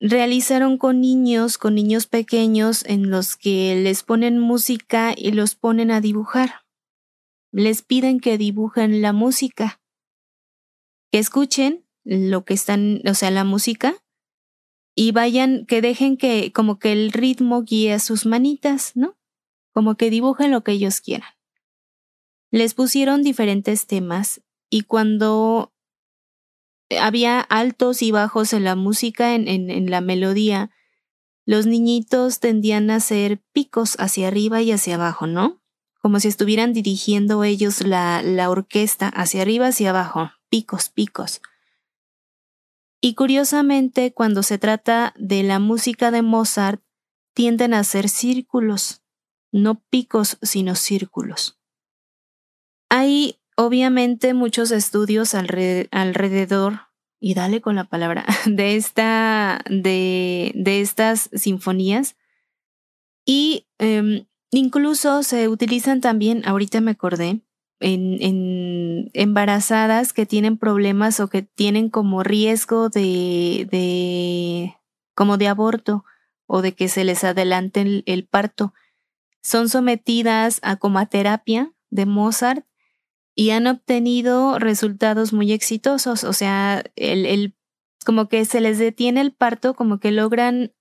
realizaron 0.00 0.78
con 0.78 1.00
niños, 1.00 1.56
con 1.56 1.76
niños 1.76 2.08
pequeños, 2.08 2.84
en 2.86 3.10
los 3.10 3.36
que 3.36 3.76
les 3.76 4.02
ponen 4.02 4.40
música 4.40 5.14
y 5.16 5.30
los 5.30 5.54
ponen 5.54 5.92
a 5.92 6.00
dibujar. 6.00 6.64
Les 7.52 7.82
piden 7.82 8.18
que 8.18 8.36
dibujen 8.36 9.00
la 9.00 9.12
música, 9.12 9.80
que 11.12 11.20
escuchen 11.20 11.86
lo 12.02 12.44
que 12.44 12.54
están, 12.54 13.00
o 13.08 13.14
sea, 13.14 13.30
la 13.30 13.44
música, 13.44 13.94
y 14.96 15.12
vayan, 15.12 15.66
que 15.66 15.80
dejen 15.80 16.16
que 16.16 16.52
como 16.52 16.80
que 16.80 16.90
el 16.90 17.12
ritmo 17.12 17.62
guíe 17.62 17.92
a 17.92 18.00
sus 18.00 18.26
manitas, 18.26 18.96
¿no? 18.96 19.16
Como 19.72 19.94
que 19.96 20.10
dibujen 20.10 20.50
lo 20.50 20.64
que 20.64 20.72
ellos 20.72 21.00
quieran. 21.00 21.33
Les 22.54 22.72
pusieron 22.72 23.24
diferentes 23.24 23.88
temas 23.88 24.40
y 24.70 24.82
cuando 24.82 25.74
había 27.00 27.40
altos 27.40 28.00
y 28.00 28.12
bajos 28.12 28.52
en 28.52 28.62
la 28.62 28.76
música, 28.76 29.34
en, 29.34 29.48
en, 29.48 29.90
la 29.90 30.00
melodía, 30.00 30.70
los 31.46 31.66
niñitos 31.66 32.38
tendían 32.38 32.92
a 32.92 32.96
hacer 32.96 33.42
picos 33.52 33.96
hacia 33.98 34.28
arriba 34.28 34.62
y 34.62 34.70
hacia 34.70 34.94
abajo, 34.94 35.26
¿no? 35.26 35.64
Como 36.00 36.20
si 36.20 36.28
estuvieran 36.28 36.72
dirigiendo 36.72 37.42
ellos 37.42 37.80
la, 37.80 38.22
la 38.22 38.48
orquesta 38.50 39.08
hacia 39.08 39.42
arriba, 39.42 39.66
hacia 39.66 39.90
abajo, 39.90 40.30
picos, 40.48 40.90
picos. 40.90 41.42
Y 43.00 43.16
curiosamente, 43.16 44.12
cuando 44.12 44.44
se 44.44 44.58
trata 44.58 45.12
de 45.18 45.42
la 45.42 45.58
música 45.58 46.12
de 46.12 46.22
Mozart, 46.22 46.84
tienden 47.34 47.74
a 47.74 47.80
hacer 47.80 48.08
círculos, 48.08 49.02
no 49.50 49.82
picos, 49.90 50.38
sino 50.40 50.76
círculos. 50.76 51.58
Hay 52.96 53.40
obviamente 53.56 54.34
muchos 54.34 54.70
estudios 54.70 55.34
alrededor, 55.34 56.82
y 57.18 57.34
dale 57.34 57.60
con 57.60 57.74
la 57.74 57.82
palabra, 57.82 58.24
de, 58.46 58.76
esta, 58.76 59.64
de, 59.68 60.52
de 60.54 60.80
estas 60.80 61.28
sinfonías. 61.32 62.14
Y 63.26 63.66
em, 63.78 64.26
incluso 64.52 65.24
se 65.24 65.48
utilizan 65.48 66.00
también, 66.00 66.46
ahorita 66.46 66.80
me 66.80 66.92
acordé, 66.92 67.40
en, 67.80 69.10
embarazadas 69.12 70.12
que 70.12 70.24
tienen 70.24 70.56
problemas 70.56 71.18
o 71.18 71.26
que 71.26 71.42
tienen 71.42 71.90
como 71.90 72.22
riesgo 72.22 72.90
de, 72.90 73.66
de 73.72 74.76
como 75.16 75.36
de 75.36 75.48
aborto 75.48 76.04
o 76.46 76.62
de 76.62 76.76
que 76.76 76.86
se 76.86 77.02
les 77.02 77.24
adelante 77.24 77.80
el, 77.80 78.04
el 78.06 78.24
parto. 78.24 78.72
Son 79.42 79.68
sometidas 79.68 80.60
a 80.62 80.76
comaterapia 80.76 81.72
de 81.90 82.06
Mozart 82.06 82.64
y 83.34 83.50
han 83.50 83.66
obtenido 83.66 84.58
resultados 84.58 85.32
muy 85.32 85.52
exitosos. 85.52 86.24
O 86.24 86.32
sea, 86.32 86.84
el, 86.96 87.26
el, 87.26 87.56
como 88.04 88.28
que 88.28 88.44
se 88.44 88.60
les 88.60 88.78
detiene 88.78 89.20
el 89.20 89.32
parto, 89.32 89.74
como 89.74 89.98
que 89.98 90.12
logran 90.12 90.72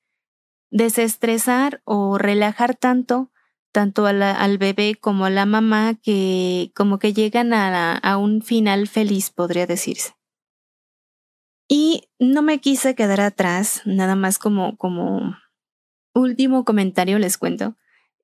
desestresar 0.69 1.81
o 1.85 2.17
relajar 2.17 2.75
tanto, 2.75 3.31
tanto 3.71 4.05
al 4.05 4.57
bebé 4.57 4.95
como 4.99 5.25
a 5.25 5.29
la 5.29 5.45
mamá, 5.45 5.95
que 6.01 6.71
como 6.75 6.99
que 6.99 7.13
llegan 7.13 7.53
a, 7.53 7.97
a 7.97 8.17
un 8.17 8.41
final 8.41 8.87
feliz, 8.87 9.29
podría 9.31 9.65
decirse. 9.65 10.13
Y 11.67 12.09
no 12.19 12.41
me 12.41 12.59
quise 12.59 12.93
quedar 12.93 13.21
atrás, 13.21 13.81
nada 13.85 14.15
más 14.15 14.37
como, 14.37 14.77
como 14.77 15.35
último 16.13 16.65
comentario 16.65 17.17
les 17.17 17.37
cuento. 17.37 17.75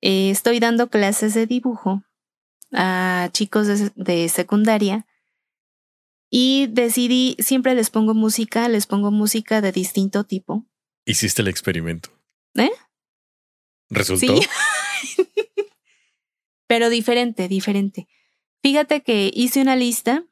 Eh, 0.01 0.29
estoy 0.29 0.59
dando 0.59 0.89
clases 0.89 1.33
de 1.33 1.47
dibujo 1.47 2.03
a 2.71 3.29
chicos 3.31 3.67
de, 3.95 4.29
secundaria 4.29 5.05
y 6.29 6.67
decidí, 6.67 7.35
siempre 7.39 7.73
les 7.75 7.89
pongo 7.89 8.13
música, 8.13 8.67
les 8.69 8.85
pongo 8.85 9.11
música 9.11 9.61
de 9.61 9.71
distinto 9.71 10.23
tipo. 10.23 10.65
Hiciste 11.05 11.41
el 11.41 11.47
experimento. 11.47 12.09
¿Eh? 12.55 12.71
¿Resultó? 13.89 14.37
Sí. 14.37 14.47
Pero 16.67 16.89
diferente, 16.89 17.47
diferente. 17.47 18.07
Fíjate 18.61 19.01
que 19.01 19.31
hice 19.33 19.61
una 19.61 19.75
lista, 19.75 20.25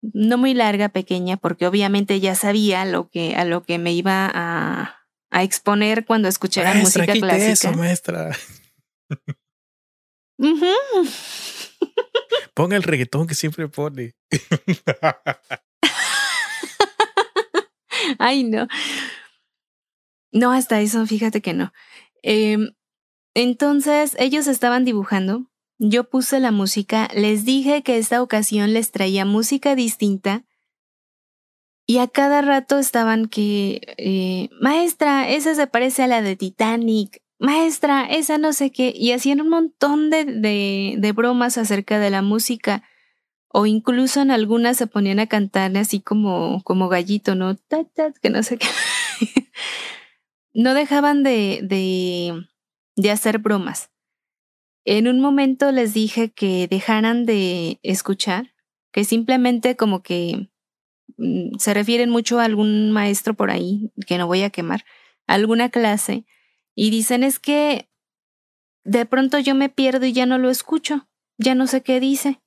no 0.00 0.38
muy 0.38 0.54
larga, 0.54 0.88
pequeña, 0.88 1.36
porque 1.36 1.66
obviamente 1.66 2.20
ya 2.20 2.34
sabía 2.34 2.86
lo 2.86 3.10
que, 3.10 3.34
a 3.36 3.44
lo 3.44 3.64
que 3.64 3.78
me 3.78 3.92
iba 3.92 4.30
a, 4.32 5.06
a 5.30 5.42
exponer 5.42 6.06
cuando 6.06 6.28
escuchara 6.28 6.72
música 6.74 7.12
clásica. 7.12 7.50
Eso, 7.50 7.72
maestra. 7.72 8.30
Ponga 12.54 12.76
el 12.76 12.82
reggaetón 12.82 13.26
que 13.26 13.34
siempre 13.34 13.68
pone. 13.68 14.14
Ay, 18.18 18.44
no. 18.44 18.66
No, 20.32 20.52
hasta 20.52 20.80
eso, 20.80 21.06
fíjate 21.06 21.40
que 21.40 21.54
no. 21.54 21.72
Em, 22.22 22.74
entonces, 23.34 24.16
ellos 24.18 24.46
estaban 24.46 24.84
dibujando. 24.84 25.50
Yo 25.78 26.08
puse 26.08 26.40
la 26.40 26.52
música, 26.52 27.08
les 27.14 27.44
dije 27.44 27.82
que 27.82 27.98
esta 27.98 28.22
ocasión 28.22 28.72
les 28.72 28.92
traía 28.92 29.24
música 29.24 29.74
distinta. 29.74 30.44
Y 31.86 31.98
a 31.98 32.08
cada 32.08 32.40
rato 32.40 32.78
estaban 32.78 33.26
que, 33.26 33.94
eh, 33.98 34.48
maestra, 34.60 35.28
esa 35.28 35.54
se 35.54 35.66
parece 35.66 36.02
a 36.02 36.06
la 36.06 36.22
de 36.22 36.36
Titanic 36.36 37.20
maestra, 37.44 38.06
esa 38.06 38.38
no 38.38 38.52
sé 38.52 38.72
qué, 38.72 38.92
y 38.94 39.12
hacían 39.12 39.40
un 39.40 39.50
montón 39.50 40.10
de, 40.10 40.24
de, 40.24 41.12
bromas 41.12 41.58
acerca 41.58 41.98
de 41.98 42.10
la 42.10 42.22
música, 42.22 42.82
o 43.48 43.66
incluso 43.66 44.22
en 44.22 44.30
algunas 44.30 44.76
se 44.76 44.86
ponían 44.86 45.20
a 45.20 45.28
cantar 45.28 45.76
así 45.76 46.00
como, 46.00 46.62
como 46.64 46.88
gallito, 46.88 47.34
¿no? 47.34 47.56
que 48.20 48.30
no 48.30 48.42
sé 48.42 48.58
qué. 48.58 48.66
no 50.54 50.74
dejaban 50.74 51.22
de, 51.22 51.60
de, 51.62 52.46
de 52.96 53.10
hacer 53.10 53.38
bromas. 53.38 53.90
En 54.84 55.06
un 55.06 55.20
momento 55.20 55.70
les 55.70 55.94
dije 55.94 56.32
que 56.32 56.66
dejaran 56.68 57.26
de 57.26 57.78
escuchar, 57.82 58.54
que 58.92 59.04
simplemente 59.04 59.76
como 59.76 60.02
que 60.02 60.50
mm, 61.16 61.58
se 61.58 61.74
refieren 61.74 62.10
mucho 62.10 62.40
a 62.40 62.44
algún 62.44 62.90
maestro 62.90 63.34
por 63.34 63.50
ahí, 63.50 63.92
que 64.06 64.18
no 64.18 64.26
voy 64.26 64.42
a 64.42 64.50
quemar, 64.50 64.84
alguna 65.26 65.68
clase, 65.70 66.26
y 66.74 66.90
dicen 66.90 67.22
es 67.22 67.38
que 67.38 67.88
de 68.84 69.06
pronto 69.06 69.38
yo 69.38 69.54
me 69.54 69.68
pierdo 69.68 70.06
y 70.06 70.12
ya 70.12 70.26
no 70.26 70.38
lo 70.38 70.50
escucho, 70.50 71.08
ya 71.38 71.54
no 71.54 71.66
sé 71.66 71.82
qué 71.82 72.00
dice. 72.00 72.40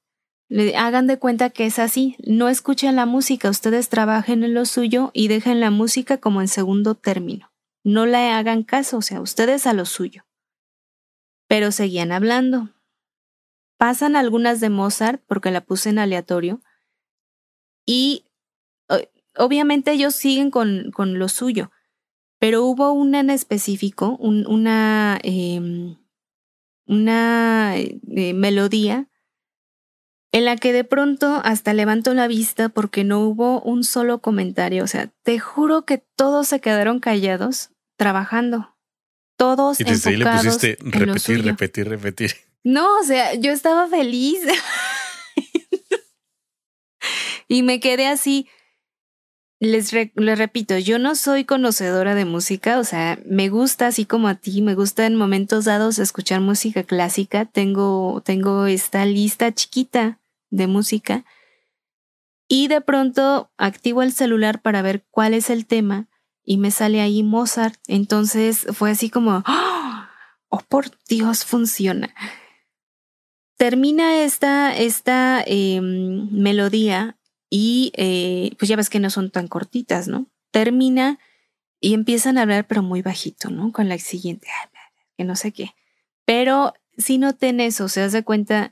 Le 0.49 0.77
hagan 0.77 1.07
de 1.07 1.19
cuenta 1.19 1.49
que 1.49 1.65
es 1.65 1.77
así, 1.77 2.15
no 2.25 2.47
escuchen 2.47 2.95
la 2.95 3.05
música, 3.05 3.49
ustedes 3.49 3.89
trabajen 3.89 4.43
en 4.43 4.53
lo 4.53 4.65
suyo 4.65 5.11
y 5.13 5.27
dejen 5.27 5.59
la 5.59 5.71
música 5.71 6.19
como 6.19 6.41
en 6.41 6.47
segundo 6.47 6.95
término. 6.95 7.51
No 7.83 8.05
le 8.05 8.29
hagan 8.29 8.63
caso, 8.63 8.97
o 8.97 9.01
sea, 9.01 9.19
ustedes 9.19 9.67
a 9.67 9.73
lo 9.73 9.85
suyo. 9.85 10.25
Pero 11.47 11.71
seguían 11.71 12.11
hablando. 12.11 12.69
Pasan 13.77 14.15
algunas 14.15 14.59
de 14.59 14.69
Mozart, 14.69 15.21
porque 15.27 15.51
la 15.51 15.61
puse 15.61 15.89
en 15.89 15.99
aleatorio, 15.99 16.61
y 17.85 18.25
obviamente 19.37 19.91
ellos 19.91 20.15
siguen 20.15 20.51
con, 20.51 20.91
con 20.91 21.19
lo 21.19 21.29
suyo, 21.29 21.71
pero 22.39 22.63
hubo 22.63 22.91
una 22.91 23.19
en 23.19 23.29
específico, 23.29 24.17
una, 24.19 25.19
em, 25.23 25.97
una 26.85 27.77
eh, 27.77 28.33
melodía 28.33 29.09
en 30.31 30.45
la 30.45 30.57
que 30.57 30.73
de 30.73 30.83
pronto 30.83 31.41
hasta 31.43 31.73
levantó 31.73 32.13
la 32.13 32.27
vista 32.27 32.69
porque 32.69 33.03
no 33.03 33.21
hubo 33.21 33.61
un 33.61 33.83
solo 33.83 34.19
comentario. 34.19 34.83
O 34.83 34.87
sea, 34.87 35.11
te 35.23 35.39
juro 35.39 35.85
que 35.85 36.03
todos 36.15 36.47
se 36.47 36.59
quedaron 36.59 36.99
callados 36.99 37.71
trabajando. 37.97 38.75
Todos. 39.37 39.79
Y 39.79 39.83
desde 39.83 40.11
ahí 40.11 40.17
le 40.17 40.25
pusiste 40.25 40.77
repetir, 40.81 41.43
repetir, 41.43 41.89
repetir. 41.89 42.31
No, 42.63 42.99
o 42.99 43.03
sea, 43.03 43.35
yo 43.35 43.51
estaba 43.51 43.87
feliz. 43.87 44.39
y 47.47 47.63
me 47.63 47.79
quedé 47.79 48.07
así. 48.07 48.49
Les, 49.59 49.91
repito, 49.91 50.77
yo 50.77 50.99
no 50.99 51.15
soy 51.15 51.43
conocedora 51.43 52.13
de 52.13 52.25
música, 52.25 52.77
o 52.77 52.83
sea, 52.83 53.19
me 53.25 53.49
gusta 53.49 53.87
así 53.87 54.05
como 54.05 54.27
a 54.27 54.35
ti, 54.35 54.61
me 54.61 54.75
gusta 54.75 55.05
en 55.05 55.15
momentos 55.15 55.65
dados 55.65 55.97
escuchar 55.97 56.41
música 56.41 56.83
clásica. 56.83 57.45
Tengo, 57.45 58.21
tengo 58.23 58.67
esta 58.67 59.05
lista 59.05 59.51
chiquita 59.51 60.19
de 60.51 60.67
música 60.67 61.25
y 62.47 62.67
de 62.67 62.81
pronto 62.81 63.49
activo 63.57 64.03
el 64.03 64.13
celular 64.13 64.61
para 64.61 64.81
ver 64.81 65.05
cuál 65.09 65.33
es 65.33 65.49
el 65.49 65.65
tema 65.65 66.07
y 66.43 66.57
me 66.57 66.69
sale 66.71 67.01
ahí 67.01 67.23
Mozart. 67.23 67.79
Entonces 67.87 68.67
fue 68.73 68.91
así 68.91 69.09
como, 69.09 69.43
oh, 70.49 70.59
por 70.69 70.85
Dios, 71.09 71.45
funciona. 71.45 72.13
Termina 73.57 74.21
esta, 74.21 74.77
esta 74.77 75.43
em, 75.45 76.29
melodía 76.31 77.16
y 77.49 77.91
eh, 77.95 78.51
pues 78.57 78.69
ya 78.69 78.75
ves 78.75 78.89
que 78.89 78.99
no 78.99 79.09
son 79.09 79.31
tan 79.31 79.47
cortitas, 79.47 80.07
¿no? 80.07 80.27
Termina 80.51 81.19
y 81.79 81.93
empiezan 81.93 82.37
a 82.37 82.41
hablar 82.41 82.67
pero 82.67 82.83
muy 82.83 83.01
bajito, 83.01 83.49
¿no? 83.49 83.71
Con 83.71 83.89
la 83.89 83.97
siguiente, 83.97 84.47
que 85.17 85.23
no 85.23 85.35
sé 85.35 85.51
qué. 85.51 85.75
Pero 86.25 86.73
si 86.97 87.17
noten 87.17 87.59
eso, 87.59 87.89
se 87.89 88.01
hace 88.01 88.23
cuenta, 88.23 88.71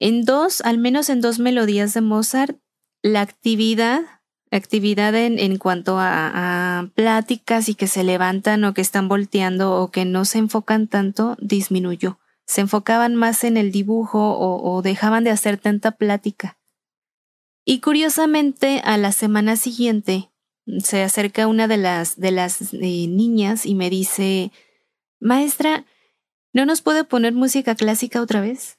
en 0.00 0.24
dos, 0.24 0.60
al 0.62 0.78
menos 0.78 1.08
en 1.10 1.20
dos 1.20 1.38
melodías 1.38 1.94
de 1.94 2.00
Mozart, 2.00 2.58
la 3.02 3.20
actividad, 3.20 4.02
actividad 4.50 5.14
en, 5.14 5.38
en 5.38 5.58
cuanto 5.58 5.98
a, 5.98 6.78
a, 6.78 6.88
pláticas 6.94 7.68
y 7.68 7.74
que 7.74 7.86
se 7.86 8.04
levantan 8.04 8.64
o 8.64 8.74
que 8.74 8.80
están 8.80 9.08
volteando 9.08 9.80
o 9.80 9.90
que 9.90 10.04
no 10.04 10.24
se 10.24 10.38
enfocan 10.38 10.88
tanto, 10.88 11.36
disminuyó. 11.40 12.18
Se 12.46 12.62
enfocaban 12.62 13.14
más 13.14 13.44
en 13.44 13.56
el 13.56 13.72
dibujo 13.72 14.18
o, 14.18 14.72
o 14.72 14.82
dejaban 14.82 15.24
de 15.24 15.30
hacer 15.30 15.58
tanta 15.58 15.92
plática. 15.92 16.58
Y 17.68 17.80
curiosamente, 17.80 18.80
a 18.84 18.96
la 18.96 19.10
semana 19.10 19.56
siguiente, 19.56 20.30
se 20.84 21.02
acerca 21.02 21.48
una 21.48 21.66
de 21.66 21.76
las, 21.76 22.16
de 22.16 22.30
las 22.30 22.72
eh, 22.72 23.08
niñas 23.08 23.66
y 23.66 23.74
me 23.74 23.90
dice, 23.90 24.52
maestra, 25.18 25.84
¿no 26.52 26.64
nos 26.64 26.80
puede 26.80 27.02
poner 27.02 27.32
música 27.32 27.74
clásica 27.74 28.22
otra 28.22 28.40
vez? 28.40 28.78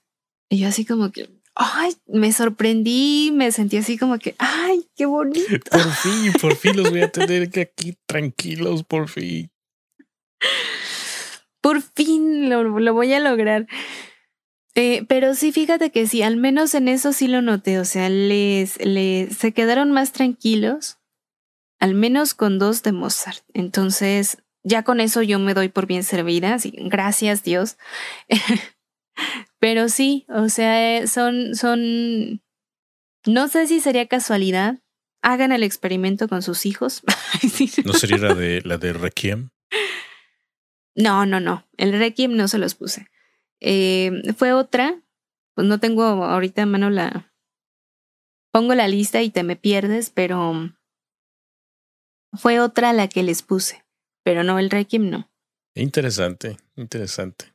Y 0.49 0.59
yo 0.59 0.69
así 0.69 0.85
como 0.85 1.11
que, 1.11 1.29
ay, 1.53 1.95
me 2.05 2.31
sorprendí, 2.31 3.31
me 3.33 3.51
sentí 3.51 3.75
así 3.75 3.97
como 3.97 4.19
que, 4.19 4.35
ay, 4.37 4.87
qué 4.95 5.05
bonito. 5.05 5.69
Por 5.69 5.91
fin, 5.91 6.33
por 6.39 6.55
fin 6.55 6.77
los 6.77 6.89
voy 6.89 7.01
a 7.01 7.11
tener 7.11 7.49
que 7.49 7.61
aquí 7.61 7.97
tranquilos, 8.05 8.85
por 8.85 9.09
fin. 9.09 9.51
Por 11.59 11.81
fin 11.81 12.49
lo, 12.49 12.63
lo 12.63 12.93
voy 12.93 13.11
a 13.11 13.19
lograr. 13.19 13.67
Eh, 14.79 15.05
pero 15.09 15.33
sí, 15.33 15.51
fíjate 15.51 15.89
que 15.89 16.05
sí, 16.05 16.21
al 16.21 16.37
menos 16.37 16.75
en 16.75 16.87
eso 16.87 17.11
sí 17.11 17.27
lo 17.27 17.41
noté, 17.41 17.79
o 17.79 17.85
sea, 17.85 18.09
les, 18.09 18.77
les, 18.85 19.35
se 19.35 19.51
quedaron 19.51 19.91
más 19.91 20.11
tranquilos, 20.11 20.99
al 21.79 21.95
menos 21.95 22.35
con 22.35 22.59
dos 22.59 22.83
de 22.83 22.91
Mozart. 22.91 23.43
Entonces, 23.55 24.37
ya 24.61 24.83
con 24.83 24.99
eso 24.99 25.23
yo 25.23 25.39
me 25.39 25.55
doy 25.55 25.69
por 25.69 25.87
bien 25.87 26.03
servida, 26.03 26.59
sí, 26.59 26.71
gracias 26.77 27.41
Dios. 27.41 27.79
pero 29.59 29.89
sí, 29.89 30.27
o 30.29 30.47
sea, 30.47 31.07
son, 31.07 31.55
son, 31.55 32.43
no 33.25 33.47
sé 33.47 33.65
si 33.65 33.79
sería 33.79 34.05
casualidad, 34.05 34.77
hagan 35.23 35.51
el 35.53 35.63
experimento 35.63 36.27
con 36.27 36.43
sus 36.43 36.67
hijos. 36.67 37.01
¿No 37.83 37.93
sería 37.93 38.19
la 38.19 38.35
de, 38.35 38.61
la 38.63 38.77
de 38.77 38.93
Requiem? 38.93 39.49
No, 40.93 41.25
no, 41.25 41.39
no, 41.39 41.67
el 41.77 41.97
Requiem 41.97 42.35
no 42.35 42.47
se 42.47 42.59
los 42.59 42.75
puse. 42.75 43.07
Eh, 43.59 44.33
fue 44.35 44.53
otra, 44.53 45.01
pues 45.55 45.67
no 45.67 45.79
tengo 45.79 46.03
ahorita 46.03 46.61
en 46.61 46.71
mano 46.71 46.89
la... 46.89 47.33
Pongo 48.51 48.73
la 48.75 48.87
lista 48.87 49.21
y 49.21 49.29
te 49.29 49.43
me 49.43 49.55
pierdes, 49.55 50.09
pero 50.09 50.71
fue 52.33 52.59
otra 52.59 52.93
la 52.93 53.07
que 53.07 53.23
les 53.23 53.41
puse, 53.41 53.85
pero 54.23 54.43
no 54.43 54.57
el 54.59 54.69
Requiem, 54.69 55.09
no. 55.09 55.29
Interesante, 55.75 56.57
interesante. 56.75 57.53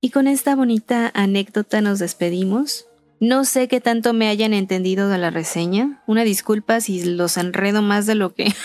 Y 0.00 0.10
con 0.10 0.28
esta 0.28 0.54
bonita 0.54 1.10
anécdota 1.14 1.80
nos 1.80 1.98
despedimos. 1.98 2.86
No 3.18 3.44
sé 3.44 3.66
qué 3.66 3.80
tanto 3.80 4.12
me 4.12 4.28
hayan 4.28 4.52
entendido 4.52 5.08
de 5.08 5.18
la 5.18 5.30
reseña. 5.30 6.02
Una 6.06 6.22
disculpa 6.22 6.80
si 6.80 7.02
los 7.04 7.36
enredo 7.36 7.82
más 7.82 8.06
de 8.06 8.14
lo 8.14 8.34
que... 8.34 8.52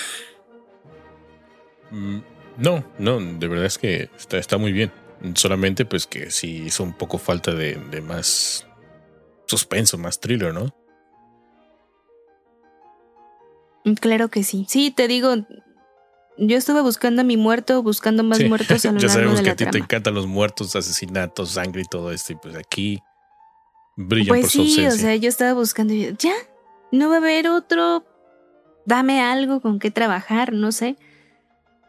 Mm, 1.94 2.22
no, 2.56 2.86
no, 3.00 3.20
de 3.20 3.48
verdad 3.50 3.66
es 3.66 3.78
que 3.78 4.10
está, 4.18 4.38
está 4.38 4.58
muy 4.58 4.72
bien. 4.72 4.94
Solamente 5.36 5.86
pues 5.86 6.08
que 6.08 6.32
sí 6.32 6.64
hizo 6.66 6.84
un 6.84 6.94
poco 6.94 7.18
falta 7.18 7.52
de, 7.54 7.76
de 7.76 8.02
más 8.02 8.66
suspenso, 9.48 9.98
más 9.98 10.20
thriller, 10.20 10.54
¿no? 10.54 10.74
Claro 14.00 14.30
que 14.30 14.44
sí. 14.44 14.66
Sí, 14.70 14.92
te 14.92 15.08
digo, 15.08 15.36
yo 16.38 16.58
estuve 16.58 16.82
buscando 16.82 17.22
a 17.22 17.26
mi 17.26 17.38
muerto, 17.38 17.82
buscando 17.84 18.24
más 18.24 18.44
muertos 18.44 18.86
a 18.86 18.92
lo 18.92 19.00
ya 19.00 19.08
largo 19.08 19.14
sabemos 19.14 19.38
de 19.38 19.44
que 19.44 19.48
la 19.50 19.54
a 19.54 19.56
ti 19.56 19.66
te 19.66 19.78
encantan 19.78 20.14
los 20.14 20.28
muertos, 20.28 20.76
asesinatos, 20.76 21.52
sangre 21.52 21.82
y 21.82 21.86
todo 21.86 22.12
esto. 22.12 22.34
Y 22.34 22.36
pues 22.36 22.56
aquí 22.56 23.02
brillan 23.96 24.30
Pues 24.30 24.42
por 24.44 24.52
su 24.52 24.64
sí, 24.66 24.82
o 24.82 24.86
ausencia. 24.86 24.92
sea, 25.10 25.16
yo 25.16 25.30
estaba 25.30 25.54
buscando 25.54 25.94
y 25.94 26.06
yo, 26.06 26.12
ya, 26.18 26.34
no 26.92 27.10
va 27.10 27.16
a 27.16 27.18
haber 27.18 27.48
otro, 27.50 28.06
dame 28.86 29.22
algo 29.22 29.62
con 29.62 29.80
qué 29.80 29.92
trabajar, 29.92 30.54
no 30.54 30.72
sé. 30.72 30.96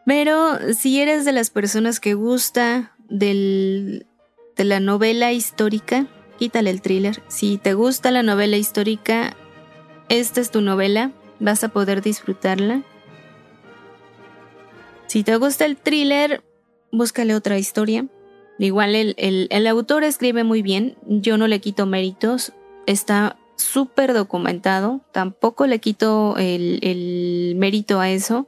Pero 0.05 0.57
si 0.73 0.99
eres 0.99 1.23
de 1.25 1.31
las 1.31 1.49
personas 1.49 1.99
que 1.99 2.13
gusta 2.13 2.92
del, 3.09 4.05
de 4.55 4.63
la 4.63 4.79
novela 4.79 5.31
histórica, 5.31 6.07
quítale 6.37 6.69
el 6.69 6.81
thriller. 6.81 7.21
Si 7.27 7.57
te 7.57 7.73
gusta 7.73 8.11
la 8.11 8.23
novela 8.23 8.57
histórica, 8.57 9.35
esta 10.09 10.41
es 10.41 10.51
tu 10.51 10.61
novela, 10.61 11.11
vas 11.39 11.63
a 11.63 11.69
poder 11.69 12.01
disfrutarla. 12.01 12.83
Si 15.07 15.23
te 15.23 15.35
gusta 15.37 15.65
el 15.65 15.77
thriller, 15.77 16.43
búscale 16.91 17.35
otra 17.35 17.57
historia. 17.57 18.07
Igual 18.59 18.95
el, 18.95 19.15
el, 19.17 19.47
el 19.49 19.67
autor 19.67 20.03
escribe 20.03 20.43
muy 20.43 20.61
bien, 20.61 20.95
yo 21.05 21.37
no 21.37 21.47
le 21.47 21.59
quito 21.59 21.85
méritos, 21.85 22.53
está 22.85 23.37
súper 23.55 24.13
documentado, 24.13 25.01
tampoco 25.11 25.67
le 25.67 25.79
quito 25.79 26.35
el, 26.37 26.79
el 26.81 27.55
mérito 27.57 27.99
a 27.99 28.09
eso. 28.09 28.47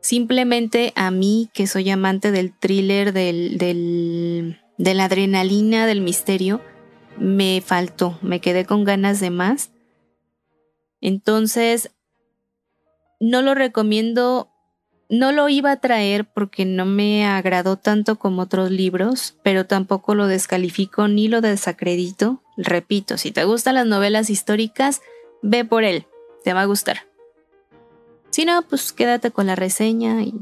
Simplemente 0.00 0.92
a 0.94 1.10
mí, 1.10 1.50
que 1.52 1.66
soy 1.66 1.90
amante 1.90 2.30
del 2.30 2.56
thriller, 2.56 3.12
del, 3.12 3.58
del, 3.58 4.60
de 4.78 4.94
la 4.94 5.04
adrenalina, 5.04 5.86
del 5.86 6.00
misterio, 6.00 6.60
me 7.18 7.60
faltó, 7.64 8.18
me 8.22 8.40
quedé 8.40 8.64
con 8.64 8.84
ganas 8.84 9.20
de 9.20 9.30
más. 9.30 9.70
Entonces, 11.00 11.90
no 13.20 13.42
lo 13.42 13.54
recomiendo, 13.54 14.50
no 15.08 15.32
lo 15.32 15.48
iba 15.48 15.72
a 15.72 15.80
traer 15.80 16.26
porque 16.26 16.64
no 16.64 16.86
me 16.86 17.26
agradó 17.26 17.76
tanto 17.76 18.18
como 18.18 18.42
otros 18.42 18.70
libros, 18.70 19.36
pero 19.42 19.66
tampoco 19.66 20.14
lo 20.14 20.26
descalifico 20.26 21.08
ni 21.08 21.28
lo 21.28 21.40
desacredito. 21.40 22.42
Repito, 22.56 23.18
si 23.18 23.32
te 23.32 23.44
gustan 23.44 23.74
las 23.74 23.86
novelas 23.86 24.30
históricas, 24.30 25.00
ve 25.42 25.64
por 25.64 25.84
él, 25.84 26.06
te 26.44 26.52
va 26.52 26.62
a 26.62 26.66
gustar. 26.66 27.07
Si 28.38 28.44
no, 28.44 28.62
pues 28.62 28.92
quédate 28.92 29.32
con 29.32 29.48
la 29.48 29.56
reseña 29.56 30.22
y 30.22 30.32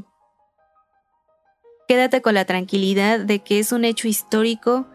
quédate 1.87 2.21
con 2.21 2.35
la 2.35 2.45
tranquilidad 2.45 3.19
de 3.19 3.39
que 3.39 3.57
es 3.57 3.71
un 3.71 3.85
hecho 3.85 4.07
histórico 4.07 4.85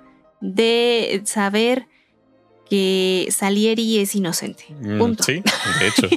de 0.41 1.21
saber 1.25 1.89
que 2.71 3.27
Salieri 3.33 3.99
es 3.99 4.15
inocente. 4.15 4.67
Mm, 4.79 4.99
Punto. 5.01 5.25
Sí, 5.25 5.43
de 5.81 5.89
hecho. 5.89 6.09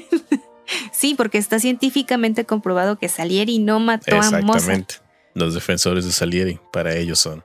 sí, 0.91 1.15
porque 1.15 1.39
está 1.39 1.57
científicamente 1.57 2.45
comprobado 2.45 2.99
que 2.99 3.09
Salieri 3.09 3.57
no 3.57 3.79
mató 3.79 4.17
a 4.17 4.19
Mozart. 4.19 4.43
Exactamente. 4.43 4.95
Los 5.33 5.55
defensores 5.55 6.05
de 6.05 6.11
Salieri, 6.11 6.59
para 6.71 6.95
ellos 6.95 7.17
son. 7.17 7.43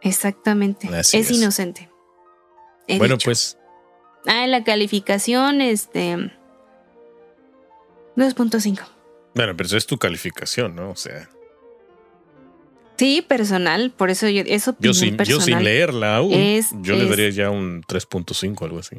Exactamente. 0.00 0.88
Así 0.88 1.18
es, 1.18 1.30
es. 1.30 1.36
inocente. 1.36 1.90
He 2.88 2.96
bueno, 2.96 3.16
dicho. 3.16 3.26
pues 3.26 3.58
Ah, 4.26 4.44
en 4.44 4.52
la 4.52 4.64
calificación, 4.64 5.60
este. 5.60 6.32
2.5. 8.16 8.82
Bueno, 9.34 9.54
pero 9.56 9.66
eso 9.66 9.76
es 9.76 9.86
tu 9.86 9.98
calificación, 9.98 10.74
¿no? 10.74 10.90
O 10.90 10.96
sea, 10.96 11.28
Sí, 12.98 13.20
personal, 13.20 13.90
por 13.90 14.08
eso 14.08 14.26
yo, 14.30 14.42
eso 14.46 14.74
yo 14.78 14.94
sin, 14.94 15.18
yo 15.18 15.38
sin 15.38 15.62
leerla 15.62 16.16
aún, 16.16 16.32
Es- 16.32 16.68
yo 16.80 16.94
le 16.96 17.06
daría 17.06 17.28
ya 17.28 17.50
un 17.50 17.82
3.5, 17.86 18.64
algo 18.64 18.78
así. 18.78 18.96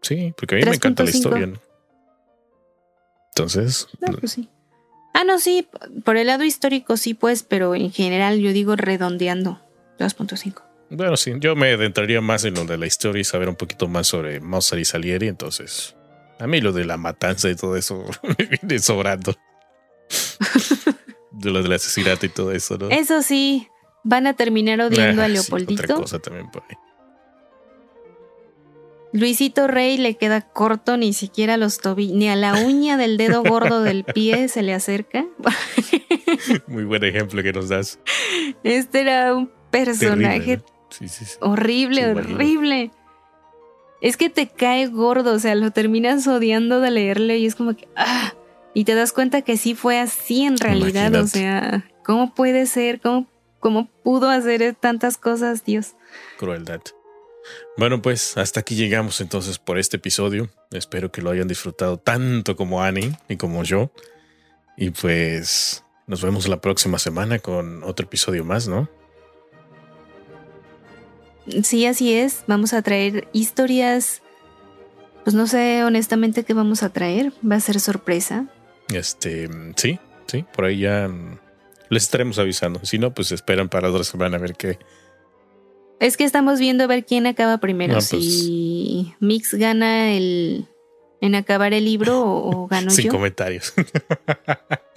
Sí, 0.00 0.32
porque 0.36 0.54
a 0.54 0.58
mí 0.58 0.64
me 0.64 0.74
encanta 0.76 1.02
la 1.02 1.10
3.5. 1.10 1.16
historia, 1.16 1.46
¿no? 1.48 1.60
Entonces, 3.36 3.88
No, 4.00 4.12
pues 4.14 4.32
sí. 4.32 4.48
Ah, 5.12 5.24
no, 5.24 5.38
sí, 5.38 5.68
por 6.04 6.16
el 6.16 6.26
lado 6.28 6.44
histórico 6.44 6.96
sí, 6.96 7.14
pues, 7.14 7.42
pero 7.42 7.74
en 7.74 7.92
general 7.92 8.38
yo 8.40 8.52
digo 8.52 8.74
redondeando. 8.76 9.60
2.5. 9.98 10.62
bueno, 10.90 11.16
sí, 11.16 11.32
yo 11.38 11.54
me 11.56 11.72
adentraría 11.74 12.20
más 12.20 12.44
en 12.44 12.54
lo 12.54 12.64
de 12.64 12.78
la 12.78 12.86
historia 12.86 13.20
y 13.20 13.24
saber 13.24 13.48
un 13.48 13.54
poquito 13.56 13.86
más 13.86 14.06
sobre 14.08 14.40
Mozart 14.40 14.80
y 14.80 14.84
Salieri, 14.84 15.28
entonces, 15.28 15.94
a 16.38 16.46
mí 16.46 16.60
lo 16.60 16.72
de 16.72 16.84
la 16.84 16.96
matanza 16.96 17.48
y 17.50 17.54
todo 17.56 17.76
eso 17.76 18.04
me 18.22 18.46
viene 18.46 18.78
sobrando. 18.78 19.34
de 21.32 21.50
lo 21.50 21.62
del 21.62 21.72
asesinato 21.72 22.26
y 22.26 22.28
todo 22.28 22.52
eso, 22.52 22.78
¿no? 22.78 22.88
Eso 22.90 23.22
sí, 23.22 23.68
van 24.04 24.26
a 24.26 24.34
terminar 24.34 24.80
odiando 24.80 25.22
Ah, 25.22 25.24
a 25.24 25.28
sí, 25.28 25.34
Leopoldito. 25.34 25.82
otra 25.82 25.96
cosa 25.96 26.18
también 26.18 26.50
por 26.50 26.62
ahí. 26.68 26.76
Luisito 29.12 29.68
Rey 29.68 29.96
le 29.96 30.16
queda 30.16 30.40
corto 30.40 30.96
ni 30.96 31.12
siquiera 31.12 31.56
los 31.56 31.78
tobillos, 31.78 32.16
ni 32.16 32.28
a 32.28 32.34
la 32.34 32.54
uña 32.64 32.96
del 32.96 33.16
dedo 33.16 33.44
gordo 33.44 33.80
del 33.80 34.02
pie 34.14 34.48
se 34.48 34.62
le 34.62 34.74
acerca. 34.74 35.24
Muy 36.66 36.82
buen 36.84 37.04
ejemplo 37.04 37.40
que 37.42 37.52
nos 37.52 37.68
das. 37.68 38.00
Este 38.64 39.02
era 39.02 39.34
un 39.34 39.52
personaje 39.70 40.62
horrible, 41.40 42.10
horrible. 42.10 42.90
Es 44.04 44.18
que 44.18 44.28
te 44.28 44.46
cae 44.48 44.86
gordo, 44.88 45.32
o 45.32 45.38
sea, 45.38 45.54
lo 45.54 45.70
terminas 45.70 46.26
odiando 46.26 46.80
de 46.80 46.90
leerle 46.90 47.38
y 47.38 47.46
es 47.46 47.54
como 47.54 47.74
que, 47.74 47.88
ah, 47.96 48.34
y 48.74 48.84
te 48.84 48.94
das 48.94 49.14
cuenta 49.14 49.40
que 49.40 49.56
sí 49.56 49.74
fue 49.74 49.98
así 49.98 50.42
en 50.42 50.58
realidad, 50.58 51.14
o 51.14 51.26
sea, 51.26 51.90
¿cómo 52.04 52.34
puede 52.34 52.66
ser? 52.66 53.00
¿Cómo, 53.00 53.26
¿Cómo 53.60 53.88
pudo 54.02 54.28
hacer 54.28 54.76
tantas 54.78 55.16
cosas, 55.16 55.64
Dios? 55.64 55.94
Crueldad. 56.38 56.82
Bueno, 57.78 58.02
pues 58.02 58.36
hasta 58.36 58.60
aquí 58.60 58.74
llegamos 58.74 59.22
entonces 59.22 59.58
por 59.58 59.78
este 59.78 59.96
episodio. 59.96 60.50
Espero 60.70 61.10
que 61.10 61.22
lo 61.22 61.30
hayan 61.30 61.48
disfrutado 61.48 61.96
tanto 61.96 62.56
como 62.56 62.82
Annie 62.82 63.16
y 63.30 63.38
como 63.38 63.64
yo. 63.64 63.90
Y 64.76 64.90
pues 64.90 65.82
nos 66.06 66.22
vemos 66.22 66.46
la 66.46 66.60
próxima 66.60 66.98
semana 66.98 67.38
con 67.38 67.82
otro 67.82 68.04
episodio 68.04 68.44
más, 68.44 68.68
¿no? 68.68 68.86
Sí, 71.62 71.86
así 71.86 72.14
es. 72.14 72.44
Vamos 72.46 72.72
a 72.72 72.82
traer 72.82 73.28
historias. 73.32 74.22
Pues 75.24 75.34
no 75.34 75.46
sé 75.46 75.84
honestamente 75.84 76.44
qué 76.44 76.54
vamos 76.54 76.82
a 76.82 76.90
traer. 76.90 77.32
Va 77.48 77.56
a 77.56 77.60
ser 77.60 77.80
sorpresa. 77.80 78.46
Este, 78.92 79.48
sí, 79.76 79.98
sí, 80.26 80.44
por 80.54 80.66
ahí 80.66 80.80
ya 80.80 81.10
les 81.88 82.02
estaremos 82.02 82.38
avisando. 82.38 82.84
Si 82.84 82.98
no, 82.98 83.14
pues 83.14 83.32
esperan 83.32 83.68
para 83.68 83.90
otra 83.90 84.04
semana 84.04 84.36
a 84.36 84.40
ver 84.40 84.54
qué, 84.54 84.78
es 86.00 86.16
que 86.16 86.24
estamos 86.24 86.58
viendo 86.58 86.84
a 86.84 86.86
ver 86.86 87.04
quién 87.04 87.26
acaba 87.26 87.58
primero. 87.58 87.94
Pues. 87.94 88.08
si 88.08 89.14
Mix 89.20 89.54
gana 89.54 90.12
el 90.12 90.66
en 91.20 91.34
acabar 91.34 91.72
el 91.72 91.84
libro 91.84 92.20
o, 92.22 92.66
gano 92.66 92.88
yo. 92.90 92.96
Sin 92.96 93.10
comentarios. 93.10 93.72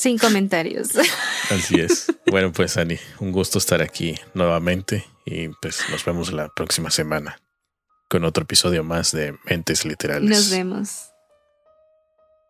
Sin 0.00 0.16
comentarios. 0.16 0.92
Así 1.50 1.78
es. 1.78 2.06
Bueno, 2.30 2.52
pues 2.52 2.78
Ani, 2.78 2.96
un 3.18 3.32
gusto 3.32 3.58
estar 3.58 3.82
aquí 3.82 4.14
nuevamente 4.32 5.04
y 5.26 5.48
pues 5.60 5.84
nos 5.90 6.02
vemos 6.06 6.32
la 6.32 6.48
próxima 6.48 6.90
semana 6.90 7.38
con 8.08 8.24
otro 8.24 8.44
episodio 8.44 8.82
más 8.82 9.12
de 9.12 9.36
Mentes 9.44 9.84
Literales. 9.84 10.30
Nos 10.30 10.50
vemos. 10.50 11.10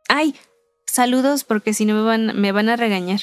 Ay, 0.09 0.37
saludos 0.87 1.43
porque 1.43 1.75
si 1.75 1.87
no 1.87 1.95
me 1.95 2.03
van, 2.03 2.41
me 2.41 2.53
van 2.53 2.69
a 2.69 2.77
regañar. 2.77 3.23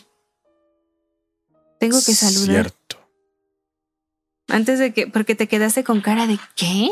Tengo 1.79 1.97
que 2.05 2.13
saludar. 2.13 2.65
Cierto. 2.65 2.97
Antes 4.49 4.77
de 4.79 4.91
que, 4.91 5.07
porque 5.07 5.35
te 5.35 5.47
quedaste 5.47 5.85
con 5.85 6.01
cara 6.01 6.27
de 6.27 6.37
¿qué? 6.57 6.89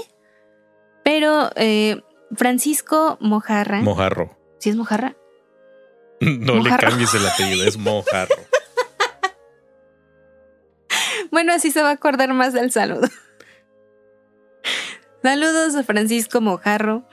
Pero 1.03 1.51
eh, 1.57 2.01
Francisco 2.33 3.17
Mojarra. 3.19 3.81
Mojarro. 3.81 4.39
¿Sí 4.61 4.69
es 4.69 4.77
Mojarra? 4.77 5.17
No 6.25 6.61
le 6.61 6.75
cambies 6.77 7.13
el 7.13 7.25
apellido, 7.27 7.65
es 7.65 7.77
Mojarro. 7.77 8.35
bueno, 11.31 11.53
así 11.53 11.71
se 11.71 11.81
va 11.81 11.89
a 11.89 11.93
acordar 11.93 12.33
más 12.33 12.53
del 12.53 12.71
saludo. 12.71 13.07
Saludos 15.23 15.75
a 15.75 15.83
Francisco 15.83 16.39
Mojarro, 16.39 17.07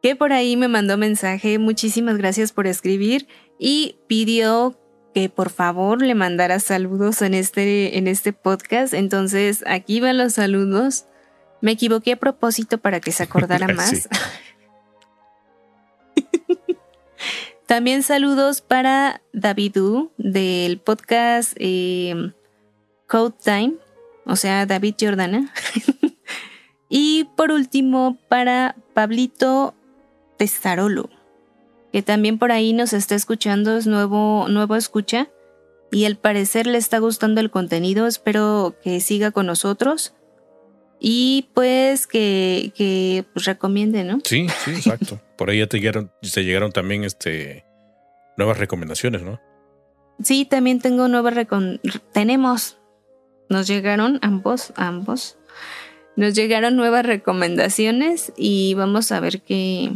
que 0.00 0.14
por 0.14 0.32
ahí 0.32 0.56
me 0.56 0.68
mandó 0.68 0.96
mensaje. 0.96 1.58
Muchísimas 1.58 2.18
gracias 2.18 2.52
por 2.52 2.68
escribir 2.68 3.26
y 3.58 3.96
pidió 4.06 4.78
que 5.14 5.28
por 5.28 5.50
favor 5.50 6.02
le 6.02 6.14
mandara 6.14 6.60
saludos 6.60 7.22
en 7.22 7.34
este, 7.34 7.98
en 7.98 8.08
este 8.08 8.32
podcast. 8.32 8.94
Entonces, 8.94 9.64
aquí 9.66 10.00
van 10.00 10.18
los 10.18 10.34
saludos. 10.34 11.06
Me 11.60 11.72
equivoqué 11.72 12.12
a 12.12 12.16
propósito 12.16 12.78
para 12.78 13.00
que 13.00 13.12
se 13.12 13.22
acordara 13.22 13.66
más. 13.74 14.08
También 17.66 18.02
saludos 18.02 18.60
para 18.60 19.22
Davidú 19.32 20.12
del 20.18 20.78
podcast 20.78 21.54
em, 21.56 22.32
Code 23.08 23.36
Time, 23.42 23.74
o 24.26 24.36
sea, 24.36 24.66
David 24.66 24.94
Jordana. 25.00 25.52
y 26.88 27.24
por 27.36 27.52
último, 27.52 28.18
para 28.28 28.76
Pablito 28.92 29.74
Testarolo 30.36 31.08
que 31.94 32.02
también 32.02 32.40
por 32.40 32.50
ahí 32.50 32.72
nos 32.72 32.92
está 32.92 33.14
escuchando, 33.14 33.76
es 33.76 33.86
nuevo, 33.86 34.46
nuevo 34.48 34.74
escucha 34.74 35.28
y 35.92 36.06
al 36.06 36.16
parecer 36.16 36.66
le 36.66 36.76
está 36.76 36.98
gustando 36.98 37.40
el 37.40 37.52
contenido, 37.52 38.08
espero 38.08 38.74
que 38.82 38.98
siga 38.98 39.30
con 39.30 39.46
nosotros 39.46 40.12
y 41.00 41.48
pues 41.54 42.06
que, 42.06 42.72
que 42.76 43.24
pues, 43.32 43.44
recomiende, 43.46 44.04
¿no? 44.04 44.20
Sí, 44.24 44.46
sí, 44.64 44.70
exacto. 44.72 45.20
por 45.36 45.50
ahí 45.50 45.58
ya 45.58 45.66
te 45.66 45.78
llegaron, 45.78 46.10
te 46.32 46.44
llegaron 46.44 46.72
también 46.72 47.04
este, 47.04 47.64
nuevas 48.36 48.58
recomendaciones, 48.58 49.22
¿no? 49.22 49.40
Sí, 50.22 50.44
también 50.44 50.80
tengo 50.80 51.08
nuevas 51.08 51.34
tenemos, 52.12 52.78
nos 53.48 53.66
llegaron 53.66 54.18
ambos, 54.22 54.72
ambos, 54.76 55.36
nos 56.16 56.34
llegaron 56.34 56.76
nuevas 56.76 57.04
recomendaciones 57.04 58.32
y 58.36 58.74
vamos 58.74 59.10
a 59.10 59.18
ver 59.18 59.42
qué, 59.42 59.92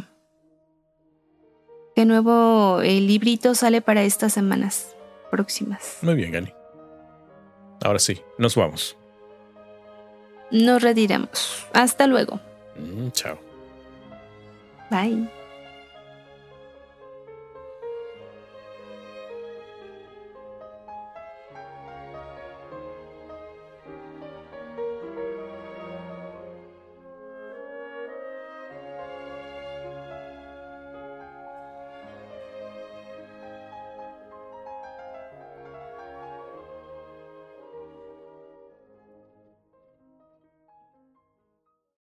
qué 1.94 2.04
nuevo 2.04 2.80
el 2.80 2.88
eh, 2.88 3.00
librito 3.00 3.54
sale 3.54 3.80
para 3.80 4.02
estas 4.02 4.32
semanas 4.32 4.96
próximas. 5.30 5.98
Muy 6.02 6.14
bien, 6.16 6.32
Gani. 6.32 6.52
Ahora 7.84 8.00
sí, 8.00 8.20
nos 8.38 8.56
vamos. 8.56 8.97
Nos 10.50 10.82
retiramos. 10.82 11.66
Hasta 11.72 12.06
luego. 12.06 12.40
Mm, 12.76 13.10
chao. 13.10 13.38
Bye. 14.90 15.28